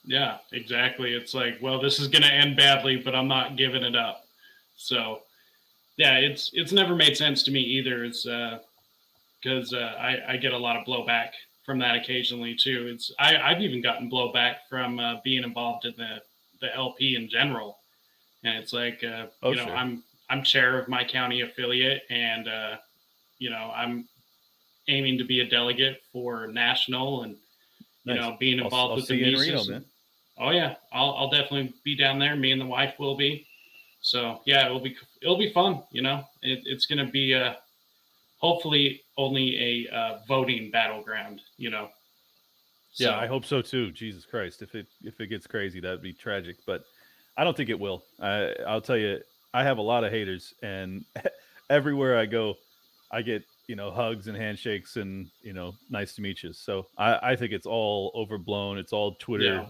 Yeah, 0.04 0.38
exactly. 0.52 1.14
It's 1.14 1.34
like, 1.34 1.58
well, 1.60 1.80
this 1.80 1.98
is 1.98 2.08
going 2.08 2.22
to 2.22 2.32
end 2.32 2.56
badly, 2.56 2.96
but 2.96 3.14
I'm 3.14 3.28
not 3.28 3.56
giving 3.56 3.82
it 3.82 3.94
up. 3.94 4.24
So, 4.76 5.20
yeah, 5.96 6.16
it's 6.16 6.50
it's 6.52 6.72
never 6.72 6.94
made 6.94 7.16
sense 7.16 7.42
to 7.44 7.50
me 7.50 7.60
either. 7.60 8.04
It's 8.04 8.24
because 8.24 9.72
uh, 9.72 9.94
I 9.98 10.18
I 10.32 10.36
get 10.36 10.52
a 10.52 10.58
lot 10.58 10.76
of 10.76 10.86
blowback 10.86 11.30
from 11.70 11.78
that 11.78 11.94
occasionally 11.94 12.56
too. 12.56 12.88
It's 12.92 13.12
I 13.20 13.36
I've 13.36 13.60
even 13.60 13.80
gotten 13.80 14.10
blowback 14.10 14.56
from 14.68 14.98
uh, 14.98 15.20
being 15.22 15.44
involved 15.44 15.84
in 15.84 15.94
the 15.96 16.20
the 16.60 16.74
LP 16.74 17.14
in 17.14 17.28
general, 17.28 17.78
and 18.42 18.58
it's 18.58 18.72
like, 18.72 19.04
uh, 19.04 19.26
Oh, 19.44 19.50
you 19.50 19.56
know, 19.56 19.66
sure. 19.66 19.76
I'm 19.76 20.02
I'm 20.28 20.42
chair 20.42 20.78
of 20.80 20.88
my 20.88 21.04
county 21.04 21.42
affiliate, 21.42 22.02
and 22.10 22.48
uh, 22.48 22.76
you 23.38 23.50
know, 23.50 23.70
I'm 23.74 24.08
aiming 24.88 25.16
to 25.18 25.24
be 25.24 25.40
a 25.40 25.48
delegate 25.48 26.02
for 26.12 26.48
national 26.48 27.22
and 27.22 27.36
you 28.04 28.14
Nice. 28.14 28.20
know 28.20 28.36
being 28.40 28.58
I'll- 28.58 28.64
involved 28.66 28.90
I'll 28.90 28.96
with 28.96 29.06
see 29.06 29.22
the 29.22 29.36
Reno, 29.36 29.58
Mises. 29.58 29.84
Oh 30.38 30.50
yeah, 30.50 30.74
I'll 30.92 31.12
I'll 31.18 31.30
definitely 31.30 31.72
be 31.84 31.94
down 31.94 32.18
there. 32.18 32.34
Me 32.34 32.50
and 32.50 32.60
the 32.60 32.66
wife 32.66 32.94
will 32.98 33.16
be. 33.16 33.46
So 34.00 34.40
yeah, 34.44 34.66
it'll 34.66 34.80
be 34.80 34.96
it'll 35.22 35.38
be 35.38 35.52
fun. 35.52 35.84
You 35.92 36.02
know, 36.02 36.24
it, 36.42 36.62
it's 36.64 36.86
going 36.86 37.04
to 37.06 37.12
be 37.12 37.32
uh, 37.34 37.54
hopefully 38.40 39.02
only 39.16 39.86
a 39.88 39.94
uh, 39.94 40.18
voting 40.26 40.70
battleground. 40.70 41.40
You 41.56 41.70
know. 41.70 41.88
Yeah, 42.94 43.16
I 43.16 43.26
hope 43.26 43.44
so 43.44 43.62
too. 43.62 43.92
Jesus 43.92 44.26
Christ, 44.26 44.62
if 44.62 44.74
it 44.74 44.86
if 45.04 45.20
it 45.20 45.28
gets 45.28 45.46
crazy, 45.46 45.78
that'd 45.78 46.02
be 46.02 46.12
tragic. 46.12 46.56
But 46.66 46.82
I 47.36 47.44
don't 47.44 47.56
think 47.56 47.70
it 47.70 47.78
will. 47.78 48.02
I 48.20 48.52
I'll 48.66 48.80
tell 48.80 48.96
you, 48.96 49.20
I 49.54 49.62
have 49.62 49.78
a 49.78 49.82
lot 49.82 50.02
of 50.02 50.10
haters, 50.10 50.54
and 50.62 51.04
everywhere 51.70 52.18
I 52.18 52.26
go, 52.26 52.56
I 53.12 53.22
get 53.22 53.44
you 53.68 53.76
know 53.76 53.92
hugs 53.92 54.26
and 54.26 54.36
handshakes 54.36 54.96
and 54.96 55.30
you 55.42 55.52
know 55.52 55.74
nice 55.88 56.14
to 56.16 56.22
meet 56.22 56.42
you. 56.42 56.52
So 56.52 56.86
I 56.98 57.30
I 57.30 57.36
think 57.36 57.52
it's 57.52 57.66
all 57.66 58.10
overblown. 58.16 58.78
It's 58.78 58.92
all 58.92 59.14
Twitter 59.14 59.44
Yeah. 59.44 59.66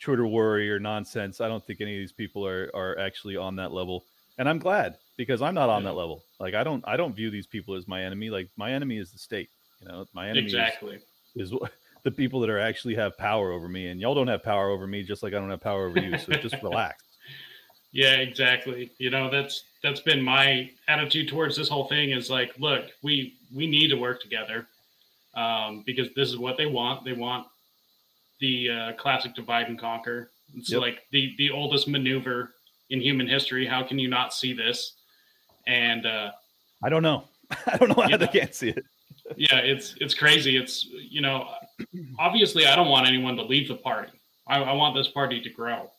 Twitter 0.00 0.26
worry 0.26 0.70
or 0.70 0.78
nonsense. 0.80 1.40
I 1.40 1.48
don't 1.48 1.64
think 1.64 1.80
any 1.80 1.94
of 1.94 2.00
these 2.00 2.12
people 2.12 2.44
are 2.44 2.70
are 2.74 2.98
actually 2.98 3.36
on 3.36 3.54
that 3.56 3.72
level, 3.72 4.04
and 4.38 4.48
I'm 4.48 4.58
glad 4.58 4.98
because 5.18 5.42
I'm 5.42 5.54
not 5.54 5.68
on 5.68 5.82
Yeah. 5.82 5.90
that 5.90 5.96
level. 5.96 6.24
Like 6.40 6.54
I 6.54 6.64
don't 6.64 6.82
I 6.86 6.96
don't 6.96 7.14
view 7.14 7.30
these 7.30 7.46
people 7.46 7.74
as 7.74 7.86
my 7.86 8.02
enemy. 8.02 8.30
Like 8.30 8.48
my 8.56 8.72
enemy 8.72 8.96
is 8.96 9.12
the 9.12 9.18
state. 9.18 9.50
You 9.82 9.88
know, 9.88 10.06
my 10.14 10.30
enemy 10.30 10.46
is 10.46 10.54
Exactly. 10.54 10.98
is 11.36 11.50
wh- 11.50 11.68
the 12.04 12.10
people 12.10 12.40
that 12.40 12.48
are 12.48 12.58
actually 12.60 12.94
have 12.94 13.18
power 13.18 13.52
over 13.52 13.68
me 13.68 13.88
and 13.88 14.00
y'all 14.00 14.14
don't 14.14 14.28
have 14.28 14.42
power 14.42 14.70
over 14.70 14.86
me 14.86 15.02
just 15.02 15.22
like 15.22 15.34
i 15.34 15.36
don't 15.38 15.50
have 15.50 15.60
power 15.60 15.88
over 15.88 15.98
you 15.98 16.16
so 16.16 16.32
just 16.34 16.54
relax 16.62 17.02
Yeah, 17.92 18.14
exactly. 18.16 18.92
You 18.98 19.10
know, 19.10 19.28
that's 19.30 19.64
that's 19.82 20.00
been 20.00 20.22
my 20.22 20.70
attitude 20.86 21.28
towards 21.28 21.56
this 21.56 21.68
whole 21.68 21.88
thing 21.88 22.10
is 22.12 22.30
like, 22.30 22.52
look, 22.58 22.84
we 23.02 23.34
we 23.54 23.66
need 23.66 23.88
to 23.88 23.96
work 23.96 24.20
together 24.22 24.66
um, 25.34 25.82
because 25.86 26.08
this 26.14 26.28
is 26.28 26.38
what 26.38 26.56
they 26.56 26.66
want. 26.66 27.04
They 27.04 27.14
want 27.14 27.46
the 28.40 28.70
uh, 28.70 28.92
classic 28.94 29.34
divide 29.34 29.66
and 29.68 29.78
conquer. 29.78 30.30
It's 30.54 30.70
Yep. 30.70 30.80
like 30.80 30.98
the 31.12 31.34
the 31.38 31.50
oldest 31.50 31.88
maneuver 31.88 32.52
in 32.90 33.00
human 33.00 33.26
history. 33.26 33.66
How 33.66 33.82
can 33.82 33.98
you 33.98 34.08
not 34.08 34.32
see 34.32 34.52
this? 34.52 34.94
And 35.68 36.04
uh, 36.06 36.30
i 36.82 36.88
don't 36.88 37.02
know 37.04 37.24
i 37.66 37.76
don't 37.76 37.90
know 37.96 38.02
how 38.02 38.16
they 38.16 38.24
Yeah. 38.32 38.40
can't 38.40 38.54
see 38.54 38.70
it 38.70 38.84
yeah, 39.36 39.58
it's 39.58 39.94
it's 40.00 40.14
crazy. 40.14 40.56
It's 40.56 40.86
you 40.86 41.20
know, 41.20 41.46
obviously, 42.18 42.64
I 42.66 42.74
don't 42.74 42.88
want 42.88 43.06
anyone 43.06 43.36
to 43.36 43.42
leave 43.42 43.68
the 43.68 43.74
party. 43.74 44.12
I, 44.46 44.56
I 44.62 44.72
want 44.72 44.96
this 44.96 45.08
party 45.08 45.38
to 45.42 45.50
grow. 45.50 45.90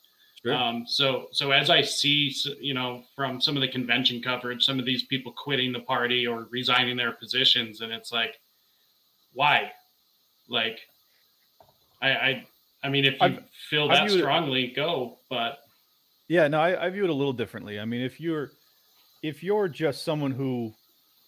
Sure. 0.42 0.56
Um, 0.56 0.86
so 0.88 1.28
so 1.32 1.52
as 1.52 1.70
I 1.70 1.82
see, 1.82 2.34
you 2.60 2.74
know, 2.74 3.04
from 3.16 3.40
some 3.40 3.56
of 3.56 3.62
the 3.62 3.68
convention 3.68 4.20
coverage, 4.20 4.66
some 4.66 4.80
of 4.80 4.86
these 4.86 5.04
people 5.04 5.32
quitting 5.32 5.72
the 5.72 5.82
party 5.82 6.26
or 6.26 6.48
resigning 6.50 6.98
their 6.98 7.12
positions, 7.12 7.82
and 7.82 7.92
it's 7.92 8.12
like, 8.12 8.34
why? 9.34 9.72
Like, 10.48 10.80
I 12.02 12.10
I, 12.10 12.48
I 12.84 12.90
mean, 12.90 13.06
if 13.06 13.14
you 13.14 13.20
I've- 13.22 13.44
feel 13.70 13.88
that 13.90 14.08
view 14.08 14.18
it- 14.18 14.22
strongly, 14.22 14.68
go. 14.76 15.20
But 15.30 15.60
yeah 16.28 16.48
no 16.48 16.60
I, 16.60 16.86
I 16.86 16.90
view 16.90 17.04
it 17.04 17.10
a 17.12 17.14
little 17.22 17.34
differently 17.34 17.80
i 17.80 17.86
mean 17.86 18.02
if 18.02 18.20
you're 18.20 18.52
if 19.22 19.44
you're 19.44 19.68
just 19.68 20.04
someone 20.04 20.32
who 20.32 20.74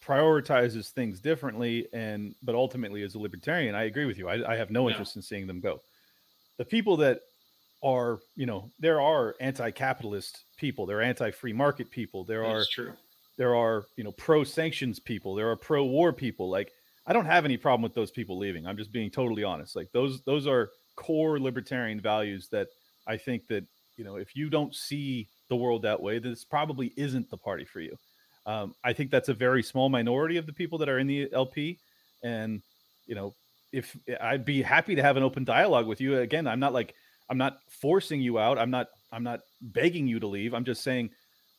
prioritizes 0.03 0.89
things 0.89 1.19
differently 1.19 1.87
and 1.93 2.33
but 2.41 2.55
ultimately 2.55 3.03
is 3.03 3.13
a 3.15 3.19
libertarian 3.19 3.75
i 3.75 3.83
agree 3.83 4.05
with 4.05 4.17
you. 4.17 4.27
I, 4.27 4.53
I 4.53 4.55
have 4.55 4.71
no 4.71 4.87
Yeah. 4.87 4.93
interest 4.93 5.15
in 5.15 5.21
seeing 5.21 5.45
them 5.47 5.59
go. 5.59 5.81
The 6.57 6.65
people 6.65 6.97
that 6.97 7.21
are 7.83 8.19
you 8.35 8.45
know 8.45 8.71
there 8.79 9.01
are 9.01 9.35
anti-capitalist 9.39 10.45
people 10.57 10.85
there 10.85 10.99
are 10.99 11.01
anti-free 11.01 11.53
market 11.53 11.89
people 11.89 12.23
there 12.23 12.45
are 12.45 12.63
true. 12.69 12.93
there 13.37 13.55
are 13.55 13.85
you 13.95 14.03
know 14.03 14.11
pro 14.11 14.43
sanctions 14.43 14.99
people 14.99 15.33
there 15.35 15.49
are 15.49 15.55
pro 15.55 15.83
war 15.85 16.13
people. 16.13 16.49
Like 16.49 16.71
i 17.07 17.13
don't 17.13 17.25
have 17.25 17.45
any 17.45 17.57
problem 17.57 17.81
with 17.81 17.95
those 17.95 18.11
people 18.11 18.37
leaving. 18.37 18.65
I'm 18.67 18.77
just 18.77 18.91
being 18.91 19.09
totally 19.11 19.43
honest. 19.43 19.75
Like 19.75 19.91
those 19.91 20.21
those 20.23 20.45
are 20.47 20.69
core 20.95 21.39
libertarian 21.39 21.99
values 22.01 22.47
that 22.51 22.67
i 23.07 23.17
think 23.17 23.47
that 23.47 23.63
you 23.97 24.03
know 24.03 24.17
if 24.17 24.35
you 24.35 24.49
don't 24.49 24.75
see 24.75 25.27
the 25.51 25.55
world 25.57 25.81
that 25.81 26.01
way 26.01 26.17
this 26.17 26.45
probably 26.45 26.93
isn't 26.95 27.29
the 27.29 27.37
party 27.37 27.65
for 27.65 27.81
you. 27.81 27.95
Um, 28.47 28.73
i 28.83 28.91
think 28.91 29.11
that's 29.11 29.29
a 29.29 29.35
very 29.35 29.61
small 29.61 29.87
minority 29.87 30.37
of 30.37 30.47
the 30.47 30.53
people 30.53 30.79
that 30.79 30.89
are 30.89 30.97
in 30.97 31.05
the 31.05 31.29
lp 31.31 31.77
and 32.23 32.63
you 33.05 33.13
know 33.13 33.35
if 33.71 33.95
i'd 34.19 34.45
be 34.45 34.63
happy 34.63 34.95
to 34.95 35.03
have 35.03 35.15
an 35.15 35.21
open 35.21 35.43
dialogue 35.43 35.85
with 35.85 36.01
you. 36.01 36.17
Again 36.17 36.47
i'm 36.47 36.59
not 36.59 36.73
like 36.73 36.95
i'm 37.29 37.37
not 37.37 37.59
forcing 37.69 38.19
you 38.19 38.39
out. 38.39 38.57
I'm 38.57 38.71
not 38.71 38.87
i'm 39.11 39.23
not 39.23 39.41
begging 39.61 40.07
you 40.07 40.19
to 40.19 40.27
leave. 40.27 40.55
I'm 40.55 40.65
just 40.65 40.83
saying 40.83 41.11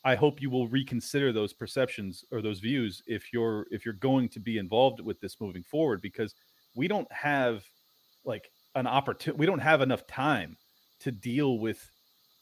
I 0.04 0.16
hope 0.16 0.42
you 0.42 0.50
will 0.50 0.66
reconsider 0.66 1.32
those 1.32 1.52
perceptions 1.52 2.24
or 2.32 2.42
those 2.42 2.58
views 2.58 3.02
if 3.06 3.32
you're 3.32 3.66
if 3.70 3.84
you're 3.84 3.94
going 3.94 4.28
to 4.30 4.40
be 4.40 4.58
involved 4.58 5.00
with 5.00 5.20
this 5.20 5.40
moving 5.40 5.62
forward 5.62 6.00
because 6.02 6.34
we 6.74 6.88
don't 6.88 7.10
have 7.12 7.62
like 8.24 8.50
an 8.74 8.86
opportunity 8.86 9.38
we 9.38 9.46
don't 9.46 9.60
have 9.60 9.82
enough 9.82 10.04
time 10.06 10.56
to 11.00 11.12
deal 11.12 11.58
with 11.58 11.91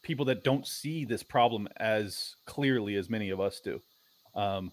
people 0.02 0.24
that 0.26 0.44
don't 0.44 0.66
see 0.66 1.04
this 1.04 1.22
problem 1.22 1.68
as 1.78 2.34
clearly 2.46 2.96
as 2.96 3.10
many 3.10 3.30
of 3.30 3.40
us 3.40 3.60
do 3.60 3.80
um 4.34 4.72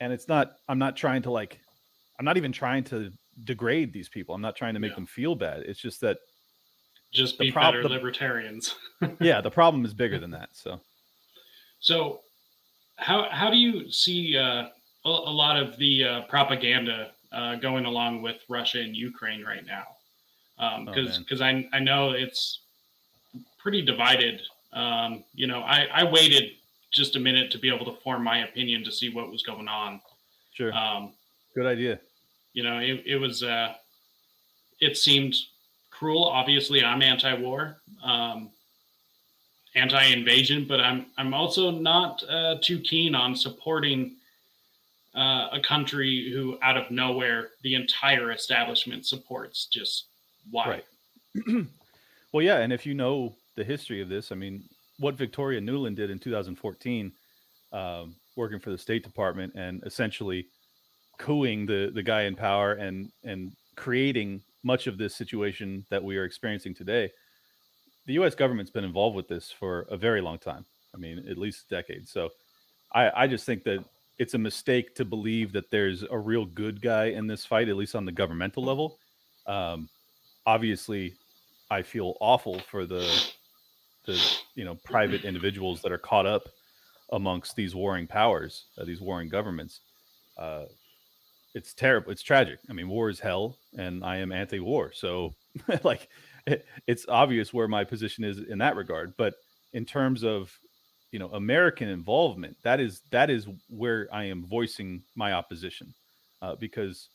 and 0.00 0.12
it's 0.12 0.28
not 0.28 0.56
i'm 0.68 0.78
not 0.78 0.96
trying 0.96 1.22
to 1.22 1.30
like 1.30 1.60
i'm 2.18 2.24
not 2.24 2.36
even 2.36 2.52
trying 2.52 2.84
to 2.84 3.10
degrade 3.42 3.92
these 3.92 4.08
people. 4.08 4.32
I'm 4.32 4.40
not 4.40 4.54
trying 4.54 4.74
to 4.74 4.80
make 4.80 4.90
Yeah. 4.92 4.94
them 4.94 5.06
feel 5.06 5.34
bad. 5.34 5.62
It's 5.62 5.80
just 5.80 6.00
that 6.02 6.18
Just 7.12 7.36
The 7.36 7.46
be 7.46 7.52
prob- 7.52 7.72
better 7.72 7.82
the- 7.82 7.88
libertarians. 7.88 8.76
yeah, 9.20 9.40
the 9.40 9.50
problem 9.50 9.84
is 9.84 9.92
bigger 9.92 10.20
than 10.20 10.30
that. 10.30 10.50
So 10.52 10.80
So, 11.80 12.20
how 12.96 13.28
how 13.30 13.50
do 13.50 13.56
you 13.56 13.90
see 13.90 14.38
uh, 14.38 14.68
a, 15.04 15.08
a 15.08 15.34
lot 15.42 15.56
of 15.56 15.76
the 15.78 16.04
uh, 16.04 16.20
propaganda 16.28 17.10
uh, 17.32 17.56
going 17.56 17.86
along 17.86 18.22
with 18.22 18.36
Russia 18.48 18.78
and 18.80 18.94
Ukraine 18.96 19.42
right 19.44 19.66
now? 19.66 19.84
Oh, 20.60 20.84
Because 20.84 21.08
man. 21.18 21.20
because 21.22 21.40
I 21.40 21.68
I 21.72 21.80
know 21.80 22.10
it's 22.12 22.63
pretty 23.64 23.82
divided. 23.82 24.42
Um, 24.74 25.24
you 25.34 25.46
know, 25.48 25.60
I 25.60 25.86
I 25.92 26.04
waited 26.04 26.52
just 26.92 27.16
a 27.16 27.18
minute 27.18 27.50
to 27.52 27.58
be 27.58 27.74
able 27.74 27.86
to 27.86 28.00
form 28.02 28.22
my 28.22 28.44
opinion 28.44 28.84
to 28.84 28.92
see 28.92 29.08
what 29.08 29.32
was 29.32 29.42
going 29.42 29.66
on. 29.66 30.00
sure, 30.52 30.72
Um, 30.72 31.12
good 31.56 31.66
idea. 31.66 31.98
you 32.52 32.62
know, 32.62 32.78
it, 32.78 33.02
it 33.06 33.16
was 33.16 33.42
uh, 33.42 33.74
it 34.80 34.96
seemed 34.96 35.34
cruel. 35.90 36.24
Obviously, 36.24 36.84
I'm 36.84 37.02
anti-war. 37.02 37.78
Um, 38.04 38.50
anti-invasion, 39.74 40.66
but 40.68 40.80
I'm 40.80 41.06
I'm 41.18 41.32
also 41.34 41.70
not 41.70 42.22
uh, 42.28 42.56
too 42.60 42.78
keen 42.80 43.14
on 43.14 43.34
supporting 43.34 44.16
uh, 45.16 45.48
a 45.52 45.60
country 45.66 46.30
who, 46.32 46.58
out 46.62 46.76
of 46.76 46.90
nowhere, 46.90 47.48
the 47.62 47.74
entire 47.74 48.30
establishment 48.30 49.06
supports. 49.06 49.66
Just 49.66 50.04
why? 50.50 50.82
Right. 51.46 51.66
well, 52.32 52.42
yeah, 52.44 52.58
and 52.58 52.72
if 52.72 52.84
you 52.86 52.94
know 52.94 53.34
the 53.56 53.64
history 53.64 54.00
of 54.00 54.08
this, 54.08 54.32
I 54.32 54.34
mean, 54.34 54.64
what 54.98 55.16
Victoria 55.16 55.60
Nuland 55.60 55.96
did 55.96 56.10
in 56.10 56.18
2014, 56.18 57.12
um, 57.72 58.14
working 58.36 58.60
for 58.60 58.70
the 58.70 58.78
State 58.78 59.02
Department 59.02 59.52
and 59.54 59.82
essentially 59.84 60.46
cooing 61.18 61.64
the 61.66 61.92
the 61.94 62.02
guy 62.02 62.22
in 62.22 62.34
power 62.34 62.72
and 62.72 63.10
and 63.22 63.52
creating 63.76 64.42
much 64.62 64.86
of 64.86 64.98
this 64.98 65.14
situation 65.14 65.84
that 65.90 66.02
we 66.02 66.16
are 66.16 66.24
experiencing 66.24 66.74
today. 66.74 67.10
The 68.06 68.14
U.S. 68.14 68.34
government's 68.34 68.70
been 68.70 68.84
involved 68.84 69.16
with 69.16 69.28
this 69.28 69.50
for 69.50 69.86
a 69.90 69.96
very 69.96 70.20
long 70.20 70.38
time. 70.38 70.64
I 70.94 70.98
mean, 70.98 71.26
at 71.28 71.38
least 71.38 71.66
a 71.70 71.74
decade. 71.76 72.08
So, 72.08 72.30
I 72.92 73.24
I 73.24 73.26
just 73.26 73.46
think 73.46 73.64
that 73.64 73.84
it's 74.18 74.34
a 74.34 74.38
mistake 74.38 74.94
to 74.94 75.04
believe 75.04 75.52
that 75.52 75.70
there's 75.70 76.04
a 76.04 76.18
real 76.18 76.44
good 76.44 76.80
guy 76.80 77.06
in 77.06 77.26
this 77.26 77.44
fight, 77.44 77.68
at 77.68 77.76
least 77.76 77.96
on 77.96 78.04
the 78.04 78.12
governmental 78.12 78.62
level. 78.62 78.98
Um, 79.46 79.88
obviously 80.46 81.14
I 81.70 81.82
feel 81.82 82.16
awful 82.20 82.60
for 82.60 82.86
the 82.86 83.08
the 84.06 84.20
you 84.54 84.64
know 84.64 84.76
private 84.84 85.24
individuals 85.24 85.82
that 85.82 85.92
are 85.92 85.98
caught 85.98 86.26
up 86.26 86.48
amongst 87.12 87.56
these 87.56 87.74
warring 87.74 88.06
powers, 88.06 88.66
uh, 88.78 88.84
these 88.84 89.00
warring 89.00 89.28
governments. 89.28 89.80
Uh, 90.38 90.64
it's 91.54 91.72
terrible. 91.72 92.10
It's 92.10 92.22
tragic. 92.22 92.58
I 92.68 92.72
mean, 92.72 92.88
war 92.88 93.08
is 93.08 93.20
hell, 93.20 93.58
and 93.78 94.04
I 94.04 94.16
am 94.16 94.32
anti-war. 94.32 94.92
So, 94.92 95.34
like, 95.84 96.08
it, 96.46 96.66
it's 96.88 97.06
obvious 97.08 97.54
where 97.54 97.68
my 97.68 97.84
position 97.84 98.24
is 98.24 98.38
in 98.38 98.58
that 98.58 98.74
regard. 98.74 99.14
But 99.16 99.34
in 99.72 99.84
terms 99.84 100.24
of 100.24 100.50
you 101.12 101.18
know 101.18 101.30
American 101.32 101.88
involvement, 101.88 102.56
that 102.62 102.80
is 102.80 103.02
that 103.10 103.30
is 103.30 103.46
where 103.68 104.08
I 104.12 104.24
am 104.24 104.44
voicing 104.44 105.02
my 105.14 105.32
opposition, 105.32 105.94
uh, 106.42 106.56
because 106.56 107.08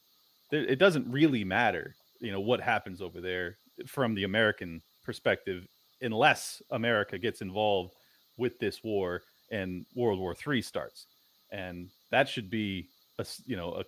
it 0.52 0.80
doesn't 0.80 1.08
really 1.12 1.44
matter 1.44 1.96
you 2.20 2.32
know 2.32 2.40
what 2.40 2.62
happens 2.62 3.02
over 3.02 3.22
there 3.22 3.58
from 3.88 4.14
the 4.14 4.26
American 4.26 4.82
perspective, 5.04 5.66
unless 6.02 6.62
America 6.72 7.18
gets 7.18 7.42
involved 7.42 7.94
with 8.38 8.60
this 8.60 8.84
war 8.84 9.24
and 9.52 9.86
World 9.96 10.20
War 10.20 10.36
III 10.48 10.62
starts, 10.62 11.06
and 11.52 11.90
that 12.12 12.30
should 12.30 12.50
be 12.50 12.88
a 13.18 13.26
you 13.46 13.58
know 13.58 13.74
a, 13.74 13.84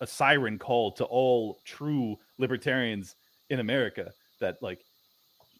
a 0.00 0.06
siren 0.06 0.58
call 0.58 0.92
to 0.92 1.04
all 1.04 1.58
true 1.64 2.18
libertarians 2.38 3.14
in 3.50 3.60
America 3.60 4.12
that 4.40 4.62
like, 4.62 4.80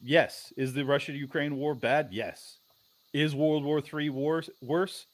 yes, 0.02 0.52
is 0.56 0.72
the 0.72 0.84
Russia 0.84 1.12
Ukraine 1.12 1.56
war 1.56 1.74
bad? 1.74 2.08
Yes, 2.10 2.58
is 3.12 3.34
World 3.34 3.64
War 3.64 3.80
III 3.80 4.10
worse? 4.10 5.06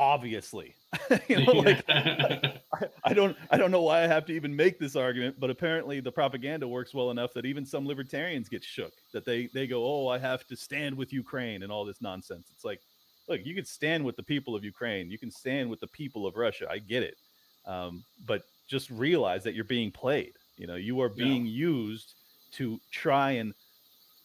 Obviously, 0.00 0.76
you 1.28 1.36
know 1.40 1.52
like 1.52 1.84
I, 2.24 2.86
I 3.04 3.12
don't 3.12 3.36
I 3.50 3.58
don't 3.58 3.70
know 3.70 3.82
why 3.82 4.02
I 4.02 4.06
have 4.06 4.24
to 4.26 4.32
even 4.32 4.56
make 4.56 4.78
this 4.78 4.96
argument, 4.96 5.38
but 5.38 5.50
apparently 5.50 6.00
the 6.00 6.10
propaganda 6.12 6.66
works 6.66 6.94
well 6.94 7.10
enough 7.10 7.34
that 7.34 7.44
even 7.44 7.66
some 7.66 7.86
libertarians 7.86 8.48
get 8.48 8.64
shook 8.64 8.94
that 9.12 9.26
they 9.26 9.48
they 9.48 9.66
go, 9.66 9.84
"Oh, 9.84 10.08
I 10.08 10.18
have 10.18 10.46
to 10.46 10.56
stand 10.56 10.96
with 10.96 11.12
Ukraine" 11.12 11.62
and 11.62 11.70
all 11.70 11.84
this 11.84 12.00
nonsense. 12.00 12.50
It's 12.50 12.64
like, 12.64 12.80
look, 13.28 13.42
you 13.44 13.54
can 13.54 13.66
stand 13.66 14.04
with 14.06 14.16
the 14.16 14.22
people 14.22 14.56
of 14.56 14.64
Ukraine, 14.64 15.10
you 15.10 15.18
can 15.18 15.30
stand 15.30 15.68
with 15.68 15.80
the 15.80 15.88
people 15.88 16.26
of 16.26 16.34
Russia. 16.36 16.66
I 16.70 16.78
get 16.78 17.02
it, 17.02 17.18
um, 17.66 18.06
but 18.18 18.44
just 18.66 18.88
realize 18.90 19.44
that 19.44 19.54
you're 19.54 19.64
being 19.64 19.92
played. 19.92 20.38
You 20.56 20.66
know, 20.66 20.76
you 20.76 21.00
are 21.02 21.10
Yeah. 21.14 21.26
being 21.26 21.44
used 21.46 22.14
to 22.52 22.80
try 22.90 23.32
and 23.32 23.54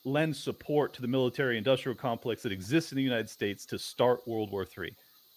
lend 0.03 0.35
support 0.35 0.93
to 0.93 1.01
the 1.01 1.07
military 1.07 1.57
industrial 1.57 1.95
complex 1.95 2.43
that 2.43 2.51
exists 2.51 2.91
in 2.91 2.95
the 2.97 3.03
United 3.03 3.29
States 3.29 3.65
to 3.67 3.79
start 3.79 4.27
World 4.27 4.51
War 4.51 4.65
III. 4.65 4.95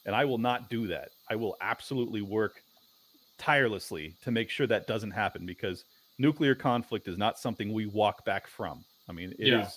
And 0.08 0.16
I 0.16 0.24
will 0.24 0.38
not 0.38 0.70
do 0.70 0.86
that. 0.86 1.10
I 1.28 1.36
will 1.36 1.54
absolutely 1.60 2.22
work 2.22 2.62
tirelessly 3.36 4.16
to 4.22 4.30
make 4.30 4.48
sure 4.48 4.66
that 4.66 4.86
doesn't 4.86 5.10
happen 5.10 5.44
because 5.44 5.84
nuclear 6.18 6.54
conflict 6.54 7.08
is 7.08 7.18
not 7.18 7.38
something 7.38 7.74
we 7.74 7.84
walk 7.84 8.24
back 8.24 8.46
from. 8.46 8.86
I 9.06 9.12
mean, 9.12 9.32
it 9.38 9.48
is 9.48 9.48
Yeah. 9.48 9.68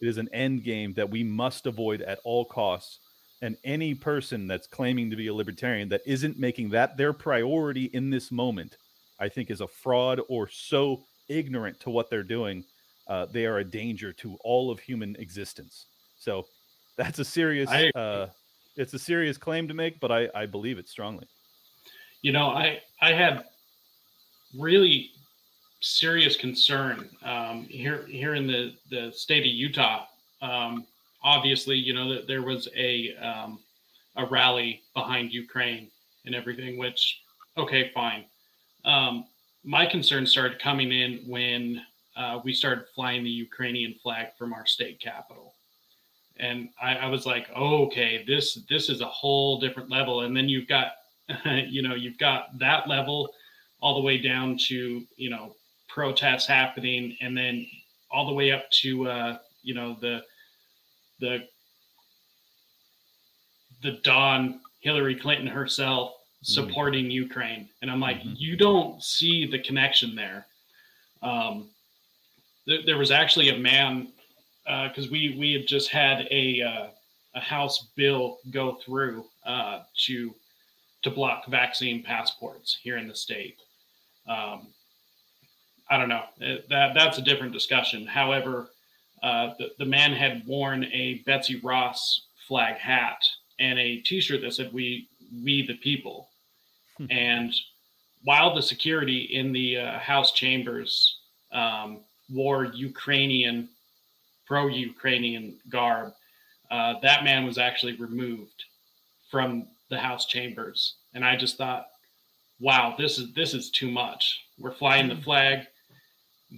it 0.00 0.06
is 0.08 0.18
an 0.18 0.28
end 0.32 0.62
game 0.62 0.94
that 0.94 1.10
we 1.10 1.24
must 1.24 1.66
avoid 1.66 2.00
at 2.02 2.20
all 2.22 2.44
costs. 2.44 3.00
And 3.40 3.56
any 3.64 3.92
person 3.92 4.46
that's 4.46 4.68
claiming 4.68 5.10
to 5.10 5.16
be 5.16 5.26
a 5.26 5.34
libertarian 5.34 5.88
that 5.88 6.02
isn't 6.06 6.38
making 6.38 6.70
that 6.70 6.96
their 6.96 7.12
priority 7.12 7.86
in 7.86 8.08
this 8.08 8.30
moment, 8.30 8.78
I 9.18 9.28
think 9.28 9.50
is 9.50 9.62
a 9.62 9.66
fraud 9.66 10.20
or 10.28 10.48
so 10.48 11.08
ignorant 11.26 11.80
to 11.80 11.90
what 11.90 12.08
they're 12.08 12.22
doing. 12.22 12.64
Uh, 13.08 13.26
they 13.26 13.46
are 13.46 13.58
a 13.58 13.64
danger 13.64 14.12
to 14.12 14.36
all 14.44 14.70
of 14.70 14.78
human 14.78 15.16
existence. 15.16 15.86
So 16.18 16.46
that's 16.96 17.18
a 17.18 17.24
serious 17.24 17.68
uh, 17.96 18.30
it's 18.76 18.94
a 18.94 18.98
serious 18.98 19.36
claim 19.36 19.68
to 19.68 19.74
make, 19.74 20.00
but 20.00 20.10
I, 20.10 20.28
I 20.34 20.46
believe 20.46 20.78
it 20.78 20.88
strongly. 20.88 21.26
you 22.22 22.32
know, 22.32 22.48
I 22.48 22.80
I 23.00 23.12
had 23.12 23.44
really 24.58 25.10
serious 25.80 26.36
concern 26.36 27.08
um, 27.24 27.66
here 27.68 28.06
here 28.06 28.34
in 28.34 28.46
the 28.46 28.74
the 28.90 29.12
state 29.12 29.40
of 29.40 29.46
Utah. 29.46 30.06
Um, 30.40 30.86
obviously, 31.22 31.76
you 31.76 31.94
know 31.94 32.12
that 32.14 32.26
there 32.26 32.42
was 32.42 32.68
a 32.76 33.14
um, 33.16 33.58
a 34.16 34.26
rally 34.26 34.82
behind 34.94 35.32
Ukraine 35.32 35.90
and 36.24 36.34
everything, 36.34 36.78
which 36.78 37.20
okay, 37.58 37.90
fine. 37.94 38.24
Um, 38.84 39.26
my 39.64 39.86
concern 39.86 40.26
started 40.26 40.58
coming 40.58 40.92
in 40.92 41.24
when 41.26 41.82
uh, 42.16 42.40
we 42.44 42.52
started 42.52 42.84
flying 42.94 43.22
the 43.24 43.30
Ukrainian 43.30 43.94
flag 44.02 44.28
from 44.38 44.52
our 44.52 44.66
state 44.66 45.00
capitol. 45.00 45.54
And 46.38 46.70
I, 46.80 46.96
I 46.96 47.06
was 47.06 47.26
like, 47.26 47.48
oh, 47.54 47.84
okay, 47.86 48.24
this 48.26 48.54
this 48.68 48.88
is 48.88 49.00
a 49.00 49.06
whole 49.06 49.60
different 49.60 49.90
level. 49.90 50.22
And 50.22 50.36
then 50.36 50.48
you've 50.48 50.68
got 50.68 50.92
you 51.44 51.82
know 51.82 51.94
you've 51.94 52.18
got 52.18 52.58
that 52.58 52.88
level 52.88 53.32
all 53.80 53.94
the 53.94 54.00
way 54.00 54.18
down 54.18 54.56
to 54.68 55.04
you 55.16 55.30
know 55.30 55.54
protests 55.88 56.46
happening 56.46 57.16
and 57.20 57.36
then 57.36 57.66
all 58.10 58.26
the 58.26 58.32
way 58.32 58.50
up 58.52 58.68
to 58.70 59.06
uh 59.08 59.38
you 59.62 59.74
know 59.74 59.96
the 60.00 60.22
the 61.20 61.46
the 63.82 63.92
dawn 64.02 64.60
hillary 64.80 65.14
clinton 65.14 65.46
herself 65.46 66.12
supporting 66.42 67.10
ukraine 67.10 67.68
and 67.82 67.90
i'm 67.90 68.00
like 68.00 68.18
Mhm. 68.22 68.34
you 68.36 68.56
don't 68.56 69.02
see 69.02 69.46
the 69.46 69.58
connection 69.58 70.14
there 70.16 70.46
um 71.22 71.68
there, 72.66 72.78
there 72.86 72.98
was 72.98 73.10
actually 73.10 73.50
a 73.50 73.58
man 73.58 74.08
because 74.64 75.10
we 75.10 75.36
we 75.38 75.52
had 75.52 75.66
just 75.66 75.90
had 75.90 76.26
a 76.30 76.62
uh, 76.62 76.86
a 77.34 77.40
house 77.40 77.88
bill 77.96 78.38
go 78.50 78.78
through 78.84 79.24
uh, 79.44 79.80
to 80.06 80.34
to 81.02 81.10
block 81.10 81.46
vaccine 81.48 82.02
passports 82.02 82.78
here 82.82 82.96
in 82.96 83.08
the 83.08 83.14
state. 83.14 83.56
Um, 84.28 84.68
I 85.90 85.98
don't 85.98 86.08
know. 86.08 86.24
It- 86.40 86.68
that 86.68 86.94
that's 86.94 87.18
a 87.18 87.22
different 87.22 87.52
discussion. 87.52 88.06
However, 88.06 88.70
uh, 89.22 89.54
the, 89.58 89.72
the 89.78 89.84
man 89.84 90.12
had 90.12 90.46
worn 90.46 90.84
a 90.84 91.22
Betsy 91.26 91.60
Ross 91.60 92.26
flag 92.48 92.76
hat 92.76 93.22
and 93.58 93.78
a 93.78 93.96
T-shirt 93.98 94.40
that 94.42 94.54
said 94.54 94.72
"We 94.72 95.08
We 95.44 95.66
the 95.66 95.74
People," 95.74 96.28
Hmm. 96.98 97.06
and 97.10 97.54
while 98.24 98.54
the 98.54 98.62
security 98.62 99.22
in 99.32 99.52
the 99.52 99.78
uh, 99.78 99.98
House 99.98 100.30
chambers 100.32 101.18
um, 101.52 102.00
wore 102.30 102.66
Ukrainian 102.66 103.68
pro-Ukrainian 104.56 105.58
garb, 105.70 106.12
uh, 106.70 106.92
that 107.00 107.24
man 107.24 107.46
was 107.46 107.56
actually 107.56 107.94
removed 107.96 108.64
from 109.30 109.66
the 109.88 109.98
House 109.98 110.26
chambers, 110.26 110.96
and 111.14 111.24
I 111.24 111.36
just 111.36 111.56
thought, 111.56 111.86
wow, 112.60 112.94
this 112.98 113.18
is 113.18 113.32
this 113.32 113.54
is 113.54 113.70
too 113.70 113.90
much. 113.90 114.44
We're 114.58 114.74
flying 114.74 115.08
the 115.08 115.16
flag. 115.16 115.60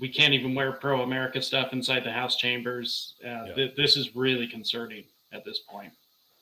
We 0.00 0.08
can't 0.08 0.34
even 0.34 0.56
wear 0.56 0.72
pro-America 0.72 1.40
stuff 1.40 1.72
inside 1.72 2.02
the 2.02 2.10
House 2.10 2.34
chambers. 2.36 3.14
Uh, 3.24 3.28
Yeah. 3.28 3.54
th- 3.54 3.76
this 3.76 3.96
is 3.96 4.16
really 4.16 4.48
concerning 4.48 5.04
at 5.32 5.44
this 5.44 5.60
point. 5.60 5.92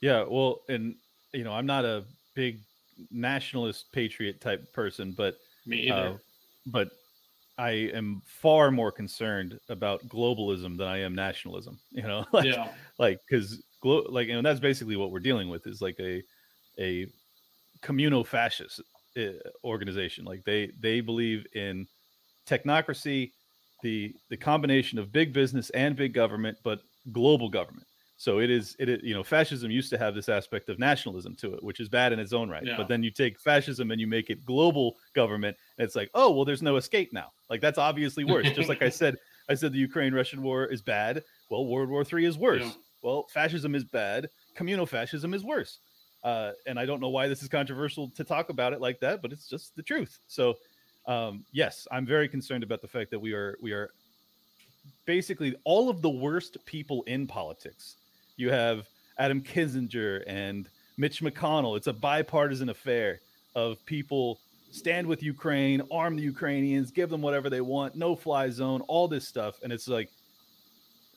Yeah, 0.01 0.25
well, 0.27 0.63
and 0.71 0.95
you 1.35 1.45
know, 1.45 1.53
I'm 1.53 1.67
not 1.67 1.85
a 1.85 2.05
big 2.35 2.61
nationalist 3.11 3.93
patriot 3.93 4.41
type 4.41 4.73
person, 4.73 5.13
but 5.13 5.37
Me 5.67 5.89
either. 5.91 6.09
uh, 6.15 6.19
but 6.65 6.89
I 7.59 7.71
am 7.71 8.23
far 8.25 8.71
more 8.71 8.91
concerned 8.91 9.59
about 9.69 10.07
globalism 10.09 10.77
than 10.77 10.89
I 10.89 10.99
am 10.99 11.15
nationalism. 11.15 11.79
You 11.93 12.03
know, 12.03 12.25
like 12.33 12.47
yeah. 12.47 12.69
like 12.99 13.21
because 13.29 13.63
glo- 13.81 14.07
like 14.09 14.29
and 14.29 14.45
that's 14.45 14.61
basically 14.61 14.97
what 14.97 15.11
we're 15.11 15.21
dealing 15.21 15.49
with 15.49 15.67
is 15.67 15.81
like 15.83 15.99
a 16.01 16.23
a 16.79 17.07
communal 17.83 18.25
fascist 18.25 18.81
uh, 19.17 19.33
organization. 19.65 20.25
Like 20.25 20.45
they 20.45 20.71
they 20.81 21.01
believe 21.01 21.47
in 21.55 21.87
technocracy, 22.47 23.33
the 23.83 24.15
the 24.31 24.37
combination 24.37 24.99
of 24.99 25.13
big 25.13 25.33
business 25.33 25.71
and 25.71 25.95
big 25.95 26.15
government, 26.15 26.59
but 26.63 26.81
global 27.13 27.49
government. 27.49 27.87
So 28.17 28.39
it 28.39 28.51
is 28.51 28.77
it 28.79 28.89
is, 28.89 29.01
you 29.03 29.15
know 29.15 29.25
fascism 29.25 29.71
used 29.71 29.91
to 29.91 29.99
have 29.99 30.15
this 30.15 30.29
aspect 30.29 30.69
of 30.69 30.79
nationalism 30.79 31.35
to 31.37 31.55
it, 31.55 31.63
which 31.65 31.81
is 31.81 31.89
bad 31.89 32.13
in 32.13 32.21
its 32.21 32.33
own 32.33 32.49
right. 32.49 32.65
Yeah. 32.65 32.77
But 32.77 32.87
then 32.89 33.03
you 33.03 33.11
take 33.11 33.41
fascism 33.41 33.91
and 33.91 34.01
you 34.01 34.07
make 34.07 34.31
it 34.31 34.45
global 34.45 34.95
government, 35.15 35.57
and 35.77 35.85
it's 35.85 35.97
like, 35.97 36.09
oh 36.15 36.31
well, 36.31 36.45
there's 36.45 36.63
no 36.63 36.77
escape 36.77 37.13
now. 37.13 37.33
Like 37.53 37.61
that's 37.61 37.77
obviously 37.77 38.25
worse. 38.25 38.51
Just 38.53 38.71
like 38.71 38.81
I 38.81 38.89
said, 39.03 39.19
I 39.47 39.55
said 39.55 39.75
the 39.75 39.79
Ukraine 39.79 40.15
Russian 40.15 40.43
war 40.43 40.65
is 40.65 40.81
bad. 40.81 41.23
Well, 41.51 41.67
World 41.67 41.91
War 41.91 42.03
Three 42.03 42.25
is 42.25 42.39
worse. 42.39 42.63
Yeah. 42.63 42.73
Well, 43.03 43.27
fascism 43.29 43.75
is 43.75 43.85
bad. 43.85 44.31
Communal 44.55 44.87
fascism 44.87 45.35
is 45.35 45.45
worse. 45.45 45.81
Uh, 46.25 46.53
and 46.67 46.79
I 46.79 46.87
don't 46.87 46.99
know 46.99 47.11
why 47.11 47.29
this 47.29 47.43
is 47.43 47.51
controversial 47.51 48.09
to 48.17 48.25
talk 48.25 48.49
about 48.49 48.73
it 48.73 48.81
like 48.81 49.01
that, 49.01 49.21
but 49.21 49.33
it's 49.33 49.47
just 49.47 49.77
the 49.77 49.83
truth. 49.83 50.19
So, 50.29 50.55
um, 51.07 51.45
yes, 51.53 51.87
I'm 51.93 52.07
very 52.07 52.27
concerned 52.27 52.65
about 52.65 52.81
the 52.81 52.89
fact 52.89 53.11
that 53.11 53.19
we 53.19 53.35
are 53.35 53.59
we 53.61 53.73
are 53.73 53.91
basically 55.05 55.55
all 55.65 55.91
of 55.91 56.01
the 56.01 56.09
worst 56.09 56.57
people 56.65 57.03
in 57.03 57.27
politics. 57.27 57.97
You 58.39 58.51
have 58.51 58.89
Adam 59.19 59.43
Kinzinger 59.43 60.23
and 60.27 60.71
Mitch 60.97 61.21
McConnell. 61.21 61.77
It's 61.77 61.87
a 61.87 61.93
bipartisan 61.93 62.71
affair 62.71 63.21
of 63.55 63.85
people 63.85 64.39
stand 64.73 65.07
with 65.07 65.23
Ukraine, 65.23 65.83
arm 65.93 66.17
the 66.17 66.23
Ukrainians, 66.23 66.91
give 66.91 67.11
them 67.11 67.21
whatever 67.23 67.49
they 67.51 67.61
want, 67.61 67.95
no 67.95 68.17
fly 68.17 68.49
zone, 68.49 68.81
all 68.89 69.07
this 69.07 69.29
stuff. 69.29 69.61
And 69.63 69.73
it's 69.73 69.87
like, 69.87 70.11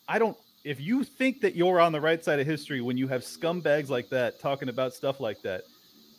I 0.08 0.20
don't, 0.20 0.38
if 0.64 0.80
you 0.80 1.04
think 1.04 1.42
that 1.42 1.56
you're 1.56 1.80
on 1.80 1.92
the 1.92 2.02
right 2.02 2.24
side 2.24 2.40
of 2.40 2.46
history 2.46 2.82
when 2.82 2.98
you 2.98 3.08
have 3.08 3.22
scumbags 3.22 3.90
like 3.90 4.10
that 4.10 4.40
talking 4.40 4.70
about 4.70 4.94
stuff 4.94 5.20
like 5.20 5.42
that, 5.44 5.64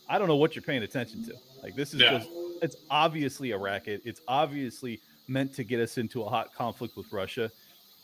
I 0.08 0.18
don't 0.18 0.28
know 0.28 0.36
what 0.36 0.56
you're 0.56 0.62
paying 0.62 0.82
attention 0.82 1.24
to. 1.26 1.34
Like, 1.62 1.76
this 1.76 1.94
is 1.94 2.00
Yeah. 2.00 2.18
just, 2.18 2.30
it's 2.62 2.76
obviously 2.90 3.50
a 3.50 3.58
racket. 3.58 4.00
It's 4.04 4.22
obviously 4.28 5.00
meant 5.28 5.54
to 5.56 5.64
get 5.64 5.78
us 5.78 5.98
into 5.98 6.22
a 6.22 6.28
hot 6.28 6.54
conflict 6.54 6.96
with 6.96 7.12
Russia. 7.12 7.52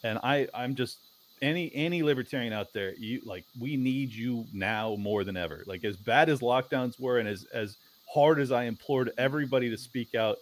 And 0.04 0.18
I, 0.22 0.46
I'm 0.54 0.74
just, 0.74 0.98
any 1.40 1.74
any 1.74 2.04
libertarian 2.04 2.52
out 2.52 2.72
there 2.72 2.94
you 2.98 3.20
like 3.24 3.44
we 3.58 3.76
need 3.76 4.12
you 4.12 4.46
now 4.52 4.94
more 4.96 5.24
than 5.24 5.36
ever 5.36 5.64
like 5.66 5.82
as 5.82 5.96
bad 5.96 6.28
as 6.28 6.38
lockdowns 6.38 7.00
were 7.00 7.18
and 7.18 7.28
as 7.28 7.44
as 7.52 7.78
hard 8.12 8.40
as 8.40 8.52
i 8.52 8.64
implored 8.64 9.10
everybody 9.18 9.70
to 9.70 9.76
speak 9.76 10.14
out 10.14 10.38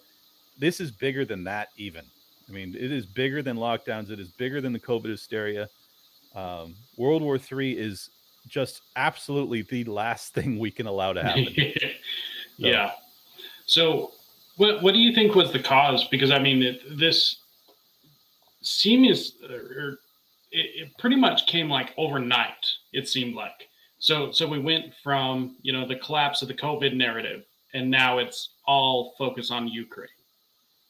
this 0.59 0.79
is 0.79 0.91
bigger 0.91 1.25
than 1.25 1.43
that 1.43 1.69
even 1.77 2.03
i 2.49 2.51
mean 2.51 2.75
it 2.75 2.91
is 2.91 3.05
bigger 3.05 3.41
than 3.41 3.57
lockdowns 3.57 4.09
it 4.09 4.19
is 4.19 4.29
bigger 4.29 4.61
than 4.61 4.73
the 4.73 4.79
covid 4.79 5.09
hysteria 5.09 5.69
um, 6.33 6.75
world 6.97 7.21
war 7.21 7.37
three 7.37 7.73
is 7.73 8.09
just 8.47 8.81
absolutely 8.95 9.61
the 9.63 9.83
last 9.83 10.33
thing 10.33 10.57
we 10.57 10.71
can 10.71 10.87
allow 10.87 11.13
to 11.13 11.21
happen 11.21 11.47
yeah. 12.61 12.91
So, 13.65 14.11
what 14.57 14.81
what 14.81 14.93
do 14.93 14.99
you 14.99 15.13
think 15.13 15.35
was 15.35 15.51
the 15.51 15.59
cause? 15.59 16.07
Because 16.07 16.31
I 16.31 16.39
mean, 16.39 16.61
it, 16.61 16.81
this 16.97 17.37
seems 18.61 19.35
or 19.49 19.99
it, 20.51 20.83
it 20.83 20.97
pretty 20.97 21.15
much 21.15 21.47
came 21.47 21.69
like 21.69 21.93
overnight. 21.97 22.65
It 22.93 23.07
seemed 23.07 23.35
like 23.35 23.69
so. 23.99 24.31
So 24.31 24.47
we 24.47 24.59
went 24.59 24.93
from 25.03 25.55
you 25.61 25.73
know 25.73 25.87
the 25.87 25.95
collapse 25.95 26.41
of 26.41 26.47
the 26.47 26.53
COVID 26.53 26.95
narrative, 26.95 27.43
and 27.73 27.89
now 27.89 28.19
it's 28.19 28.55
all 28.65 29.13
focus 29.17 29.51
on 29.51 29.67
Ukraine. 29.67 30.09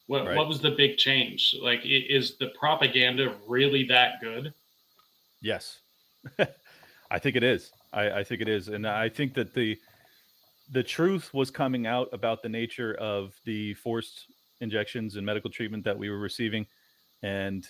What 0.06 0.26
Right. 0.26 0.36
what 0.36 0.48
was 0.48 0.60
the 0.60 0.72
big 0.72 0.96
change? 0.98 1.54
Like, 1.60 1.80
is 1.84 2.36
the 2.36 2.48
propaganda 2.58 3.36
really 3.46 3.84
that 3.84 4.20
good? 4.20 4.52
Yes, 5.40 5.80
I 7.10 7.18
think 7.18 7.36
it 7.36 7.42
is. 7.42 7.72
I, 7.92 8.10
I 8.10 8.24
think 8.24 8.40
it 8.40 8.48
is, 8.48 8.68
and 8.68 8.86
I 8.86 9.08
think 9.08 9.34
that 9.34 9.54
the 9.54 9.78
the 10.70 10.82
truth 10.82 11.32
was 11.34 11.50
coming 11.50 11.86
out 11.86 12.08
about 12.12 12.42
the 12.42 12.48
nature 12.48 12.94
of 12.94 13.34
the 13.44 13.74
forced 13.74 14.26
injections 14.60 15.16
and 15.16 15.26
medical 15.26 15.50
treatment 15.50 15.84
that 15.84 15.98
we 15.98 16.08
were 16.08 16.18
receiving, 16.18 16.66
and 17.22 17.66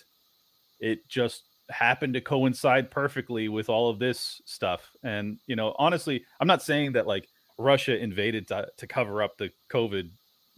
it 0.80 1.06
just 1.08 1.44
happened 1.70 2.14
to 2.14 2.20
coincide 2.20 2.90
perfectly 2.90 3.48
with 3.48 3.68
all 3.68 3.88
of 3.88 3.98
this 3.98 4.40
stuff. 4.46 4.90
And 5.02 5.38
you 5.46 5.56
know, 5.56 5.74
honestly, 5.78 6.24
I'm 6.40 6.48
not 6.48 6.62
saying 6.62 6.92
that 6.92 7.06
like 7.06 7.28
Russia 7.62 7.96
invaded 7.98 8.48
to, 8.48 8.68
to 8.76 8.86
cover 8.86 9.22
up 9.22 9.36
the 9.38 9.50
COVID 9.70 10.10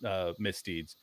uh, 0.04 0.32
misdeeds. 0.38 0.96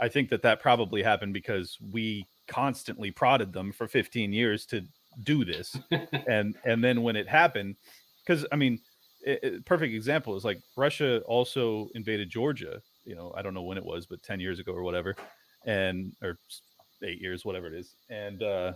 I 0.00 0.08
think 0.08 0.28
that 0.30 0.42
that 0.42 0.60
probably 0.60 1.02
happened 1.02 1.32
because 1.32 1.78
we 1.80 2.28
constantly 2.48 3.10
prodded 3.10 3.52
them 3.52 3.72
for 3.72 3.88
15 3.88 4.32
years 4.32 4.66
to 4.66 4.86
do 5.22 5.44
this. 5.44 5.76
And 6.28 6.56
and 6.64 6.82
then 6.84 7.02
when 7.02 7.16
it 7.16 7.28
happened 7.28 7.76
because 8.24 8.44
i 8.52 8.56
mean 8.56 8.80
it, 9.22 9.38
it- 9.42 9.64
perfect 9.64 9.94
example 9.94 10.36
is 10.36 10.44
like 10.44 10.60
russia 10.76 11.20
also 11.26 11.88
invaded 11.94 12.28
georgia 12.28 12.82
you 13.04 13.14
know 13.14 13.32
i 13.36 13.42
don't 13.42 13.54
know 13.54 13.62
when 13.62 13.78
it 13.78 13.84
was 13.84 14.06
but 14.06 14.22
10 14.22 14.40
years 14.40 14.58
ago 14.58 14.72
or 14.72 14.82
whatever 14.82 15.14
and 15.64 16.12
or 16.22 16.38
eight 17.02 17.20
years 17.20 17.44
whatever 17.44 17.66
it 17.66 17.74
is. 17.74 17.94
And 18.08 18.42
uh 18.42 18.72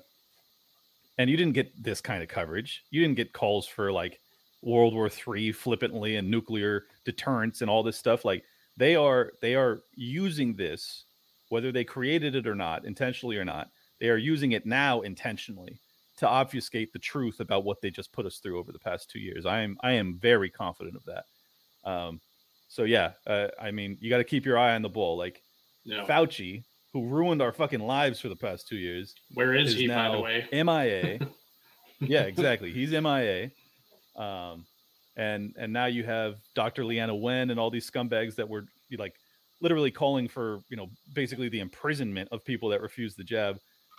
and 1.19 1.29
you 1.29 1.37
didn't 1.37 1.55
get 1.55 1.71
this 1.83 2.01
kind 2.01 2.23
of 2.23 2.29
coverage. 2.29 2.85
You 2.91 3.03
didn't 3.03 3.17
get 3.17 3.33
calls 3.33 3.67
for 3.67 3.93
like 3.93 4.21
world 4.63 4.95
war 4.95 5.09
three 5.09 5.53
flippantly 5.53 6.17
and 6.17 6.31
nuclear 6.31 6.85
deterrence 7.05 7.63
and 7.63 7.71
all 7.71 7.83
this 7.83 7.97
stuff 7.97 8.25
like 8.25 8.45
they 8.77 8.95
are 8.95 9.33
they 9.41 9.55
are 9.55 9.83
using 9.95 10.55
this 10.55 11.05
whether 11.49 11.73
they 11.73 11.85
created 11.85 12.35
it 12.35 12.47
or 12.47 12.55
not 12.55 12.85
intentionally 12.85 13.37
or 13.37 13.45
not 13.45 13.71
they 14.01 14.09
are 14.09 14.17
using 14.17 14.53
it 14.53 14.67
now 14.67 15.01
intentionally 15.01 15.81
to 16.21 16.29
obfuscate 16.29 16.93
the 16.93 16.99
truth 16.99 17.41
about 17.41 17.65
what 17.65 17.81
they 17.81 17.91
just 17.91 18.13
put 18.13 18.27
us 18.27 18.39
through 18.39 18.59
over 18.59 18.73
the 18.73 18.79
past 18.79 19.11
two 19.11 19.19
years. 19.19 19.47
I 19.47 19.61
am 19.61 19.79
I 19.81 19.93
am 19.93 20.19
very 20.19 20.51
confident 20.51 20.95
of 20.97 21.05
that. 21.07 21.25
Um, 21.91 22.21
so 22.69 22.85
yeah, 22.85 23.13
uh, 23.27 23.49
I 23.59 23.71
mean, 23.71 23.97
you 24.01 24.11
got 24.11 24.19
to 24.19 24.25
keep 24.25 24.45
your 24.45 24.59
eye 24.59 24.75
on 24.75 24.83
the 24.83 24.89
ball. 24.91 25.17
Like 25.17 25.43
No. 25.87 26.05
Fauci, 26.05 26.63
who 26.93 27.07
ruined 27.07 27.41
our 27.41 27.53
fucking 27.53 27.81
lives 27.81 28.21
for 28.21 28.29
the 28.29 28.37
past 28.37 28.69
two 28.69 28.77
years, 28.77 29.15
Where 29.33 29.55
is, 29.55 29.71
is 29.71 29.81
he, 29.81 29.89
by 29.89 29.95
now 29.95 30.13
the 30.13 30.21
way? 30.21 30.49
MIA. 30.53 31.21
yeah, 32.01 32.23
exactly. 32.25 32.71
He's 32.71 32.91
MIA. 32.91 33.51
Um, 34.17 34.67
and 35.17 35.55
and 35.59 35.73
now 35.73 35.87
you 35.87 36.05
have 36.05 36.37
Dr. 36.55 36.85
Leana 36.85 37.19
Wen 37.19 37.51
and 37.51 37.59
all 37.61 37.71
these 37.71 37.91
scumbags 37.91 38.35
that 38.37 38.49
were 38.49 38.67
like 38.97 39.15
literally 39.61 39.91
calling 39.91 40.29
for 40.29 40.61
you 40.69 40.77
know 40.77 40.89
basically 41.13 41.49
the 41.49 41.61
imprisonment 41.61 42.29
of 42.33 42.45
people 42.45 42.69
that 42.71 42.81
refuse 42.81 43.15
the 43.15 43.25
jab 43.25 43.59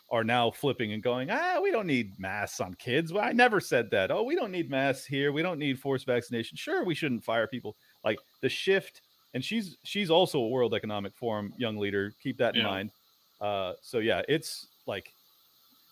are 0.09 0.23
now 0.23 0.51
flipping 0.51 0.91
and 0.93 1.01
going 1.03 1.29
ah 1.31 1.59
we 1.61 1.71
don't 1.71 1.87
need 1.87 2.17
masks 2.19 2.59
on 2.59 2.73
kids. 2.75 3.13
Well, 3.13 3.23
i 3.23 3.31
never 3.31 3.59
said 3.59 3.89
that. 3.91 4.09
Oh 4.11 4.23
we 4.23 4.35
don't 4.35 4.51
need 4.51 4.69
masks 4.69 5.05
here. 5.05 5.31
We 5.31 5.41
don't 5.41 5.59
need 5.59 5.79
forced 5.79 6.05
vaccination. 6.05 6.57
Sure 6.57 6.83
we 6.83 6.95
shouldn't 6.95 7.23
fire 7.23 7.47
people. 7.47 7.75
Like 8.03 8.19
the 8.41 8.49
shift 8.49 9.01
and 9.33 9.43
she's 9.43 9.77
she's 9.83 10.09
also 10.09 10.39
a 10.39 10.47
world 10.49 10.73
economic 10.73 11.15
forum 11.15 11.53
young 11.57 11.77
leader. 11.77 12.13
Keep 12.21 12.37
that 12.39 12.55
in 12.55 12.61
Yeah. 12.61 12.67
mind. 12.67 12.91
Uh 13.39 13.73
so 13.81 13.99
yeah 13.99 14.21
it's 14.27 14.67
like 14.87 15.13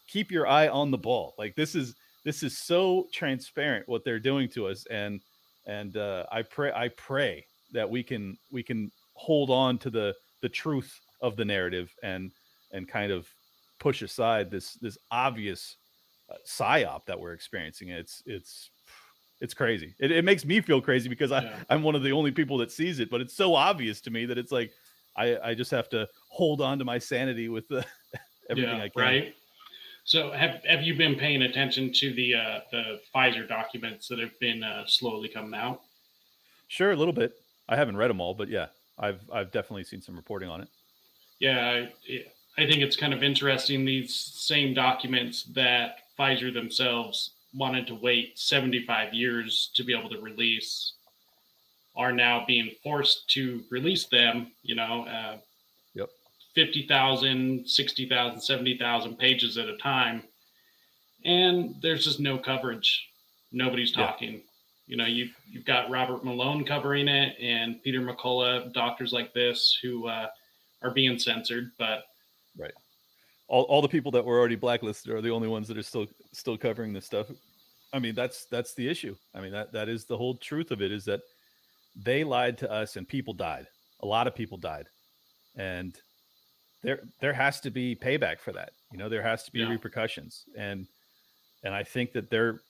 keep 0.08 0.32
your 0.32 0.48
eye 0.48 0.68
on 0.68 0.92
the 0.92 0.98
ball. 0.98 1.36
Like 1.38 1.56
this 1.56 1.76
is 1.76 1.96
this 2.26 2.44
is 2.44 2.58
so 2.58 3.08
transparent 3.14 3.88
what 3.88 4.04
they're 4.04 4.20
doing 4.20 4.50
to 4.50 4.68
us 4.68 4.86
and 4.92 5.22
and 5.66 5.98
uh 5.98 6.26
i 6.32 6.42
pray 6.42 6.72
i 6.74 6.88
pray 6.90 7.46
that 7.72 7.90
we 7.90 8.04
can 8.04 8.38
we 8.52 8.64
can 8.64 8.92
hold 9.14 9.50
on 9.50 9.78
to 9.78 9.90
the 9.90 10.16
the 10.42 10.50
truth 10.50 11.00
of 11.22 11.36
the 11.36 11.46
narrative 11.46 11.94
and 12.04 12.32
and 12.72 12.88
kind 12.88 13.12
of 13.12 13.28
push 13.80 14.02
aside 14.02 14.50
this 14.52 14.74
this 14.76 14.98
obvious 15.12 15.78
uh, 16.32 16.36
psyop 16.48 17.06
that 17.06 17.20
we're 17.20 17.34
experiencing 17.34 17.90
it's 17.90 18.22
it's 18.26 18.72
it's 19.42 19.54
crazy 19.54 19.96
it, 20.00 20.12
it 20.12 20.26
makes 20.26 20.46
me 20.46 20.62
feel 20.62 20.82
crazy 20.82 21.10
because 21.10 21.32
i 21.32 21.42
Yeah. 21.42 21.64
i'm 21.70 21.84
one 21.84 21.96
of 21.96 22.04
the 22.04 22.12
only 22.12 22.32
people 22.32 22.58
that 22.58 22.72
sees 22.72 23.00
it 23.00 23.10
but 23.10 23.22
it's 23.22 23.36
so 23.36 23.56
obvious 23.56 24.02
to 24.02 24.12
me 24.12 24.26
that 24.26 24.38
it's 24.38 24.52
like 24.52 24.72
i 25.16 25.38
i 25.40 25.54
just 25.54 25.72
have 25.72 25.90
to 25.90 26.08
hold 26.30 26.62
on 26.62 26.78
to 26.80 26.86
my 26.86 27.00
sanity 27.00 27.50
with 27.50 27.68
the 27.68 27.86
everything 28.50 28.78
yeah, 28.78 28.84
i 28.84 28.90
can 28.90 29.02
Right. 29.02 29.36
So 30.10 30.32
have 30.32 30.66
have 30.66 30.82
you 30.82 30.96
been 30.96 31.14
paying 31.14 31.44
attention 31.44 31.94
to 31.94 32.12
the 32.12 32.34
uh, 32.34 32.60
the 32.72 33.00
Pfizer 33.14 33.48
documents 33.48 34.08
that 34.08 34.18
have 34.18 34.38
been 34.40 34.64
uh, 34.64 34.88
slowly 34.88 35.30
coming 35.30 35.54
out? 35.54 35.82
Sure, 36.68 36.92
a 36.92 36.96
little 36.96 37.14
bit. 37.14 37.34
I 37.70 37.76
haven't 37.76 37.96
read 37.96 38.10
them 38.10 38.20
all, 38.20 38.34
but 38.34 38.50
yeah, 38.50 38.70
I've 38.98 39.22
I've 39.32 39.52
definitely 39.52 39.84
seen 39.84 40.02
some 40.02 40.16
reporting 40.16 40.50
on 40.50 40.62
it. 40.62 40.68
Yeah, 41.40 41.86
I, 42.10 42.24
I 42.58 42.66
think 42.66 42.82
it's 42.82 42.96
kind 42.96 43.14
of 43.14 43.22
interesting. 43.22 43.86
These 43.86 44.16
same 44.16 44.74
documents 44.74 45.44
that 45.54 45.98
Pfizer 46.18 46.52
themselves 46.52 47.36
wanted 47.54 47.86
to 47.86 47.94
wait 47.94 48.40
75 48.40 49.14
years 49.14 49.70
to 49.76 49.84
be 49.84 49.96
able 49.96 50.10
to 50.10 50.20
release 50.20 50.94
are 51.96 52.12
now 52.12 52.44
being 52.48 52.72
forced 52.82 53.30
to 53.36 53.64
release 53.70 54.06
them, 54.06 54.54
you 54.64 54.74
know, 54.74 55.06
uh. 55.06 55.38
50,000, 56.56 57.68
60,000, 57.68 58.42
70,000 58.42 59.18
pages 59.18 59.58
at 59.58 59.70
a 59.70 59.78
time. 59.78 60.24
And 61.26 61.76
there's 61.82 62.04
just 62.04 62.20
no 62.20 62.38
coverage. 62.38 63.08
Nobody's 63.52 63.92
Yeah. 63.92 64.06
talking. 64.08 64.42
You 64.88 64.98
know, 64.98 65.06
you've, 65.06 65.36
you've 65.52 65.66
got 65.66 65.90
Robert 65.90 66.24
Malone 66.26 66.66
covering 66.66 67.08
it 67.08 67.38
and 67.40 67.82
Peter 67.84 68.02
McCullough, 68.02 68.74
doctors 68.74 69.14
like 69.14 69.34
this 69.34 69.78
who 69.82 70.08
uh, 70.08 70.28
are 70.82 70.92
being 70.92 71.20
censored. 71.20 71.72
But 71.78 72.06
right. 72.58 72.74
all, 73.48 73.64
all 73.64 73.82
the 73.84 73.88
people 73.88 74.12
that 74.14 74.26
were 74.26 74.40
already 74.40 74.56
blacklisted 74.56 75.14
are 75.14 75.22
the 75.22 75.30
only 75.30 75.48
ones 75.48 75.68
that 75.68 75.78
are 75.78 75.84
still 75.84 76.08
still 76.34 76.58
covering 76.58 76.92
this 76.92 77.06
stuff. 77.06 77.28
I 77.94 78.00
mean, 78.00 78.16
that's 78.16 78.46
that's 78.46 78.74
the 78.74 78.88
issue. 78.88 79.16
I 79.36 79.42
mean, 79.42 79.52
that 79.52 79.72
that 79.74 79.90
is 79.90 80.06
the 80.06 80.18
whole 80.18 80.36
truth 80.38 80.72
of 80.72 80.82
it 80.82 80.92
is 80.92 81.06
that 81.06 81.22
they 81.96 82.24
lied 82.24 82.58
to 82.60 82.72
us 82.72 82.96
and 82.96 83.08
people 83.08 83.34
died. 83.34 83.68
A 84.02 84.08
lot 84.08 84.26
of 84.28 84.36
people 84.36 84.58
died. 84.58 84.88
And 85.56 85.96
there 86.82 87.02
there 87.20 87.34
has 87.34 87.60
to 87.62 87.72
be 87.72 87.96
payback 87.96 88.40
for 88.40 88.52
that. 88.54 88.72
You 88.92 88.98
know, 88.98 89.10
there 89.10 89.22
has 89.24 89.44
to 89.44 89.52
be 89.52 89.60
Yeah. 89.60 89.70
repercussions. 89.70 90.46
And 90.58 90.88
and 91.64 91.74
I 91.74 91.84
think 91.84 92.14
that 92.14 92.30
they're 92.30 92.62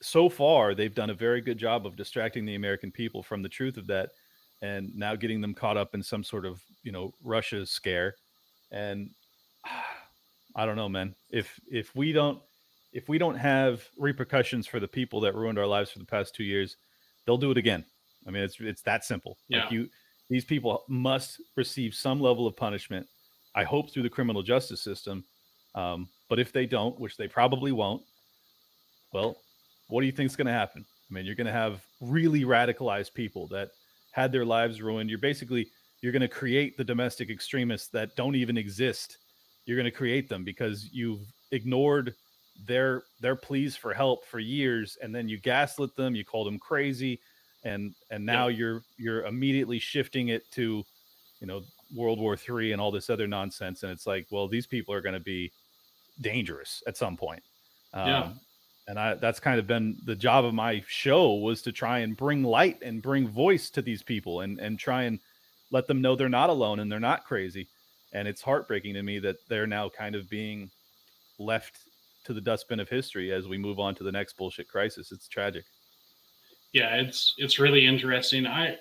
so 0.00 0.28
far 0.28 0.74
they've 0.74 0.94
done 0.94 1.10
a 1.10 1.14
very 1.14 1.40
good 1.40 1.58
job 1.58 1.86
of 1.86 1.96
distracting 1.96 2.44
the 2.44 2.54
American 2.54 2.90
people 2.90 3.22
from 3.22 3.42
the 3.42 3.48
truth 3.48 3.76
of 3.76 3.86
that 3.88 4.10
and 4.62 4.94
now 4.94 5.14
getting 5.14 5.40
them 5.40 5.54
caught 5.54 5.76
up 5.76 5.94
in 5.94 6.02
some 6.02 6.24
sort 6.24 6.46
of, 6.46 6.62
you 6.82 6.92
know, 6.92 7.12
Russia 7.22 7.66
scare. 7.66 8.14
And 8.70 9.10
I 10.56 10.64
don't 10.64 10.76
know, 10.76 10.88
man. 10.88 11.14
If 11.30 11.58
if 11.70 11.94
we 11.94 12.12
don't 12.12 12.40
if 12.92 13.08
we 13.08 13.18
don't 13.18 13.34
have 13.36 13.86
repercussions 13.98 14.66
for 14.66 14.80
the 14.80 14.88
people 14.88 15.20
that 15.20 15.34
ruined 15.34 15.58
our 15.58 15.66
lives 15.66 15.90
for 15.90 15.98
the 15.98 16.06
past 16.06 16.34
two 16.34 16.44
years, 16.44 16.76
they'll 17.26 17.36
do 17.36 17.50
it 17.50 17.58
again. 17.58 17.84
I 18.26 18.30
mean, 18.30 18.42
it's 18.42 18.58
it's 18.60 18.82
that 18.82 19.04
simple. 19.04 19.36
Yeah. 19.48 19.64
Like 19.64 19.72
you, 19.72 19.90
these 20.30 20.44
people 20.44 20.84
must 20.88 21.40
receive 21.56 21.94
some 21.94 22.20
level 22.20 22.46
of 22.46 22.56
punishment. 22.56 23.06
I 23.56 23.64
hope 23.64 23.90
through 23.90 24.04
the 24.04 24.10
criminal 24.10 24.42
justice 24.42 24.80
system. 24.80 25.24
Um, 25.74 26.08
but 26.28 26.38
if 26.38 26.52
they 26.52 26.66
don't, 26.66 26.98
which 27.00 27.16
they 27.16 27.26
probably 27.26 27.72
won't, 27.72 28.02
well, 29.12 29.36
what 29.88 30.00
do 30.02 30.06
you 30.06 30.12
think 30.12 30.30
is 30.30 30.36
going 30.36 30.46
to 30.46 30.52
happen? 30.52 30.84
I 31.10 31.14
mean, 31.14 31.24
you're 31.24 31.34
going 31.34 31.46
to 31.46 31.52
have 31.52 31.84
really 32.00 32.44
radicalized 32.44 33.14
people 33.14 33.46
that 33.48 33.70
had 34.12 34.30
their 34.32 34.44
lives 34.44 34.82
ruined. 34.82 35.10
You're 35.10 35.18
basically 35.18 35.68
you're 36.02 36.12
going 36.12 36.20
to 36.20 36.28
create 36.28 36.76
the 36.76 36.84
domestic 36.84 37.30
extremists 37.30 37.88
that 37.88 38.14
don't 38.16 38.34
even 38.34 38.56
exist. 38.56 39.18
You're 39.64 39.76
going 39.76 39.90
to 39.90 39.96
create 39.96 40.28
them 40.28 40.44
because 40.44 40.88
you've 40.92 41.20
ignored 41.52 42.14
their 42.66 43.04
their 43.20 43.36
pleas 43.36 43.76
for 43.76 43.92
help 43.92 44.24
for 44.24 44.38
years, 44.38 44.96
and 45.02 45.14
then 45.14 45.28
you 45.28 45.38
gaslit 45.38 45.94
them. 45.96 46.14
You 46.14 46.24
called 46.24 46.46
them 46.46 46.58
crazy, 46.58 47.20
and 47.64 47.94
and 48.10 48.24
now 48.24 48.48
you're 48.48 48.82
you're 48.96 49.24
immediately 49.24 49.78
shifting 49.78 50.28
it 50.28 50.50
to, 50.52 50.84
you 51.40 51.46
know, 51.46 51.62
World 51.94 52.18
War 52.18 52.36
Three 52.36 52.72
and 52.72 52.80
all 52.80 52.90
this 52.90 53.10
other 53.10 53.26
nonsense. 53.26 53.82
And 53.82 53.92
it's 53.92 54.06
like, 54.06 54.26
well, 54.30 54.48
these 54.48 54.66
people 54.66 54.94
are 54.94 55.00
going 55.00 55.14
to 55.14 55.20
be 55.20 55.52
dangerous 56.20 56.82
at 56.86 56.96
some 56.96 57.16
point. 57.16 57.42
Um, 57.92 58.08
Yeah. 58.08 58.28
And 58.88 59.00
I, 59.00 59.14
that's 59.14 59.40
kind 59.40 59.58
of 59.58 59.66
been 59.66 59.96
the 60.04 60.14
job 60.14 60.44
of 60.44 60.54
my 60.54 60.82
show 60.86 61.34
was 61.34 61.60
to 61.62 61.72
try 61.72 62.00
and 62.00 62.16
bring 62.16 62.44
light 62.44 62.80
and 62.82 63.02
bring 63.02 63.26
voice 63.26 63.68
to 63.70 63.82
these 63.82 64.02
people 64.02 64.42
and, 64.42 64.60
and 64.60 64.78
try 64.78 65.02
and 65.04 65.18
let 65.72 65.88
them 65.88 66.00
know 66.00 66.14
they're 66.14 66.28
not 66.28 66.50
alone 66.50 66.78
and 66.78 66.90
they're 66.90 67.00
not 67.00 67.24
crazy. 67.24 67.66
And 68.12 68.28
it's 68.28 68.40
heartbreaking 68.40 68.94
to 68.94 69.02
me 69.02 69.18
that 69.18 69.38
they're 69.48 69.66
now 69.66 69.88
kind 69.88 70.14
of 70.14 70.30
being 70.30 70.70
left 71.40 71.78
to 72.26 72.32
the 72.32 72.40
dustbin 72.40 72.78
of 72.78 72.88
history 72.88 73.32
as 73.32 73.48
we 73.48 73.58
move 73.58 73.80
on 73.80 73.96
to 73.96 74.04
the 74.04 74.12
next 74.12 74.36
bullshit 74.36 74.68
crisis. 74.68 75.10
It's 75.10 75.26
tragic. 75.26 75.64
yeah 76.72 76.96
it's 76.96 77.34
it's 77.38 77.58
really 77.58 77.86
interesting 77.86 78.46
i 78.46 78.76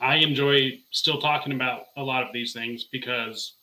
i 0.00 0.16
enjoy 0.16 0.72
still 0.90 1.20
talking 1.20 1.52
about 1.52 1.86
a 1.96 2.02
lot 2.02 2.22
of 2.22 2.32
these 2.32 2.52
things 2.52 2.84
because 2.84 3.54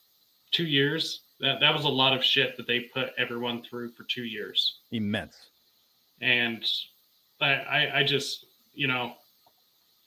two 0.51 0.65
years 0.65 1.21
that, 1.39 1.59
that 1.59 1.73
was 1.73 1.85
a 1.85 1.89
lot 1.89 2.13
of 2.13 2.23
shit 2.23 2.55
that 2.57 2.67
they 2.67 2.81
put 2.93 3.09
everyone 3.17 3.63
through 3.63 3.91
for 3.91 4.03
two 4.03 4.23
years 4.23 4.79
Immense. 4.91 5.37
and 6.21 6.65
i 7.41 7.51
i, 7.51 7.99
I 7.99 8.03
just 8.03 8.45
you 8.73 8.87
know 8.87 9.13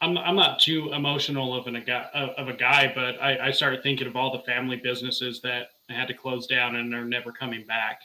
I'm, 0.01 0.19
I'm 0.19 0.37
not 0.37 0.61
too 0.61 0.93
emotional 0.93 1.55
of 1.55 1.67
an 1.67 1.77
a 1.77 1.81
guy 1.81 2.07
of, 2.13 2.31
of 2.31 2.49
a 2.49 2.53
guy, 2.53 2.93
but 2.95 3.21
I, 3.23 3.47
I 3.47 3.51
started 3.51 3.83
thinking 3.83 4.07
of 4.07 4.17
all 4.17 4.31
the 4.31 4.43
family 4.43 4.77
businesses 4.77 5.41
that 5.43 5.69
had 5.89 6.09
to 6.09 6.15
close 6.15 6.47
down 6.47 6.77
and 6.77 6.95
are 6.95 7.05
never 7.05 7.33
coming 7.33 7.65
back, 7.65 8.01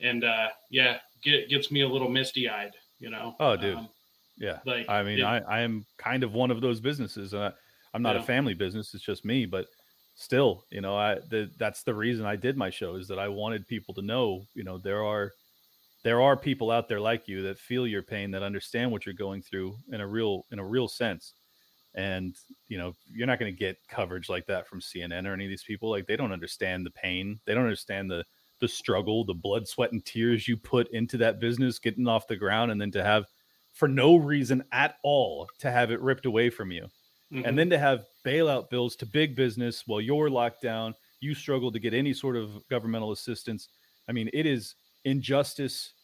and 0.00 0.22
uh, 0.22 0.48
yeah, 0.70 0.98
get, 1.22 1.48
gets 1.48 1.70
me 1.72 1.82
a 1.82 1.88
little 1.88 2.08
misty 2.08 2.48
eyed, 2.48 2.72
you 3.00 3.10
know. 3.10 3.34
Oh, 3.40 3.56
dude. 3.56 3.78
Um, 3.78 3.88
Yeah. 4.36 4.60
like 4.64 4.88
I 4.88 5.02
mean, 5.02 5.20
it- 5.20 5.22
I, 5.22 5.38
I 5.38 5.60
am 5.60 5.86
kind 5.98 6.22
of 6.22 6.32
one 6.32 6.50
of 6.50 6.60
those 6.60 6.80
businesses. 6.80 7.34
Uh, 7.34 7.52
I'm 7.94 8.02
not 8.02 8.16
Yeah. 8.16 8.22
a 8.22 8.22
family 8.22 8.54
business; 8.54 8.94
it's 8.94 9.04
just 9.04 9.24
me. 9.24 9.46
But 9.46 9.68
still, 10.14 10.66
you 10.70 10.80
know, 10.80 10.96
I 10.96 11.16
the, 11.16 11.50
that's 11.58 11.82
the 11.84 11.94
reason 11.94 12.24
I 12.26 12.36
did 12.36 12.56
my 12.56 12.70
show 12.70 12.96
is 12.96 13.08
that 13.08 13.18
I 13.18 13.28
wanted 13.28 13.66
people 13.66 13.94
to 13.94 14.02
know, 14.02 14.48
you 14.54 14.64
know, 14.64 14.78
there 14.78 15.04
are 15.04 15.32
there 16.04 16.22
are 16.22 16.36
people 16.36 16.70
out 16.70 16.88
there 16.88 17.00
like 17.00 17.28
you 17.28 17.42
that 17.42 17.58
feel 17.58 17.86
your 17.86 18.02
pain, 18.02 18.30
that 18.32 18.42
understand 18.42 18.90
what 18.92 19.06
you're 19.06 19.14
going 19.14 19.42
through 19.42 19.78
in 19.92 20.00
a 20.00 20.06
real 20.08 20.46
in 20.50 20.58
a 20.58 20.64
real 20.66 20.88
sense. 20.88 21.34
And 21.94 22.36
you 22.68 22.78
know, 22.78 22.94
you're 23.06 23.26
not 23.26 23.38
going 23.38 23.52
to 23.52 23.58
get 23.58 23.76
coverage 23.88 24.28
like 24.30 24.46
that 24.46 24.66
from 24.66 24.80
CNN 24.80 25.26
or 25.26 25.34
any 25.34 25.44
of 25.44 25.50
these 25.50 25.64
people. 25.64 25.90
Like 25.90 26.06
they 26.06 26.16
don't 26.16 26.32
understand 26.32 26.86
the 26.86 26.90
pain. 26.90 27.40
They 27.44 27.54
don't 27.54 27.64
understand 27.64 28.10
the 28.10 28.24
the 28.60 28.68
struggle, 28.68 29.24
the 29.24 29.34
blood, 29.34 29.68
sweat, 29.68 29.92
and 29.92 30.04
tears 30.04 30.48
you 30.48 30.56
put 30.56 30.88
into 30.92 31.16
that 31.18 31.40
business 31.40 31.78
getting 31.78 32.06
off 32.08 32.28
the 32.28 32.36
ground, 32.36 32.70
and 32.72 32.80
then 32.80 32.92
to 32.92 33.04
have 33.04 33.26
for 33.72 33.88
no 33.88 34.16
reason 34.16 34.62
at 34.72 34.96
all 35.02 35.48
to 35.58 35.70
have 35.70 35.90
it 35.90 36.00
ripped 36.00 36.26
away 36.26 36.50
from 36.50 36.70
you. 36.70 36.88
mhm. 37.32 37.46
And 37.46 37.58
then 37.58 37.70
to 37.70 37.78
have 37.78 38.04
bailout 38.24 38.70
bills 38.70 38.96
to 38.96 39.06
big 39.06 39.34
business 39.34 39.86
while 39.86 40.00
you're 40.00 40.30
locked 40.30 40.62
down, 40.62 40.94
you 41.20 41.34
struggle 41.34 41.72
to 41.72 41.78
get 41.78 41.94
any 41.94 42.12
sort 42.12 42.36
of 42.36 42.66
governmental 42.68 43.12
assistance. 43.12 43.68
I 44.08 44.12
mean, 44.12 44.28
it 44.32 44.44
is 44.44 44.74
injustice 45.04 45.94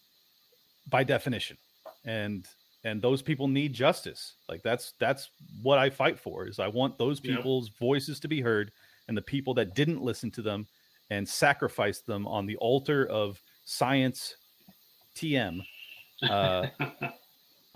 by 0.88 1.04
definition. 1.04 1.56
And 2.04 2.46
and 2.84 3.02
those 3.02 3.22
people 3.22 3.48
need 3.48 3.72
justice. 3.72 4.36
Like 4.48 4.62
that's 4.62 4.94
that's 4.98 5.30
what 5.62 5.78
I 5.78 5.90
fight 5.90 6.18
for 6.18 6.46
is 6.46 6.58
I 6.58 6.68
want 6.68 6.96
those 6.96 7.20
people's 7.20 7.68
voices 7.68 8.20
to 8.20 8.28
be 8.28 8.40
heard 8.40 8.70
and 9.08 9.16
the 9.16 9.22
people 9.22 9.52
that 9.54 9.74
didn't 9.74 10.00
listen 10.00 10.30
to 10.32 10.42
them 10.42 10.66
and 11.10 11.28
sacrificed 11.28 12.06
them 12.06 12.26
on 12.26 12.46
the 12.46 12.56
altar 12.56 13.06
of 13.06 13.42
science 13.64 14.36
TM 15.16 15.60
uh, 16.22 16.66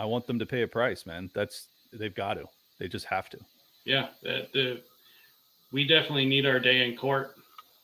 I 0.02 0.04
want 0.04 0.26
them 0.26 0.40
to 0.40 0.46
pay 0.46 0.62
a 0.62 0.66
price, 0.66 1.06
man. 1.06 1.30
That's 1.32 1.68
they've 1.92 2.12
got 2.14 2.34
to. 2.34 2.46
They 2.80 2.88
just 2.88 3.06
have 3.06 3.30
to. 3.30 3.38
yeah, 3.84 4.08
the, 4.24 4.48
the 4.52 4.80
we 5.70 5.86
definitely 5.86 6.26
need 6.26 6.44
our 6.44 6.58
day 6.58 6.84
in 6.88 6.96
court, 6.96 7.36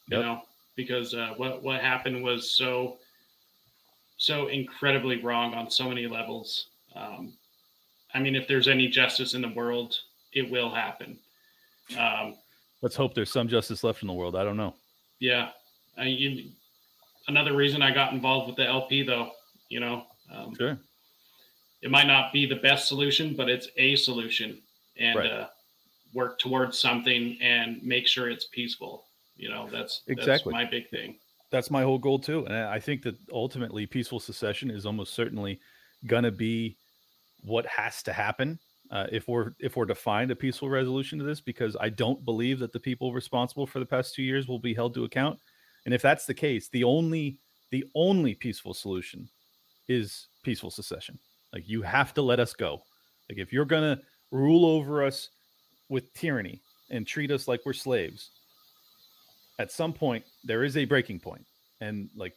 you 0.08 0.16
Yep. 0.16 0.26
know, 0.26 0.42
because 0.74 1.14
uh, 1.14 1.34
what 1.36 1.62
what 1.62 1.80
happened 1.80 2.24
was 2.24 2.50
so 2.50 2.96
so 4.16 4.48
incredibly 4.48 5.22
wrong 5.22 5.54
on 5.54 5.70
so 5.70 5.88
many 5.88 6.08
levels. 6.08 6.66
Um, 6.96 7.34
I 8.14 8.18
mean, 8.18 8.34
if 8.34 8.48
there's 8.48 8.66
any 8.66 8.88
justice 8.88 9.34
in 9.34 9.40
the 9.42 9.52
world, 9.54 9.94
it 10.32 10.50
will 10.50 10.70
happen. 10.74 11.16
Um, 11.96 12.34
Let's 12.82 12.96
hope 12.96 13.14
there's 13.14 13.30
some 13.30 13.46
justice 13.46 13.84
left 13.84 14.02
in 14.02 14.08
the 14.08 14.12
world. 14.14 14.34
I 14.34 14.42
don't 14.42 14.56
know. 14.56 14.74
yeah, 15.20 15.50
I, 15.96 16.04
you, 16.06 16.50
another 17.28 17.54
reason 17.54 17.80
I 17.80 17.92
got 17.94 18.12
involved 18.12 18.48
with 18.48 18.56
the 18.56 18.66
LP, 18.66 19.04
though, 19.04 19.30
you 19.68 19.78
know, 19.78 20.04
um, 20.34 20.54
Sure. 20.56 20.78
It 21.82 21.90
might 21.90 22.06
not 22.06 22.32
be 22.32 22.46
the 22.46 22.56
best 22.56 22.88
solution, 22.88 23.34
but 23.34 23.48
it's 23.48 23.68
a 23.76 23.96
solution, 23.96 24.62
and 24.96 25.18
Right. 25.18 25.30
uh, 25.30 25.48
work 26.14 26.38
towards 26.38 26.78
something 26.78 27.36
and 27.40 27.82
make 27.82 28.06
sure 28.06 28.30
it's 28.30 28.46
peaceful. 28.46 29.04
You 29.36 29.48
know, 29.50 29.68
that's 29.70 30.02
Exactly. 30.06 30.52
that's 30.52 30.64
my 30.64 30.64
big 30.64 30.88
thing. 30.88 31.18
That's 31.50 31.70
my 31.70 31.82
whole 31.82 31.98
goal 31.98 32.18
too. 32.18 32.44
And 32.46 32.54
I 32.54 32.74
I 32.74 32.80
think 32.80 33.02
that 33.02 33.16
ultimately 33.32 33.86
peaceful 33.86 34.20
secession 34.20 34.70
is 34.70 34.84
almost 34.86 35.14
certainly 35.14 35.60
gonna 36.06 36.30
be 36.32 36.76
what 37.44 37.66
has 37.66 38.02
to 38.04 38.12
happen 38.12 38.58
uh, 38.90 39.06
if 39.12 39.28
we're 39.28 39.52
if 39.60 39.76
we're 39.76 39.84
to 39.86 39.94
find 39.94 40.30
a 40.30 40.36
peaceful 40.36 40.68
resolution 40.68 41.18
to 41.18 41.24
this, 41.24 41.40
because 41.40 41.76
I 41.78 41.90
don't 41.90 42.24
believe 42.24 42.58
that 42.60 42.72
the 42.72 42.80
people 42.80 43.12
responsible 43.12 43.66
for 43.66 43.78
the 43.78 43.86
past 43.86 44.14
two 44.14 44.22
years 44.22 44.48
will 44.48 44.58
be 44.58 44.74
held 44.74 44.94
to 44.94 45.04
account. 45.04 45.38
And 45.84 45.94
if 45.94 46.02
that's 46.02 46.26
the 46.26 46.34
case, 46.34 46.68
the 46.70 46.84
only 46.84 47.38
the 47.70 47.84
only 47.94 48.34
peaceful 48.34 48.74
solution 48.74 49.28
is 49.88 50.28
peaceful 50.42 50.70
secession. 50.70 51.18
Like 51.52 51.68
you 51.68 51.82
have 51.82 52.14
to 52.14 52.22
let 52.22 52.40
us 52.40 52.54
go. 52.54 52.86
Like 53.28 53.38
if 53.38 53.52
you're 53.52 53.64
gonna 53.64 54.02
rule 54.30 54.66
over 54.66 55.04
us 55.04 55.30
with 55.88 56.12
tyranny 56.14 56.64
and 56.90 57.06
treat 57.06 57.30
us 57.30 57.48
like 57.48 57.62
we're 57.64 57.72
slaves, 57.72 58.32
at 59.58 59.72
some 59.72 59.92
point 59.92 60.24
there 60.44 60.64
is 60.64 60.76
a 60.76 60.84
breaking 60.84 61.20
point. 61.20 61.46
And 61.80 62.10
like 62.14 62.36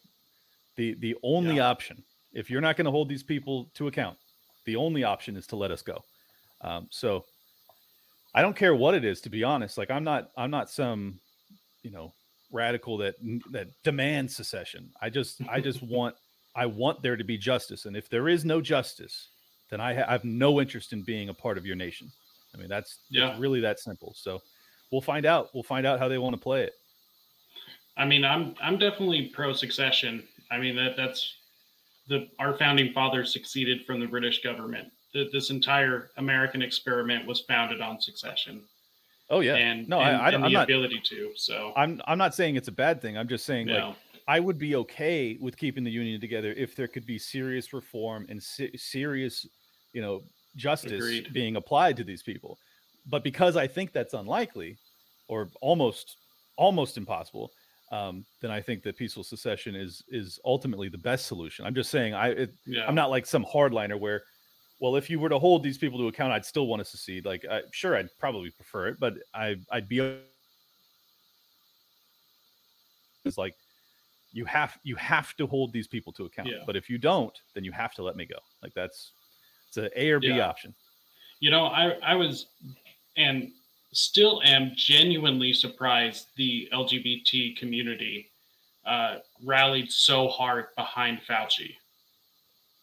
the 0.78 0.96
the 0.96 1.16
only 1.24 1.58
Yeah. 1.58 1.68
option, 1.70 2.06
if 2.34 2.50
you're 2.50 2.62
not 2.62 2.78
going 2.78 2.86
to 2.86 2.92
hold 2.92 3.10
these 3.10 3.24
people 3.24 3.72
to 3.76 3.88
account, 3.88 4.18
the 4.66 4.76
only 4.78 5.04
option 5.04 5.36
is 5.38 5.48
to 5.48 5.56
let 5.56 5.72
us 5.72 5.82
go. 5.82 6.06
Um, 6.62 6.88
so 6.92 7.28
I 8.34 8.42
don't 8.42 8.56
care 8.56 8.76
what 8.76 8.96
it 8.96 9.04
is, 9.04 9.22
to 9.22 9.30
be 9.30 9.44
honest. 9.44 9.78
Like 9.78 9.92
I'm 9.92 10.04
not 10.04 10.32
I'm 10.38 10.52
not 10.52 10.70
some 10.70 11.20
you 11.84 11.92
know 11.92 12.16
radical 12.52 12.98
that 13.00 13.16
that 13.52 13.70
demands 13.84 14.36
secession. 14.36 14.94
I 15.02 15.10
just 15.10 15.42
I 15.48 15.62
just 15.62 15.82
want 15.84 16.16
I 16.56 16.66
want 16.66 17.02
there 17.02 17.16
to 17.16 17.24
be 17.24 17.38
justice, 17.38 17.86
and 17.86 17.96
if 17.96 18.10
there 18.10 18.28
is 18.28 18.44
no 18.46 18.60
justice, 18.62 19.30
then 19.70 19.80
I, 19.80 19.94
ha- 19.96 20.06
I 20.08 20.12
have 20.12 20.26
no 20.26 20.60
interest 20.60 20.92
in 20.94 21.02
being 21.04 21.30
a 21.30 21.34
part 21.34 21.58
of 21.58 21.66
your 21.66 21.76
nation. 21.78 22.12
I 22.54 22.58
mean 22.58 22.68
that's 22.68 23.00
Yeah. 23.10 23.36
really 23.40 23.62
that 23.62 23.80
simple. 23.80 24.14
So 24.18 24.42
we'll 24.92 25.00
find 25.02 25.26
out. 25.26 25.50
We'll 25.54 25.64
find 25.64 25.86
out 25.88 26.00
how 26.00 26.10
they 26.10 26.18
want 26.18 26.36
to 26.36 26.42
play 26.42 26.64
it. 26.64 26.74
I 27.98 28.06
mean, 28.06 28.26
I'm 28.26 28.56
I'm 28.62 28.78
definitely 28.78 29.28
pro 29.34 29.54
succession. 29.54 30.24
I 30.52 30.58
mean 30.58 30.76
that 30.76 30.96
that's 30.98 31.34
the 32.08 32.28
our 32.40 32.58
founding 32.58 32.92
fathers 32.94 33.32
succeeded 33.32 33.86
from 33.86 34.00
the 34.00 34.08
British 34.08 34.42
government. 34.44 34.90
The, 35.14 35.30
this 35.32 35.50
entire 35.50 36.10
American 36.18 36.62
experiment 36.62 37.26
was 37.26 37.42
founded 37.42 37.82
on 37.82 38.00
succession 38.02 38.64
Oh 39.30 39.40
yeah. 39.42 39.56
and 39.56 39.88
no, 39.88 40.00
and, 40.02 40.18
I, 40.18 40.20
I, 40.20 40.28
and 40.28 40.36
I'm 40.38 40.42
the 40.44 40.50
not. 40.58 40.64
ability 40.66 41.02
to. 41.06 41.32
So 41.36 41.72
I'm 41.78 42.02
I'm 42.06 42.18
not 42.18 42.36
saying 42.36 42.56
it's 42.58 42.68
a 42.68 42.72
bad 42.74 43.02
thing. 43.02 43.18
I'm 43.18 43.28
just 43.30 43.46
saying 43.46 43.70
yeah, 43.70 43.88
like 43.88 43.96
I 44.28 44.40
would 44.40 44.58
be 44.58 44.76
okay 44.76 45.38
with 45.40 45.58
keeping 45.58 45.84
the 45.84 45.92
union 45.92 46.20
together 46.22 46.54
if 46.54 46.76
there 46.76 46.88
could 46.88 47.06
be 47.06 47.18
serious 47.18 47.74
reform 47.74 48.26
and 48.30 48.42
se- 48.42 48.76
serious, 48.78 49.46
you 49.94 50.02
know, 50.02 50.24
justice 50.56 50.94
Agreed. 50.94 51.34
being 51.34 51.56
applied 51.56 51.98
to 51.98 52.04
these 52.04 52.24
people. 52.24 52.58
But 53.08 53.24
because 53.24 53.58
I 53.58 53.68
think 53.68 53.94
that's 53.94 54.14
unlikely, 54.14 54.78
or 55.28 55.50
almost 55.62 56.18
almost 56.58 56.98
impossible, 56.98 57.52
um, 57.92 58.26
then 58.42 58.52
I 58.52 58.62
think 58.62 58.84
that 58.84 58.98
peaceful 58.98 59.24
secession 59.24 59.76
is 59.76 60.04
is 60.10 60.40
ultimately 60.46 60.90
the 60.90 60.98
best 60.98 61.26
solution. 61.26 61.66
I'm 61.66 61.76
just 61.76 61.90
saying 61.90 62.14
I 62.14 62.30
it, 62.30 62.54
Yeah. 62.66 62.86
I'm 62.88 62.96
not 62.96 63.10
like 63.10 63.26
some 63.26 63.44
hardliner 63.46 64.00
where, 64.00 64.24
well, 64.80 64.96
if 64.96 65.10
you 65.10 65.20
were 65.20 65.30
to 65.30 65.40
hold 65.40 65.64
these 65.64 65.78
people 65.78 66.00
to 66.00 66.08
account, 66.08 66.34
I'd 66.34 66.46
still 66.46 66.68
want 66.68 66.80
to 66.82 66.86
secede. 66.86 67.26
Like, 67.26 67.46
I, 67.50 67.62
sure, 67.72 67.96
I'd 67.96 68.10
probably 68.20 68.52
prefer 68.52 68.88
it, 68.90 69.00
but 69.00 69.16
I 69.34 69.56
I'd 69.72 69.88
be 69.88 70.00
it's 73.24 73.38
like 73.38 73.56
you 74.32 74.46
have 74.46 74.78
you 74.84 74.96
have 74.96 75.36
to 75.38 75.48
hold 75.48 75.74
these 75.74 75.88
people 75.88 76.14
to 76.14 76.26
account. 76.26 76.48
Yeah. 76.48 76.64
But 76.66 76.76
if 76.76 76.90
you 76.90 76.98
don't, 76.98 77.38
then 77.54 77.64
you 77.64 77.72
have 77.72 77.94
to 77.96 78.04
let 78.04 78.16
me 78.16 78.26
go. 78.26 78.38
Like 78.64 78.74
that's 78.74 79.12
it's 79.68 79.78
a 79.78 80.02
A 80.02 80.12
or 80.12 80.20
B 80.20 80.28
Yeah. 80.28 80.48
option. 80.48 80.74
You 81.40 81.52
know, 81.52 81.66
I 81.66 81.92
I 82.04 82.16
was 82.16 82.48
and 83.18 83.52
still 83.94 84.42
am 84.44 84.72
genuinely 84.76 85.54
surprised 85.54 86.28
the 86.38 86.70
LGBT 86.72 87.58
community 87.58 88.30
uh, 88.86 89.18
rallied 89.44 89.92
so 89.92 90.28
hard 90.28 90.68
behind 90.76 91.20
Fauci. 91.30 91.76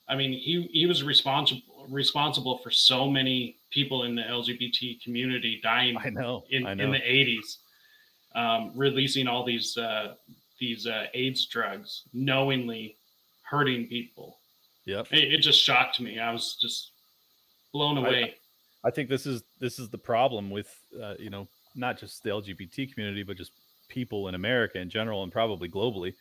I 0.08 0.16
mean, 0.16 0.32
he 0.32 0.68
he 0.72 0.86
was 0.86 1.02
responsible 1.02 1.62
responsible 1.88 2.58
for 2.58 2.70
so 2.70 3.08
many 3.08 3.56
people 3.70 4.04
in 4.04 4.14
the 4.14 4.22
LGBT 4.22 5.02
community 5.02 5.60
dying 5.62 5.96
I 5.98 6.10
know. 6.10 6.44
in, 6.50 6.66
I 6.66 6.72
in 6.72 6.90
the 6.90 6.98
80s, 6.98 7.56
um, 8.34 8.72
releasing 8.74 9.26
all 9.26 9.44
these 9.44 9.76
uh, 9.76 10.14
these 10.58 10.86
uh, 10.86 11.06
AIDS 11.14 11.46
drugs, 11.46 12.04
knowingly 12.12 12.96
hurting 13.42 13.86
people. 13.86 14.38
yep. 14.84 15.06
It, 15.10 15.32
it 15.34 15.40
just 15.40 15.62
shocked 15.62 16.00
me. 16.00 16.18
I 16.18 16.32
was 16.32 16.56
just 16.60 16.92
blown 17.72 17.98
I- 17.98 18.08
away. 18.08 18.34
I 18.84 18.90
think 18.90 19.08
this 19.08 19.26
is 19.26 19.42
this 19.58 19.80
is 19.80 19.88
the 19.90 19.98
problem 19.98 20.50
with 20.50 20.72
uh, 21.02 21.14
you 21.18 21.30
know 21.30 21.48
not 21.74 21.98
just 21.98 22.22
the 22.22 22.30
LGBT 22.30 22.92
community, 22.92 23.22
but 23.22 23.36
just 23.36 23.52
people 23.88 24.28
in 24.28 24.34
America 24.34 24.78
in 24.78 24.88
general 24.88 25.22
and 25.22 25.32
probably 25.32 25.68
globally. 25.68 26.14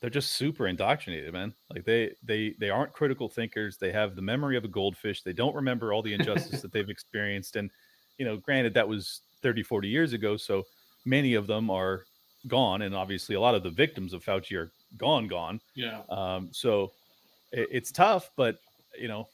They're 0.00 0.10
just 0.10 0.32
super 0.32 0.66
indoctrinated, 0.66 1.32
man. 1.32 1.54
Like 1.70 1.84
they 1.84 2.12
they 2.22 2.54
they 2.60 2.68
aren't 2.68 2.92
critical 2.92 3.28
thinkers. 3.28 3.78
They 3.78 3.92
have 3.92 4.14
the 4.14 4.22
memory 4.22 4.56
of 4.58 4.64
a 4.64 4.68
goldfish. 4.68 5.22
They 5.22 5.32
don't 5.32 5.54
remember 5.54 5.92
all 5.92 6.02
the 6.02 6.12
injustice 6.12 6.60
that 6.62 6.72
they've 6.72 6.90
experienced. 6.90 7.56
And 7.56 7.70
you 8.18 8.26
know, 8.26 8.36
granted, 8.36 8.74
that 8.74 8.88
was 8.88 9.22
30, 9.42 9.62
40 9.62 9.88
years 9.88 10.12
ago. 10.12 10.36
So 10.36 10.64
many 11.04 11.34
of 11.34 11.46
them 11.46 11.70
are 11.70 12.04
gone, 12.46 12.82
and 12.82 12.94
obviously 12.94 13.34
a 13.34 13.40
lot 13.40 13.54
of 13.54 13.62
the 13.62 13.70
victims 13.70 14.12
of 14.12 14.24
Fauci 14.24 14.56
are 14.56 14.72
gone, 14.96 15.26
gone. 15.28 15.60
yeah. 15.74 16.02
Um, 16.08 16.52
so 16.52 16.92
it, 17.52 17.68
it's 17.72 17.92
tough, 17.92 18.30
but 18.36 18.58
you 18.98 19.08
know, 19.08 19.28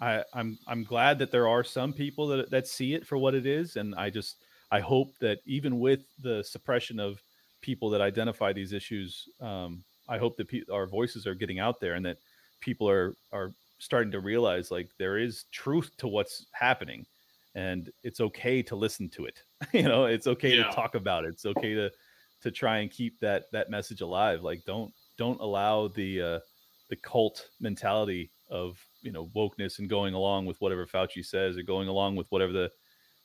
I, 0.00 0.24
I'm 0.32 0.58
I'm 0.66 0.84
glad 0.84 1.18
that 1.20 1.30
there 1.30 1.48
are 1.48 1.62
some 1.64 1.92
people 1.92 2.26
that 2.28 2.50
that 2.50 2.66
see 2.66 2.94
it 2.94 3.06
for 3.06 3.18
what 3.18 3.34
it 3.34 3.46
is, 3.46 3.76
and 3.76 3.94
I 3.94 4.10
just 4.10 4.42
I 4.70 4.80
hope 4.80 5.16
that 5.20 5.40
even 5.46 5.78
with 5.78 6.00
the 6.18 6.42
suppression 6.42 6.98
of 6.98 7.22
people 7.60 7.90
that 7.90 8.00
identify 8.00 8.52
these 8.52 8.72
issues, 8.72 9.28
um, 9.40 9.84
I 10.08 10.18
hope 10.18 10.36
that 10.38 10.48
pe- 10.48 10.64
our 10.72 10.86
voices 10.86 11.26
are 11.26 11.34
getting 11.34 11.60
out 11.60 11.80
there, 11.80 11.94
and 11.94 12.04
that 12.06 12.18
people 12.60 12.88
are 12.88 13.14
are 13.32 13.52
starting 13.78 14.12
to 14.12 14.20
realize 14.20 14.70
like 14.70 14.90
there 14.98 15.18
is 15.18 15.44
truth 15.52 15.96
to 15.98 16.08
what's 16.08 16.46
happening, 16.52 17.06
and 17.54 17.90
it's 18.02 18.20
okay 18.20 18.62
to 18.62 18.74
listen 18.74 19.08
to 19.10 19.26
it. 19.26 19.44
you 19.72 19.82
know, 19.82 20.06
it's 20.06 20.26
okay 20.26 20.56
Yeah. 20.56 20.64
to 20.68 20.74
talk 20.74 20.94
about 20.96 21.24
it. 21.24 21.28
It's 21.34 21.46
okay 21.46 21.74
to 21.74 21.92
to 22.42 22.50
try 22.50 22.78
and 22.78 22.90
keep 22.90 23.18
that 23.20 23.44
that 23.52 23.70
message 23.70 24.00
alive. 24.00 24.42
Like 24.42 24.64
don't 24.64 24.92
don't 25.16 25.40
allow 25.40 25.88
the 25.88 26.22
uh, 26.22 26.38
the 26.90 26.96
cult 26.96 27.48
mentality 27.60 28.30
of 28.50 28.78
you 29.00 29.12
know 29.12 29.26
wokeness 29.34 29.78
and 29.78 29.88
going 29.88 30.14
along 30.14 30.46
with 30.46 30.60
whatever 30.60 30.86
Fauci 30.86 31.24
says 31.24 31.56
or 31.56 31.62
going 31.62 31.88
along 31.88 32.16
with 32.16 32.26
whatever 32.30 32.52
the 32.52 32.70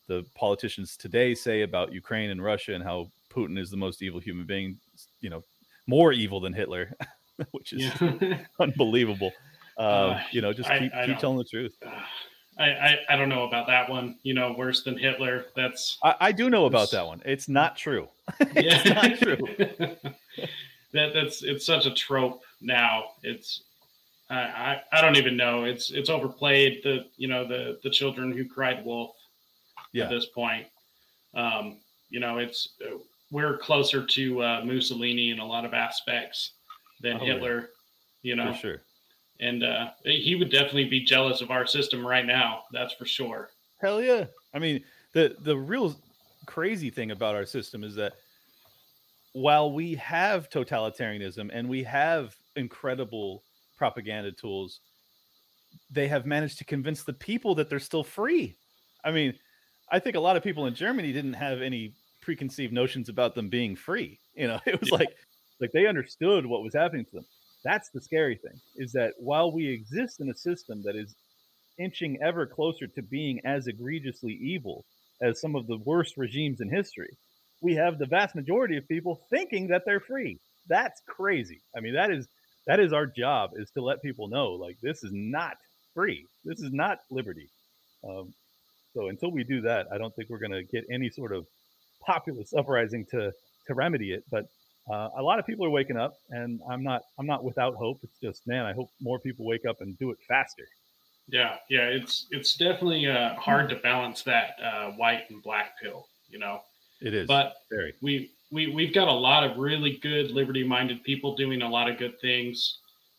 the 0.08 0.26
politicians 0.36 0.96
today 0.96 1.36
say 1.36 1.64
about 1.64 1.92
Ukraine 1.92 2.30
and 2.30 2.42
Russia 2.42 2.74
and 2.74 2.84
how 2.84 3.12
Putin 3.30 3.60
is 3.60 3.70
the 3.70 3.78
most 3.78 4.02
evil 4.02 4.22
human 4.22 4.46
being, 4.46 4.80
you 5.20 5.30
know, 5.30 5.44
more 5.86 6.14
evil 6.14 6.40
than 6.40 6.54
Hitler, 6.54 6.96
which 7.52 7.74
is 7.74 7.84
Yeah. 7.84 8.40
unbelievable. 8.60 9.32
Um, 9.78 9.86
Uh, 9.86 10.22
you 10.32 10.42
know, 10.42 10.54
just 10.54 10.70
keep 10.70 10.94
I 10.94 11.06
keep 11.06 11.20
telling 11.20 11.38
the 11.38 11.44
truth. 11.44 11.76
I, 12.58 12.64
I, 12.64 12.98
I 13.10 13.16
don't 13.16 13.30
know 13.30 13.44
about 13.44 13.68
that 13.68 13.90
one. 13.90 14.18
You 14.24 14.34
know, 14.34 14.56
worse 14.58 14.84
than 14.84 14.98
Hitler. 14.98 15.46
That's 15.56 15.98
I, 16.04 16.16
I 16.20 16.32
do 16.32 16.50
know 16.50 16.66
about 16.66 16.90
that 16.92 17.06
one. 17.06 17.22
It's 17.26 17.48
not 17.48 17.76
true. 17.78 18.08
yeah. 18.40 18.48
it's 18.56 18.86
not 18.86 19.20
true. 19.20 19.38
that 20.94 21.14
that's 21.14 21.44
it's 21.44 21.66
such 21.66 21.86
a 21.86 21.94
trope 21.94 22.42
now. 22.62 23.06
It's 23.24 23.64
I, 24.30 24.36
I 24.36 24.82
I 24.94 25.02
don't 25.02 25.16
even 25.18 25.38
know. 25.38 25.64
It's 25.64 25.92
it's 25.92 26.10
overplayed. 26.10 26.82
The 26.84 27.06
you 27.18 27.28
know 27.28 27.48
the 27.48 27.80
the 27.84 27.90
children 27.90 28.32
who 28.32 28.46
cried 28.48 28.84
wolf 28.86 29.12
Yeah. 29.94 30.06
at 30.06 30.10
this 30.10 30.26
point. 30.28 30.68
Um, 31.34 31.78
you 32.10 32.20
know, 32.20 32.38
it's 32.38 32.70
we're 33.32 33.58
closer 33.58 34.06
to 34.06 34.42
uh, 34.42 34.62
Mussolini 34.66 35.32
in 35.32 35.40
a 35.40 35.46
lot 35.46 35.66
of 35.66 35.74
aspects 35.74 36.54
than 37.02 37.18
Oh, 37.18 37.24
yeah. 37.26 37.34
Hitler. 37.34 37.70
You 38.24 38.36
know, 38.36 38.54
For 38.54 38.60
sure. 38.60 38.82
and 39.40 39.64
uh, 39.64 39.92
he 40.04 40.36
would 40.36 40.50
definitely 40.52 40.86
be 40.86 41.02
jealous 41.02 41.42
of 41.42 41.52
our 41.52 41.66
system 41.68 42.06
right 42.06 42.26
now. 42.26 42.64
That's 42.74 42.94
for 42.94 43.06
sure. 43.06 43.50
Hell 43.80 44.02
yeah. 44.02 44.26
I 44.54 44.60
mean, 44.60 44.84
the 45.14 45.36
the 45.42 45.56
real 45.56 45.96
crazy 46.48 46.90
thing 46.90 47.12
about 47.12 47.36
our 47.36 47.46
system 47.46 47.84
is 47.84 47.96
that 47.96 48.16
while 49.34 49.72
we 49.72 49.96
have 49.96 50.50
totalitarianism 50.50 51.50
and 51.54 51.70
we 51.70 51.84
have 51.84 52.36
incredible 52.56 53.46
propaganda 53.78 54.32
tools, 54.32 54.82
they 55.90 56.08
have 56.08 56.26
managed 56.26 56.58
to 56.60 56.66
convince 56.66 57.04
the 57.04 57.14
people 57.14 57.56
that 57.56 57.70
they're 57.70 57.80
still 57.80 58.04
free. 58.04 58.58
I 59.04 59.12
mean, 59.12 59.40
I 59.92 60.00
think 60.00 60.16
a 60.16 60.20
lot 60.20 60.36
of 60.38 60.44
people 60.44 60.66
in 60.66 60.76
Germany 60.76 61.14
didn't 61.14 61.34
have 61.34 61.62
any 61.62 61.96
preconceived 62.22 62.74
notions 62.74 63.10
about 63.10 63.36
them 63.36 63.50
being 63.50 63.76
free. 63.76 64.20
You 64.34 64.48
know, 64.48 64.60
it 64.66 64.80
was 64.80 64.92
Yeah. 64.92 64.92
like 64.92 65.10
like 65.60 65.72
they 65.74 65.88
understood 65.88 66.46
what 66.46 66.62
was 66.64 66.74
happening 66.74 67.06
to 67.06 67.12
them. 67.12 67.26
That's 67.64 67.90
the 67.94 68.02
scary 68.02 68.38
thing 68.38 68.62
is 68.76 68.92
that 68.94 69.14
while 69.18 69.52
we 69.52 69.68
exist 69.68 70.20
in 70.22 70.30
a 70.30 70.36
system 70.36 70.84
that 70.84 70.96
is 70.96 71.16
inching 71.80 72.20
ever 72.24 72.48
closer 72.48 72.88
to 72.88 73.02
being 73.04 73.42
as 73.46 73.68
egregiously 73.68 74.34
evil 74.34 74.86
as 75.22 75.42
some 75.42 75.56
of 75.56 75.68
the 75.68 75.78
worst 75.78 76.18
regimes 76.18 76.62
in 76.62 76.70
history, 76.70 77.18
we 77.62 77.76
have 77.76 77.98
the 77.98 78.06
vast 78.06 78.36
majority 78.36 78.78
of 78.78 78.88
people 78.88 79.22
thinking 79.30 79.68
that 79.68 79.84
they're 79.86 80.00
free. 80.00 80.40
That's 80.68 81.02
crazy. 81.08 81.62
I 81.76 81.80
mean, 81.80 81.94
that 81.94 82.12
is 82.12 82.28
that 82.68 82.80
is 82.80 82.94
our 82.94 83.06
job 83.06 83.52
is 83.56 83.72
to 83.72 83.82
let 83.82 84.02
people 84.02 84.28
know 84.28 84.52
like 84.52 84.78
this 84.82 85.04
is 85.04 85.12
not 85.14 85.56
free. 85.96 86.26
This 86.44 86.60
is 86.60 86.72
not 86.72 87.00
liberty. 87.10 87.50
Um, 88.08 88.34
so 88.94 89.08
until 89.08 89.32
we 89.32 89.44
do 89.44 89.62
that, 89.62 89.88
I 89.92 89.98
don't 89.98 90.16
think 90.16 90.30
we're 90.30 90.40
going 90.40 90.52
to 90.52 90.64
get 90.64 90.86
any 90.92 91.10
sort 91.10 91.32
of 91.32 91.46
populist 92.06 92.54
uprising 92.54 93.06
to 93.12 93.32
to 93.68 93.74
remedy 93.74 94.12
it. 94.12 94.24
But 94.30 94.46
uh, 94.92 95.10
a 95.18 95.22
lot 95.22 95.40
of 95.40 95.46
people 95.46 95.66
are 95.66 95.70
waking 95.70 95.98
up, 95.98 96.14
and 96.30 96.60
I'm 96.70 96.84
not 96.84 97.04
I'm 97.20 97.26
not 97.26 97.44
without 97.44 97.76
hope. 97.76 98.00
It's 98.04 98.20
just 98.22 98.46
man, 98.48 98.66
I 98.66 98.74
hope 98.74 98.90
more 99.02 99.20
people 99.20 99.46
wake 99.46 99.66
up 99.68 99.78
and 99.82 99.98
do 99.98 100.12
it 100.12 100.18
faster. 100.28 100.68
Yeah, 101.30 101.58
yeah, 101.70 101.88
it's 101.88 102.28
it's 102.32 102.56
definitely 102.56 103.08
uh, 103.08 103.36
hard 103.36 103.70
to 103.70 103.76
balance 103.76 104.22
that 104.24 104.56
uh, 104.64 104.92
white 104.92 105.30
and 105.30 105.44
black 105.44 105.80
pill, 105.82 106.08
you 106.30 106.40
know. 106.40 106.62
It 107.02 107.14
is, 107.14 107.28
But 107.28 107.58
very. 107.70 107.94
we 108.02 108.32
we 108.52 108.68
we've 108.74 108.94
got 108.94 109.08
a 109.08 109.12
lot 109.12 109.44
of 109.44 109.58
really 109.58 109.98
good 109.98 110.32
liberty-minded 110.32 111.04
people 111.04 111.36
doing 111.36 111.62
a 111.62 111.70
lot 111.70 111.90
of 111.90 111.98
good 111.98 112.20
things, 112.22 112.78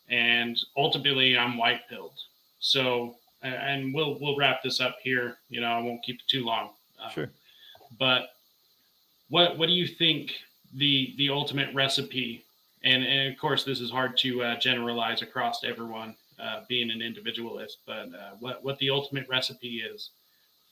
and 0.09 0.59
ultimately, 0.77 1.37
I'm 1.37 1.59
white 1.59 1.83
pilled. 1.89 2.15
So, 2.61 3.17
and 3.43 3.93
we'll 3.95 4.19
we'll 4.21 4.37
wrap 4.37 4.63
this 4.63 4.81
up 4.81 4.97
here. 5.03 5.37
You 5.51 5.61
know, 5.61 5.69
I 5.69 5.81
won't 5.81 6.03
keep 6.03 6.17
it 6.17 6.29
too 6.29 6.45
long. 6.45 6.71
Um, 7.03 7.11
Sure. 7.13 7.31
But 7.99 8.31
what 9.29 9.59
what 9.59 9.67
do 9.67 9.73
you 9.73 9.87
think 9.87 10.33
the 10.75 11.15
the 11.19 11.29
ultimate 11.31 11.75
recipe? 11.75 12.45
And 12.85 13.05
and 13.05 13.33
of 13.33 13.39
course, 13.39 13.65
this 13.65 13.81
is 13.81 13.91
hard 13.91 14.17
to 14.19 14.43
uh, 14.43 14.59
generalize 14.59 15.21
across 15.23 15.63
everyone, 15.63 16.17
uh, 16.41 16.61
being 16.68 16.91
an 16.91 17.03
individualist. 17.03 17.78
But 17.86 18.09
uh, 18.14 18.36
what 18.41 18.64
what 18.64 18.78
the 18.78 18.91
ultimate 18.91 19.26
recipe 19.28 19.78
is 19.78 20.11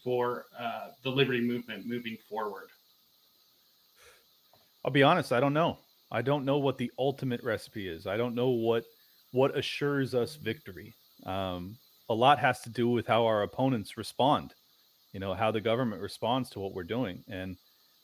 for 0.02 0.46
uh, 0.58 0.88
the 1.02 1.10
liberty 1.10 1.40
movement 1.40 1.86
moving 1.86 2.16
forward? 2.28 2.68
I'll 4.84 4.92
be 4.92 5.02
honest, 5.02 5.32
I 5.32 5.40
don't 5.40 5.54
know. 5.54 5.78
I 6.10 6.22
don't 6.22 6.44
know 6.44 6.58
what 6.58 6.78
the 6.78 6.92
ultimate 6.98 7.42
recipe 7.42 7.88
is. 7.88 8.06
I 8.06 8.16
don't 8.16 8.34
know 8.34 8.50
what 8.50 8.84
what 9.32 9.56
assures 9.56 10.14
us 10.14 10.36
victory. 10.36 10.94
Um, 11.24 11.76
a 12.08 12.14
lot 12.14 12.38
has 12.38 12.60
to 12.60 12.70
do 12.70 12.88
with 12.88 13.06
how 13.06 13.26
our 13.26 13.42
opponents 13.42 13.96
respond. 13.96 14.54
You 15.12 15.20
know, 15.20 15.34
how 15.34 15.50
the 15.50 15.60
government 15.60 16.02
responds 16.02 16.50
to 16.50 16.60
what 16.60 16.74
we're 16.74 16.84
doing, 16.84 17.24
and 17.28 17.56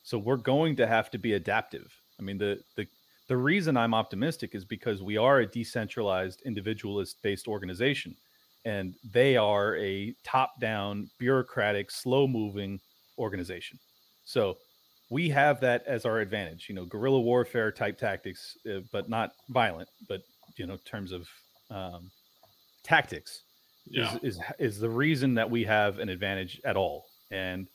so 0.03 0.19
we're 0.19 0.37
going 0.37 0.77
to 0.77 0.87
have 0.87 1.11
to 1.11 1.19
be 1.19 1.35
adaptive. 1.35 1.93
I 2.19 2.23
mean, 2.23 2.39
the 2.39 2.61
the 2.77 2.87
the 3.33 3.37
reason 3.39 3.79
I'm 3.79 3.95
optimistic 3.95 4.55
is 4.55 4.67
because 4.67 5.03
we 5.03 5.17
are 5.17 5.39
a 5.41 5.47
decentralized, 5.47 6.43
individualist 6.45 7.23
based 7.23 7.49
organization, 7.49 8.15
and 8.67 8.95
they 9.03 9.39
are 9.39 9.75
a 9.79 10.15
top 10.23 10.61
down, 10.61 11.09
bureaucratic, 11.19 11.91
slow 11.91 12.27
moving 12.29 12.79
organization. 13.17 13.79
So 14.25 14.59
we 15.09 15.31
have 15.31 15.61
that 15.61 15.83
as 15.87 16.05
our 16.05 16.19
advantage. 16.21 16.67
You 16.69 16.75
know, 16.75 16.85
guerrilla 16.85 17.23
warfare 17.23 17.73
type 17.73 17.97
tactics, 17.97 18.59
uh, 18.71 18.81
but 18.93 19.09
not 19.09 19.33
violent. 19.49 19.89
But 20.07 20.21
you 20.59 20.67
know, 20.67 20.75
in 20.75 20.79
terms 20.81 21.11
of 21.13 21.27
um, 21.71 22.11
tactics, 22.85 23.45
Yeah. 23.87 24.19
is, 24.23 24.37
is 24.37 24.41
is 24.59 24.79
the 24.79 24.91
reason 24.91 25.35
that 25.37 25.51
we 25.51 25.65
have 25.65 26.01
an 26.01 26.11
advantage 26.11 26.61
at 26.67 26.77
all, 26.77 27.07
and 27.31 27.67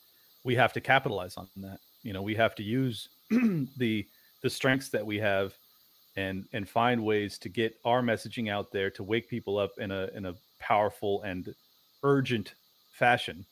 we 0.44 0.54
have 0.54 0.74
to 0.74 0.82
capitalize 0.82 1.36
on 1.36 1.50
that. 1.58 1.80
You 2.04 2.14
know, 2.14 2.22
we 2.22 2.36
have 2.36 2.54
to 2.56 2.64
use 2.64 3.10
the 3.78 4.08
the 4.48 4.56
strengths 4.56 4.88
that 4.88 5.06
we 5.06 5.18
have, 5.18 5.54
and 6.16 6.46
and 6.54 6.70
find 6.70 7.04
ways 7.04 7.38
to 7.40 7.50
get 7.50 7.76
our 7.84 8.02
messaging 8.02 8.50
out 8.50 8.72
there 8.72 8.90
to 8.92 9.04
wake 9.04 9.28
people 9.28 9.58
up 9.58 9.72
in 9.78 9.92
a 9.92 10.10
in 10.16 10.26
a 10.26 10.36
powerful 10.58 11.22
and 11.24 11.54
urgent 12.04 12.56
fashion, 12.94 13.46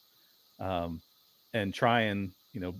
um, 0.61 1.01
and 1.53 1.73
try 1.73 2.01
and 2.01 2.31
you 2.53 2.61
know 2.61 2.73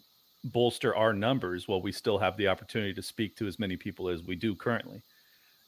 bolster 0.45 0.95
our 0.95 1.11
numbers 1.11 1.67
while 1.67 1.81
we 1.81 1.91
still 1.91 2.17
have 2.17 2.37
the 2.37 2.47
opportunity 2.47 2.93
to 2.93 3.01
speak 3.01 3.35
to 3.35 3.47
as 3.47 3.59
many 3.59 3.75
people 3.75 4.07
as 4.07 4.23
we 4.23 4.35
do 4.35 4.55
currently. 4.55 5.01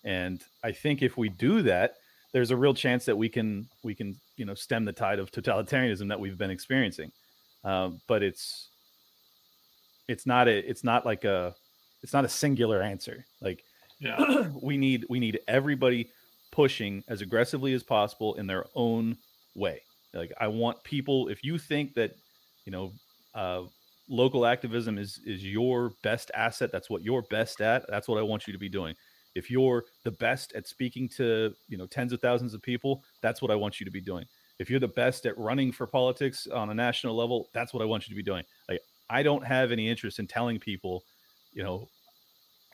And 0.06 0.42
I 0.64 0.72
think 0.72 1.02
if 1.02 1.18
we 1.18 1.28
do 1.28 1.62
that, 1.64 1.96
there's 2.32 2.52
a 2.52 2.56
real 2.56 2.74
chance 2.74 3.04
that 3.06 3.18
we 3.18 3.28
can 3.28 3.68
we 3.84 3.94
can 3.94 4.16
you 4.38 4.46
know 4.46 4.54
stem 4.54 4.86
the 4.86 4.94
tide 4.94 5.20
of 5.20 5.32
totalitarianism 5.32 6.08
that 6.08 6.20
we've 6.20 6.38
been 6.38 6.52
experiencing. 6.52 7.12
Um, 7.66 8.00
but 8.08 8.24
it's 8.24 8.70
it's 10.08 10.26
not 10.26 10.48
a 10.48 10.58
it's 10.70 10.86
not 10.86 11.06
like 11.06 11.26
a 11.26 11.54
it's 12.08 12.14
not 12.14 12.24
a 12.24 12.30
singular 12.30 12.82
answer. 12.82 13.26
Like 13.42 13.66
Yeah. 14.00 14.48
we 14.62 14.78
need 14.78 15.06
we 15.10 15.20
need 15.20 15.42
everybody 15.46 16.10
pushing 16.54 17.04
as 17.10 17.20
aggressively 17.20 17.74
as 17.74 17.84
possible 17.84 18.36
in 18.36 18.48
their 18.48 18.64
own 18.76 19.18
way. 19.56 19.82
Like 20.14 20.32
I 20.40 20.48
want 20.48 20.82
people 20.86 21.28
if 21.28 21.44
you 21.44 21.58
think 21.58 21.96
that 21.96 22.12
you 22.64 22.72
know 22.72 22.94
uh, 23.36 23.64
local 24.08 24.46
activism 24.46 24.98
is 24.98 25.20
is 25.26 25.44
your 25.46 25.92
best 26.02 26.32
asset, 26.34 26.72
that's 26.72 26.90
what 26.90 27.04
you're 27.04 27.24
best 27.24 27.60
at. 27.60 27.84
That's 27.90 28.08
what 28.08 28.18
I 28.18 28.22
want 28.22 28.48
you 28.48 28.54
to 28.54 28.60
be 28.60 28.70
doing. 28.70 28.96
If 29.36 29.52
you're 29.52 29.84
the 30.06 30.12
best 30.12 30.54
at 30.54 30.66
speaking 30.66 31.10
to 31.18 31.54
you 31.68 31.78
know 31.78 31.88
tens 31.88 32.14
of 32.14 32.22
thousands 32.22 32.54
of 32.54 32.62
people, 32.62 33.04
that's 33.22 33.42
what 33.42 33.52
I 33.52 33.56
want 33.56 33.82
you 33.82 33.86
to 33.86 33.92
be 33.92 34.00
doing. 34.00 34.24
If 34.60 34.70
you're 34.70 34.80
the 34.80 34.88
best 34.88 35.26
at 35.26 35.38
running 35.38 35.74
for 35.74 35.86
politics 35.86 36.48
on 36.48 36.70
a 36.70 36.74
national 36.74 37.18
level, 37.18 37.50
that's 37.54 37.74
what 37.74 37.84
I 37.84 37.86
want 37.86 38.08
you 38.08 38.16
to 38.16 38.24
be 38.24 38.24
doing. 38.24 38.46
Like 38.70 38.80
I 39.10 39.24
don't 39.24 39.46
have 39.46 39.74
any 39.74 39.90
interest 39.90 40.20
in 40.20 40.28
telling 40.28 40.58
people, 40.58 41.04
you 41.52 41.66
know, 41.66 41.90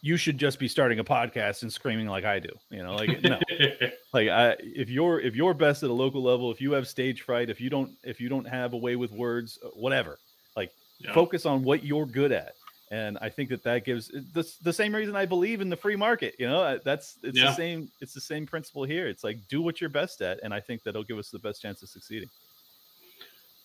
you 0.06 0.18
should 0.18 0.38
just 0.38 0.60
be 0.60 0.68
starting 0.68 1.00
a 1.00 1.04
podcast 1.04 1.62
and 1.62 1.72
screaming 1.72 2.08
like 2.08 2.26
I 2.26 2.38
do. 2.38 2.50
You 2.70 2.84
know, 2.84 2.94
like 2.96 3.24
no, 3.24 3.40
like 4.14 4.28
I, 4.28 4.58
if 4.60 4.90
you're 4.90 5.22
if 5.22 5.34
you're 5.34 5.54
best 5.54 5.82
at 5.82 5.90
a 5.90 5.94
local 5.94 6.22
level, 6.22 6.52
if 6.52 6.60
you 6.60 6.74
have 6.74 6.90
stage 6.90 7.22
fright, 7.22 7.50
if 7.50 7.62
you 7.62 7.70
don't 7.70 7.92
if 8.04 8.20
you 8.20 8.28
don't 8.28 8.44
have 8.46 8.74
a 8.74 8.78
way 8.78 8.98
with 8.98 9.12
words, 9.14 9.58
uh, 9.64 9.70
whatever, 9.70 10.20
like 10.58 10.72
Yeah. 11.00 11.14
focus 11.14 11.46
on 11.46 11.64
what 11.64 11.86
you're 11.86 12.06
good 12.06 12.34
at. 12.34 12.56
And 12.92 13.18
I 13.22 13.30
think 13.30 13.50
that 13.50 13.64
that 13.64 13.86
gives 13.86 14.10
the, 14.10 14.46
the 14.62 14.74
same 14.74 14.94
reason 14.94 15.16
I 15.16 15.26
believe 15.26 15.62
in 15.62 15.70
the 15.70 15.78
free 15.78 15.96
market. 15.96 16.36
You 16.38 16.48
know, 16.50 16.78
that's 16.84 17.18
it's 17.24 17.38
Yeah. 17.38 17.46
the 17.46 17.56
same 17.56 17.90
it's 18.02 18.14
the 18.14 18.22
same 18.22 18.46
principle 18.46 18.84
here. 18.84 19.08
It's 19.08 19.24
like 19.24 19.40
do 19.48 19.62
what 19.62 19.80
you're 19.80 19.90
best 19.90 20.22
at, 20.22 20.42
and 20.44 20.54
I 20.54 20.60
think 20.60 20.84
that'll 20.84 21.06
give 21.06 21.18
us 21.18 21.30
the 21.30 21.40
best 21.40 21.62
chance 21.62 21.82
of 21.82 21.88
succeeding 21.88 22.30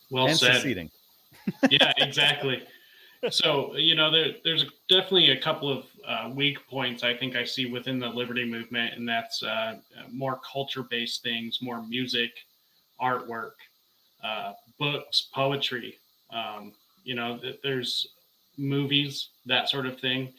well 0.09 0.29
and 0.29 0.39
said. 0.39 0.55
succeeding. 0.55 0.89
yeah, 1.69 1.93
exactly. 1.99 2.63
So 3.31 3.77
you 3.77 3.95
know, 3.95 4.11
there, 4.11 4.35
there's 4.45 4.65
definitely 4.89 5.31
a 5.31 5.41
couple 5.41 5.71
of 5.71 5.87
uh, 6.07 6.31
weak 6.35 6.59
points 6.69 7.03
I 7.03 7.17
think 7.17 7.37
I 7.37 7.45
see 7.45 7.67
within 7.67 7.99
the 7.99 8.09
liberty 8.09 8.45
movement, 8.45 8.95
and 8.95 9.09
that's 9.09 9.43
uh, 9.43 9.79
more 10.11 10.41
culture-based 10.51 11.23
things, 11.23 11.59
more 11.61 11.83
music, 11.83 12.31
artwork, 13.01 13.53
uh, 14.23 14.53
books, 14.79 15.29
poetry. 15.35 15.99
Um, 16.31 16.73
you 17.05 17.15
know, 17.15 17.39
th- 17.39 17.59
there's 17.63 18.09
movies, 18.57 19.31
that 19.47 19.69
sort 19.69 19.87
of 19.87 19.99
thing, 20.01 20.33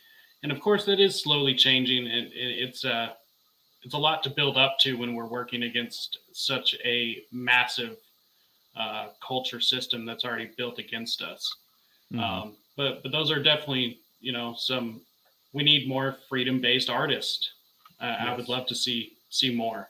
and 0.44 0.52
of 0.52 0.62
course, 0.62 0.86
that 0.86 1.00
is 1.00 1.22
slowly 1.22 1.56
changing, 1.56 2.08
and 2.08 2.28
it, 2.28 2.34
it's 2.34 2.86
uh, 2.86 3.14
it's 3.84 3.94
a 3.94 3.98
lot 3.98 4.24
to 4.24 4.30
build 4.30 4.58
up 4.58 4.78
to 4.82 4.96
when 4.98 5.16
we're 5.16 5.28
working 5.28 5.64
against 5.64 6.20
such 6.34 6.76
a 6.86 7.24
massive 7.32 7.98
uh, 8.76 9.10
culture 9.26 9.60
system 9.60 10.06
that's 10.06 10.26
already 10.26 10.50
built 10.58 10.80
against 10.80 11.22
us. 11.22 11.56
Mhm. 12.14 12.20
Um, 12.20 12.58
but 12.80 13.04
but 13.04 13.12
those 13.14 13.32
are 13.32 13.44
definitely 13.44 14.02
you 14.22 14.34
know 14.34 14.56
some 14.56 15.06
we 15.54 15.64
need 15.64 15.90
more 15.90 16.18
freedom 16.30 16.62
based 16.62 16.90
artists. 16.90 17.54
Uh, 18.02 18.06
I 18.06 18.36
would 18.38 18.50
love 18.50 18.68
to 18.70 18.76
see 18.76 19.20
see 19.30 19.56
more. 19.56 19.90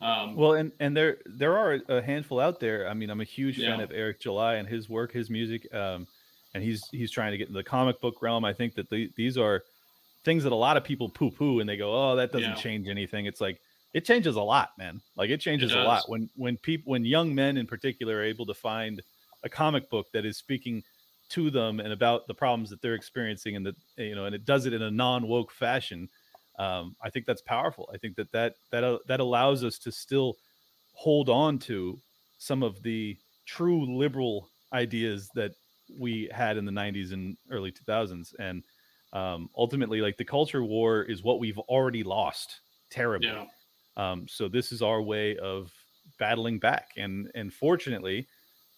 Um, 0.00 0.30
Well, 0.34 0.52
and 0.54 0.72
and 0.80 0.96
there 0.96 1.18
there 1.24 1.56
are 1.56 1.74
a 1.88 2.02
handful 2.02 2.40
out 2.40 2.60
there. 2.60 2.88
I 2.88 2.94
mean, 2.94 3.10
I'm 3.10 3.20
a 3.20 3.24
huge 3.24 3.60
fan 3.62 3.80
of 3.80 3.90
Eric 3.90 4.20
July 4.20 4.56
and 4.56 4.68
his 4.68 4.88
work, 4.88 5.12
his 5.12 5.30
music, 5.30 5.72
um, 5.74 6.08
and 6.54 6.62
he's 6.62 6.88
he's 6.90 7.10
trying 7.10 7.32
to 7.32 7.38
get 7.38 7.48
into 7.48 7.58
the 7.58 7.64
comic 7.64 8.00
book 8.00 8.20
realm. 8.20 8.44
I 8.44 8.52
think 8.52 8.74
that 8.74 8.90
the, 8.90 9.12
these 9.16 9.38
are 9.38 9.64
things 10.24 10.44
that 10.44 10.52
a 10.52 10.56
lot 10.56 10.76
of 10.76 10.84
people 10.84 11.10
poo 11.10 11.30
poo 11.30 11.60
and 11.60 11.68
they 11.68 11.76
go, 11.78 11.92
"Oh, 11.94 12.16
that 12.16 12.32
doesn't 12.32 12.54
Yeah. 12.54 12.56
change 12.56 12.88
anything." 12.88 13.26
It's 13.26 13.40
like 13.40 13.60
it 13.94 14.04
changes 14.04 14.36
a 14.36 14.42
lot, 14.42 14.70
man. 14.78 15.02
Like 15.16 15.30
it 15.30 15.40
changes 15.40 15.74
a 15.74 15.80
lot 15.80 16.08
when 16.10 16.30
when 16.34 16.58
people 16.58 16.90
when 16.92 17.04
young 17.06 17.34
men 17.34 17.56
in 17.56 17.66
particular 17.66 18.18
are 18.18 18.24
able 18.24 18.46
to 18.46 18.54
find 18.54 19.02
a 19.44 19.48
comic 19.48 19.90
book 19.90 20.08
that 20.12 20.26
is 20.26 20.38
speaking 20.38 20.84
to 21.28 21.50
them 21.50 21.80
and 21.80 21.92
about 21.92 22.26
the 22.26 22.34
problems 22.34 22.70
that 22.70 22.80
they're 22.80 22.94
experiencing 22.94 23.56
and 23.56 23.66
that 23.66 23.74
you 23.96 24.14
know 24.14 24.26
and 24.26 24.34
it 24.34 24.44
does 24.44 24.66
it 24.66 24.72
in 24.72 24.82
a 24.82 24.90
non 24.90 25.26
woke 25.26 25.50
fashion 25.50 26.08
um, 26.58 26.96
I 27.02 27.10
think 27.10 27.26
that's 27.26 27.42
powerful. 27.42 27.88
I 27.92 27.98
think 27.98 28.16
that 28.16 28.32
that 28.32 28.54
that 28.70 28.84
uh, 28.84 28.98
that 29.06 29.20
allows 29.20 29.62
us 29.64 29.78
to 29.80 29.92
still 29.92 30.36
hold 30.92 31.28
on 31.28 31.58
to 31.60 31.98
some 32.38 32.62
of 32.62 32.82
the 32.82 33.16
true 33.44 33.96
liberal 33.96 34.48
ideas 34.72 35.30
that 35.34 35.52
we 35.98 36.28
had 36.32 36.56
in 36.56 36.64
the 36.64 36.72
90s 36.72 37.12
and 37.12 37.36
early 37.50 37.70
2000s 37.70 38.34
and 38.40 38.64
um, 39.12 39.48
ultimately 39.56 40.00
like 40.00 40.16
the 40.16 40.24
culture 40.24 40.64
war 40.64 41.02
is 41.02 41.22
what 41.22 41.38
we've 41.38 41.58
already 41.58 42.02
lost 42.02 42.60
terribly. 42.90 43.28
Yeah, 43.28 43.44
um, 43.96 44.26
so 44.26 44.48
this 44.48 44.72
is 44.72 44.82
our 44.82 45.02
way 45.02 45.36
of 45.36 45.72
battling 46.18 46.58
back, 46.58 46.90
and 46.96 47.30
and 47.34 47.52
fortunately, 47.52 48.26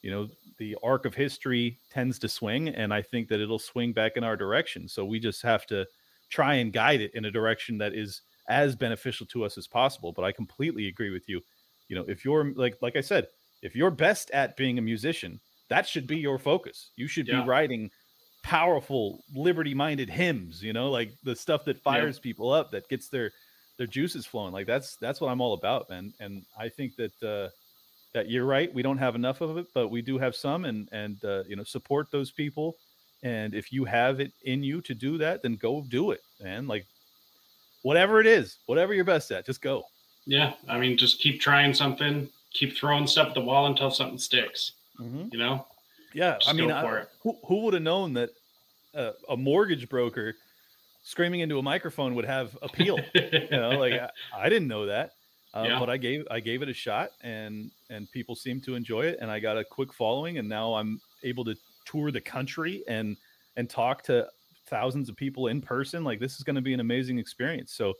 you 0.02 0.10
know, 0.10 0.28
the 0.58 0.76
arc 0.82 1.04
of 1.04 1.14
history 1.14 1.80
tends 1.90 2.18
to 2.20 2.28
swing, 2.28 2.68
and 2.68 2.92
I 2.92 3.02
think 3.02 3.28
that 3.28 3.40
it'll 3.40 3.58
swing 3.58 3.92
back 3.92 4.16
in 4.16 4.24
our 4.24 4.36
direction. 4.36 4.88
So 4.88 5.04
we 5.04 5.18
just 5.20 5.42
have 5.42 5.66
to 5.66 5.86
try 6.30 6.54
and 6.54 6.72
guide 6.72 7.00
it 7.00 7.12
in 7.14 7.24
a 7.24 7.30
direction 7.30 7.78
that 7.78 7.94
is 7.94 8.22
as 8.48 8.76
beneficial 8.76 9.26
to 9.26 9.44
us 9.44 9.58
as 9.58 9.66
possible. 9.66 10.12
But 10.12 10.24
I 10.24 10.32
completely 10.32 10.86
agree 10.88 11.10
with 11.10 11.28
you. 11.28 11.42
You 11.88 11.96
know, 11.96 12.04
if 12.08 12.24
you're 12.24 12.52
like 12.54 12.76
like 12.82 12.96
I 12.96 13.00
said, 13.00 13.28
if 13.62 13.74
you're 13.74 13.90
best 13.90 14.30
at 14.32 14.56
being 14.56 14.78
a 14.78 14.82
musician, 14.82 15.40
that 15.68 15.86
should 15.86 16.06
be 16.06 16.18
your 16.18 16.38
focus. 16.38 16.92
You 16.96 17.08
should 17.08 17.26
Yeah. 17.26 17.40
be 17.42 17.46
writing 17.46 17.90
powerful 18.42 19.24
liberty-minded 19.34 20.08
hymns 20.08 20.62
you 20.62 20.72
know 20.72 20.90
like 20.90 21.12
the 21.24 21.34
stuff 21.34 21.64
that 21.64 21.76
fires 21.82 22.20
people 22.20 22.50
up 22.52 22.70
that 22.70 22.88
gets 22.88 23.08
their 23.08 23.32
their 23.76 23.86
juices 23.86 24.24
flowing 24.24 24.52
like 24.52 24.66
that's 24.66 24.96
that's 24.96 25.20
what 25.20 25.28
i'm 25.28 25.40
all 25.40 25.54
about 25.54 25.90
man 25.90 26.14
and 26.20 26.46
i 26.56 26.68
think 26.68 26.94
that 26.96 27.20
uh 27.22 27.48
that 28.14 28.28
you're 28.30 28.46
right 28.46 28.72
we 28.74 28.82
don't 28.82 28.98
have 28.98 29.14
enough 29.14 29.40
of 29.40 29.56
it 29.58 29.66
but 29.74 29.88
we 29.88 30.02
do 30.02 30.18
have 30.18 30.34
some 30.34 30.64
and 30.64 30.88
and 30.92 31.24
uh, 31.24 31.44
you 31.46 31.56
know 31.56 31.64
support 31.64 32.10
those 32.10 32.30
people 32.30 32.76
and 33.22 33.54
if 33.54 33.72
you 33.72 33.84
have 33.84 34.20
it 34.20 34.32
in 34.44 34.62
you 34.62 34.80
to 34.80 34.94
do 34.94 35.18
that 35.18 35.42
then 35.42 35.56
go 35.56 35.84
do 35.88 36.10
it 36.12 36.20
man 36.42 36.66
like 36.66 36.86
whatever 37.82 38.20
it 38.20 38.26
is 38.26 38.58
whatever 38.66 38.94
you're 38.94 39.04
best 39.04 39.30
at 39.30 39.44
just 39.46 39.62
go 39.62 39.84
yeah. 40.28 40.52
I 40.68 40.78
mean, 40.78 40.98
just 40.98 41.20
keep 41.20 41.40
trying 41.40 41.72
something, 41.72 42.28
keep 42.52 42.76
throwing 42.76 43.06
stuff 43.06 43.28
at 43.28 43.34
the 43.34 43.40
wall 43.40 43.66
until 43.66 43.90
something 43.90 44.18
sticks. 44.18 44.72
mm-hmm. 45.00 45.28
You 45.32 45.38
know, 45.38 45.66
yeah 46.14 46.36
Just 46.38 46.48
i 46.48 46.52
mean 46.52 46.68
go 46.68 46.74
I- 46.74 46.98
it. 47.00 47.08
who, 47.22 47.36
who 47.46 47.60
would 47.62 47.74
have 47.74 47.82
known 47.82 48.14
that 48.14 48.30
uh, 48.94 49.12
a 49.28 49.36
mortgage 49.36 49.88
broker 49.88 50.34
screaming 51.02 51.40
into 51.40 51.58
a 51.58 51.62
microphone 51.62 52.14
would 52.14 52.24
have 52.24 52.56
appeal 52.62 52.98
you 53.14 53.48
know 53.50 53.70
like 53.70 53.92
I, 53.92 54.10
I 54.34 54.48
didn't 54.48 54.68
know 54.68 54.86
that 54.86 55.12
uh, 55.54 55.64
Yeah. 55.66 55.78
but 55.78 55.88
i 55.90 55.96
gave 55.96 56.26
i 56.30 56.40
gave 56.40 56.62
it 56.62 56.68
a 56.68 56.74
shot 56.74 57.10
and 57.22 57.70
and 57.90 58.10
people 58.10 58.34
seemed 58.34 58.62
to 58.64 58.74
enjoy 58.74 59.06
it 59.06 59.18
and 59.20 59.30
i 59.30 59.38
got 59.40 59.56
a 59.56 59.64
quick 59.64 59.92
following 59.92 60.38
and 60.38 60.48
now 60.48 60.74
i'm 60.74 61.00
able 61.22 61.44
to 61.44 61.56
tour 61.86 62.10
the 62.10 62.20
country 62.20 62.84
and 62.88 63.16
and 63.56 63.68
talk 63.68 64.02
to 64.04 64.28
thousands 64.66 65.08
of 65.08 65.16
people 65.16 65.46
in 65.48 65.62
person. 65.62 66.04
Like 66.04 66.20
this 66.20 66.36
is 66.36 66.42
going 66.42 66.56
to 66.56 66.62
be 66.62 66.74
an 66.74 66.80
amazing 66.80 67.18
experience. 67.18 67.72
So 67.72 67.94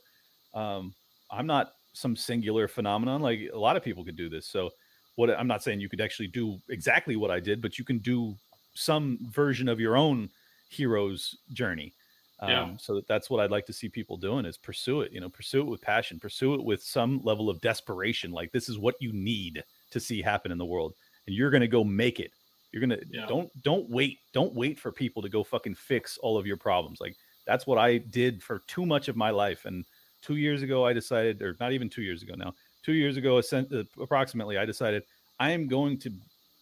um 0.53 0.93
i'm 1.31 1.47
not 1.47 1.73
some 1.93 2.15
singular 2.15 2.67
phenomenon. 2.67 3.21
Like 3.21 3.49
a 3.51 3.57
lot 3.57 3.75
of 3.75 3.83
people 3.83 4.05
could 4.05 4.15
do 4.15 4.29
this. 4.29 4.45
So 4.47 4.69
what 5.15 5.29
i'm 5.31 5.47
not 5.47 5.61
saying 5.63 5.81
you 5.81 5.89
could 5.89 5.99
actually 6.01 6.27
do 6.27 6.61
exactly 6.69 7.17
what 7.17 7.29
i 7.29 7.41
did 7.41 7.61
but 7.61 7.77
you 7.77 7.83
can 7.83 7.97
do 7.99 8.37
some 8.73 9.17
version 9.31 9.67
of 9.67 9.77
your 9.79 9.97
own 9.97 10.29
hero's 10.69 11.35
journey 11.51 11.93
um, 12.41 12.49
Yeah. 12.51 12.77
so 12.77 12.95
that 12.95 13.07
that's 13.07 13.29
what 13.29 13.39
i'd 13.41 13.51
like 13.51 13.65
to 13.65 13.73
see 13.73 13.89
people 13.89 14.17
doing 14.17 14.45
is 14.45 14.57
pursue 14.57 15.01
it 15.01 15.11
you 15.11 15.19
know 15.19 15.29
pursue 15.29 15.61
it 15.61 15.65
with 15.67 15.81
passion 15.81 16.19
pursue 16.19 16.53
it 16.55 16.63
with 16.63 16.81
some 16.83 17.21
level 17.23 17.49
of 17.49 17.61
desperation 17.61 18.31
like 18.31 18.51
this 18.51 18.69
is 18.69 18.77
what 18.79 18.95
you 18.99 19.11
need 19.13 19.63
to 19.91 19.99
see 19.99 20.21
happen 20.21 20.51
in 20.51 20.57
the 20.57 20.65
world 20.65 20.93
and 21.27 21.35
you're 21.35 21.49
going 21.51 21.61
to 21.61 21.67
go 21.67 21.83
make 21.83 22.19
it 22.19 22.31
you're 22.71 22.85
going 22.85 22.97
to 22.97 23.05
Yeah. 23.09 23.25
don't 23.27 23.49
don't 23.61 23.89
wait 23.89 24.19
don't 24.33 24.53
wait 24.53 24.79
for 24.79 24.91
people 24.91 25.21
to 25.21 25.29
go 25.29 25.43
fucking 25.43 25.75
fix 25.75 26.17
all 26.17 26.37
of 26.37 26.45
your 26.47 26.57
problems 26.57 26.99
like 27.01 27.17
that's 27.45 27.67
what 27.67 27.77
i 27.77 27.97
did 27.97 28.41
for 28.43 28.59
too 28.67 28.85
much 28.85 29.07
of 29.07 29.15
my 29.15 29.31
life 29.31 29.65
and 29.65 29.85
two 30.21 30.35
years 30.37 30.61
ago 30.61 30.85
i 30.85 30.93
decided 30.93 31.41
or 31.41 31.55
not 31.59 31.71
even 31.73 31.89
two 31.89 32.03
years 32.03 32.21
ago 32.23 32.35
now 32.35 32.53
two 32.83 32.93
years 32.93 33.17
ago 33.17 33.37
uh, 33.39 33.83
approximately 34.01 34.57
i 34.57 34.65
decided 34.65 35.03
i 35.39 35.51
am 35.51 35.67
going 35.67 35.97
to 35.97 36.11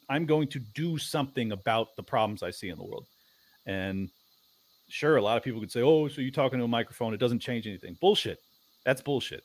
i'm 0.10 0.26
going 0.26 0.48
to 0.48 0.60
do 0.60 0.98
something 0.98 1.52
about 1.52 1.96
the 1.96 2.04
problems 2.04 2.42
i 2.44 2.50
see 2.52 2.70
in 2.70 2.78
the 2.78 2.84
world 2.86 3.08
and 3.66 4.12
sure, 4.90 5.18
a 5.18 5.22
lot 5.22 5.38
of 5.38 5.44
people 5.44 5.60
could 5.60 5.72
say, 5.72 5.82
"Oh, 5.82 6.08
so 6.08 6.22
you're 6.22 6.32
talking 6.32 6.60
to 6.60 6.66
a 6.66 6.68
microphone? 6.68 7.14
It 7.14 7.18
doesn't 7.20 7.40
change 7.40 7.68
anything." 7.68 7.98
Bullshit. 8.00 8.40
That's 8.86 9.02
bullshit. 9.02 9.44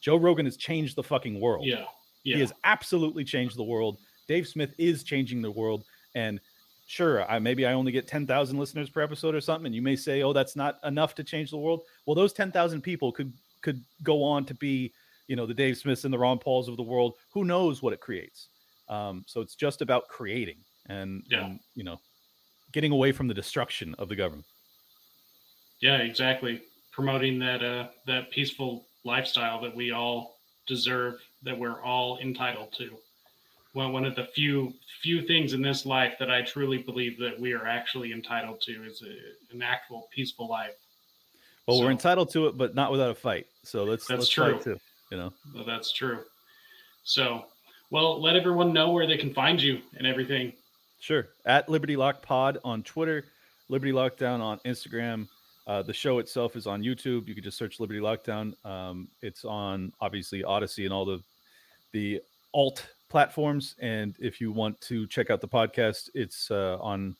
Joe 0.00 0.16
Rogan 0.16 0.46
has 0.46 0.56
changed 0.56 0.96
the 0.96 1.02
fucking 1.02 1.40
world. 1.40 1.66
Yeah. 1.66 1.84
Yeah. 2.24 2.36
He 2.36 2.40
has 2.40 2.52
absolutely 2.64 3.24
changed 3.24 3.56
the 3.56 3.62
world. 3.64 3.98
Dave 4.28 4.46
Smith 4.48 4.74
is 4.78 5.04
changing 5.04 5.42
the 5.42 5.50
world. 5.50 5.84
And 6.14 6.40
sure, 6.86 7.24
I 7.30 7.38
maybe 7.38 7.66
I 7.66 7.72
only 7.72 7.92
get 7.92 8.06
10,000 8.08 8.58
listeners 8.58 8.90
per 8.90 9.00
episode 9.02 9.34
or 9.34 9.40
something. 9.40 9.66
And 9.66 9.74
you 9.74 9.82
may 9.82 9.96
say, 9.96 10.22
oh, 10.22 10.32
that's 10.32 10.56
not 10.56 10.78
enough 10.84 11.14
to 11.16 11.24
change 11.24 11.50
the 11.50 11.56
world. 11.58 11.82
Well, 12.06 12.14
those 12.14 12.32
10,000 12.32 12.80
people 12.82 13.12
could 13.12 13.32
could 13.62 13.84
go 14.02 14.22
on 14.22 14.44
to 14.46 14.54
be, 14.54 14.92
you 15.28 15.36
know, 15.36 15.44
the 15.46 15.54
Dave 15.54 15.76
Smiths 15.76 16.04
and 16.04 16.12
the 16.12 16.18
Ron 16.18 16.38
Pauls 16.38 16.68
of 16.68 16.76
the 16.76 16.82
world. 16.82 17.14
Who 17.30 17.44
knows 17.44 17.82
what 17.82 17.92
it 17.92 18.00
creates? 18.00 18.48
Um, 18.88 19.22
so 19.26 19.40
it's 19.42 19.54
just 19.54 19.82
about 19.82 20.08
creating 20.08 20.56
and, 20.86 21.22
Yeah. 21.28 21.44
and, 21.44 21.60
you 21.74 21.84
know, 21.84 22.00
getting 22.72 22.90
away 22.90 23.12
from 23.12 23.28
the 23.28 23.34
destruction 23.34 23.94
of 23.98 24.08
the 24.08 24.16
government. 24.16 24.46
Yeah, 25.80 25.98
exactly. 25.98 26.62
Promoting 26.92 27.38
that 27.40 27.62
uh 27.62 27.88
that 28.06 28.30
peaceful 28.30 28.86
lifestyle 29.04 29.60
that 29.62 29.74
we 29.74 29.92
all 29.92 30.36
deserve, 30.66 31.20
that 31.42 31.58
we're 31.58 31.80
all 31.82 32.18
entitled 32.18 32.72
to. 32.78 32.90
One 33.72 33.92
one 33.92 34.04
of 34.04 34.14
the 34.16 34.24
few 34.34 34.74
few 35.02 35.22
things 35.26 35.52
in 35.52 35.62
this 35.62 35.86
life 35.86 36.14
that 36.18 36.30
I 36.30 36.42
truly 36.42 36.78
believe 36.78 37.18
that 37.18 37.38
we 37.38 37.52
are 37.52 37.66
actually 37.66 38.12
entitled 38.12 38.60
to 38.62 38.84
is 38.84 39.02
a, 39.02 39.54
an 39.54 39.62
actual 39.62 40.08
peaceful 40.12 40.48
life. 40.48 40.74
Well, 41.66 41.80
we're 41.80 41.90
entitled 41.90 42.30
to 42.32 42.48
it, 42.48 42.58
but 42.58 42.74
not 42.74 42.90
without 42.90 43.10
a 43.10 43.14
fight. 43.14 43.46
So 43.62 43.84
let's 43.84 44.06
That's 44.06 44.20
let's 44.20 44.28
true. 44.28 44.54
fight 44.54 44.62
too. 44.62 44.80
You 45.10 45.18
know. 45.18 45.32
Well, 45.54 45.64
that's 45.64 45.92
true. 45.92 46.20
So, 47.04 47.44
well, 47.90 48.20
let 48.20 48.36
everyone 48.36 48.72
know 48.72 48.90
where 48.90 49.06
they 49.06 49.16
can 49.16 49.32
find 49.32 49.60
you 49.60 49.80
and 49.96 50.06
everything. 50.06 50.52
Sure. 51.00 51.28
At 51.46 51.68
Liberty 51.68 51.96
Lock 51.96 52.22
Pod 52.22 52.58
on 52.64 52.82
Twitter, 52.82 53.24
Liberty 53.68 53.92
Lockdown 53.92 54.40
on 54.40 54.58
Instagram. 54.66 55.28
Uh, 55.70 55.82
the 55.82 55.92
show 55.92 56.18
itself 56.18 56.56
is 56.56 56.66
on 56.66 56.82
YouTube. 56.82 57.28
You 57.28 57.34
can 57.36 57.44
just 57.44 57.56
search 57.56 57.78
Liberty 57.78 58.00
Lockdown. 58.00 58.54
Um, 58.66 59.06
it's 59.22 59.44
on 59.44 59.92
obviously 60.00 60.42
Odysee 60.42 60.84
and 60.84 60.92
all 60.92 61.04
the 61.04 61.22
the 61.92 62.20
alt 62.52 62.84
platforms. 63.08 63.76
And 63.78 64.16
if 64.18 64.40
you 64.40 64.50
want 64.50 64.80
to 64.80 65.06
check 65.06 65.30
out 65.30 65.40
the 65.40 65.46
podcast, 65.46 66.10
it's 66.12 66.50
uh, 66.50 66.76
on 66.80 67.14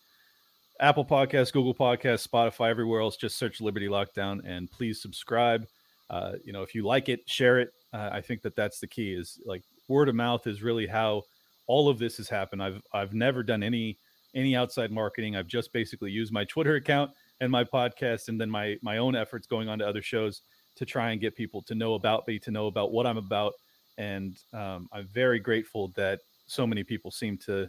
Apple 0.80 1.04
Podcasts, 1.04 1.52
Google 1.52 1.76
Podcasts, 1.76 2.26
Spotify, 2.26 2.70
everywhere 2.70 3.00
else. 3.00 3.16
Just 3.16 3.38
search 3.38 3.60
Liberty 3.60 3.86
Lockdown 3.86 4.40
and 4.44 4.68
please 4.68 5.00
subscribe. 5.00 5.64
Uh, 6.08 6.32
you 6.44 6.52
know, 6.52 6.64
if 6.64 6.74
you 6.74 6.84
like 6.84 7.08
it, 7.08 7.20
share 7.28 7.60
it. 7.60 7.72
Uh, 7.92 8.10
I 8.10 8.20
think 8.20 8.42
that 8.42 8.56
that's 8.56 8.80
the 8.80 8.88
key. 8.88 9.12
Is 9.12 9.38
like 9.46 9.62
word 9.86 10.08
of 10.08 10.16
mouth 10.16 10.48
is 10.48 10.60
really 10.60 10.88
how 10.88 11.22
all 11.68 11.88
of 11.88 12.00
this 12.00 12.16
has 12.16 12.28
happened. 12.28 12.64
I've 12.64 12.82
I've 12.92 13.14
never 13.14 13.44
done 13.44 13.62
any 13.62 13.96
any 14.34 14.56
outside 14.56 14.90
marketing. 14.90 15.36
I've 15.36 15.46
just 15.46 15.72
basically 15.72 16.10
used 16.10 16.32
my 16.32 16.44
Twitter 16.46 16.74
account 16.74 17.12
and 17.40 17.50
my 17.50 17.64
podcast, 17.64 18.28
and 18.28 18.40
then 18.40 18.50
my 18.50 18.76
my 18.82 18.98
own 18.98 19.14
efforts 19.16 19.46
going 19.46 19.68
on 19.68 19.78
to 19.78 19.86
other 19.88 20.02
shows 20.02 20.42
to 20.76 20.84
try 20.86 21.10
and 21.10 21.20
get 21.20 21.34
people 21.34 21.62
to 21.62 21.74
know 21.74 21.94
about 21.94 22.26
me, 22.28 22.38
to 22.38 22.50
know 22.50 22.66
about 22.66 22.92
what 22.92 23.06
I'm 23.06 23.18
about. 23.18 23.54
And 23.98 24.38
um, 24.52 24.88
I'm 24.92 25.08
very 25.12 25.38
grateful 25.40 25.88
that 25.96 26.20
so 26.46 26.66
many 26.66 26.82
people 26.84 27.10
seem 27.10 27.36
to 27.38 27.68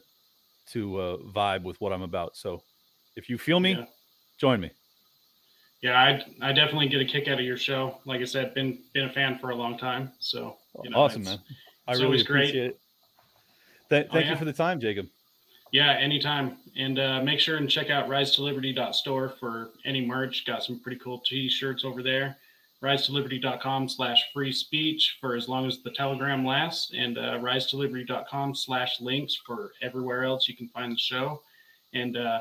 to 0.68 0.98
uh, 1.00 1.18
vibe 1.36 1.64
with 1.64 1.80
what 1.82 1.92
I'm 1.92 2.04
about. 2.04 2.36
So 2.38 2.62
if 3.16 3.30
you 3.30 3.38
feel 3.38 3.60
me, 3.60 3.72
Yeah. 3.74 3.86
join 4.38 4.60
me. 4.62 4.72
Yeah, 5.82 6.00
I 6.00 6.24
I 6.50 6.54
definitely 6.54 6.88
get 6.90 7.02
a 7.02 7.06
kick 7.06 7.28
out 7.28 7.40
of 7.40 7.46
your 7.46 7.58
show. 7.58 7.98
Like 8.06 8.22
I 8.22 8.26
said, 8.26 8.54
been 8.54 8.80
been 8.94 9.06
a 9.06 9.14
fan 9.14 9.40
for 9.40 9.50
a 9.50 9.56
long 9.56 9.78
time. 9.78 10.12
So 10.20 10.58
you 10.84 10.90
know, 10.92 10.98
awesome, 11.00 11.24
man. 11.24 11.40
I 11.88 11.92
it's 11.94 12.00
really 12.00 12.06
always 12.06 12.24
great. 12.24 12.56
it. 12.56 12.80
Th- 13.90 14.06
Oh, 14.10 14.14
thank 14.14 14.26
yeah. 14.26 14.32
you 14.32 14.38
for 14.38 14.46
the 14.46 14.54
time, 14.54 14.80
Jacob. 14.80 15.08
Yeah, 15.72 15.92
anytime. 15.92 16.58
And 16.76 17.00
uh, 17.00 17.22
make 17.24 17.40
sure 17.40 17.58
and 17.58 17.70
check 17.70 17.90
out 17.90 18.10
rise 18.10 18.32
to 18.36 18.44
liberty.store 18.44 19.36
for 19.40 19.70
any 19.86 20.06
merch. 20.06 20.46
Got 20.46 20.64
some 20.64 20.80
pretty 20.80 21.00
cool 21.00 21.20
t-shirts 21.20 21.84
over 21.86 22.04
there. 22.04 22.38
Rise 22.82 23.06
to 23.06 23.12
liberty.com 23.12 23.88
slash 23.88 24.32
free 24.34 24.52
speech 24.52 25.18
for 25.22 25.36
as 25.36 25.48
long 25.48 25.68
as 25.68 25.84
the 25.84 25.92
telegram 25.92 26.46
lasts 26.46 26.92
and 26.96 27.18
uh, 27.18 27.38
rise 27.40 27.68
to 27.68 27.78
liberty.com 27.78 28.56
slash 28.56 29.00
links 29.00 29.40
for 29.46 29.72
everywhere 29.82 30.24
else 30.24 30.48
you 30.48 30.56
can 30.56 30.68
find 30.70 30.92
the 30.92 30.98
show 30.98 31.42
and 31.94 32.18
uh, 32.18 32.40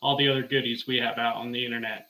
all 0.00 0.16
the 0.16 0.28
other 0.28 0.42
goodies 0.42 0.86
we 0.86 0.96
have 0.96 1.18
out 1.18 1.36
on 1.36 1.52
the 1.52 1.64
internet. 1.64 2.08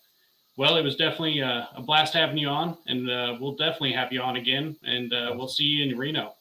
Well, 0.57 0.77
it 0.77 0.83
was 0.83 0.97
definitely 0.97 1.43
uh, 1.43 1.65
a 1.75 1.83
blast 1.83 2.13
having 2.13 2.39
you 2.39 2.49
on, 2.49 2.77
and 2.87 3.11
uh, 3.11 3.37
we'll 3.41 3.57
definitely 3.57 3.93
have 3.93 4.13
you 4.13 4.21
on 4.21 4.37
again, 4.37 4.77
and 4.85 5.13
uh, 5.13 5.33
we'll 5.35 5.49
see 5.49 5.65
you 5.65 5.91
in 5.91 5.99
Reno. 5.99 6.35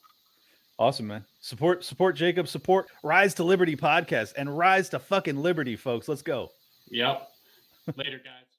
Awesome, 0.82 1.06
man. 1.06 1.24
Support 1.42 1.84
support 1.84 2.16
Jacob, 2.16 2.48
support 2.48 2.88
Rise 3.04 3.36
to 3.36 3.44
Liberty 3.44 3.76
podcast 3.76 4.34
and 4.36 4.58
Rise 4.58 4.90
to 4.90 4.98
fucking 4.98 5.38
Liberty, 5.38 5.76
folks. 5.76 6.08
Let's 6.08 6.24
go. 6.24 6.50
Yep. 6.90 7.30
Later, 7.96 8.18
guys. 8.18 8.51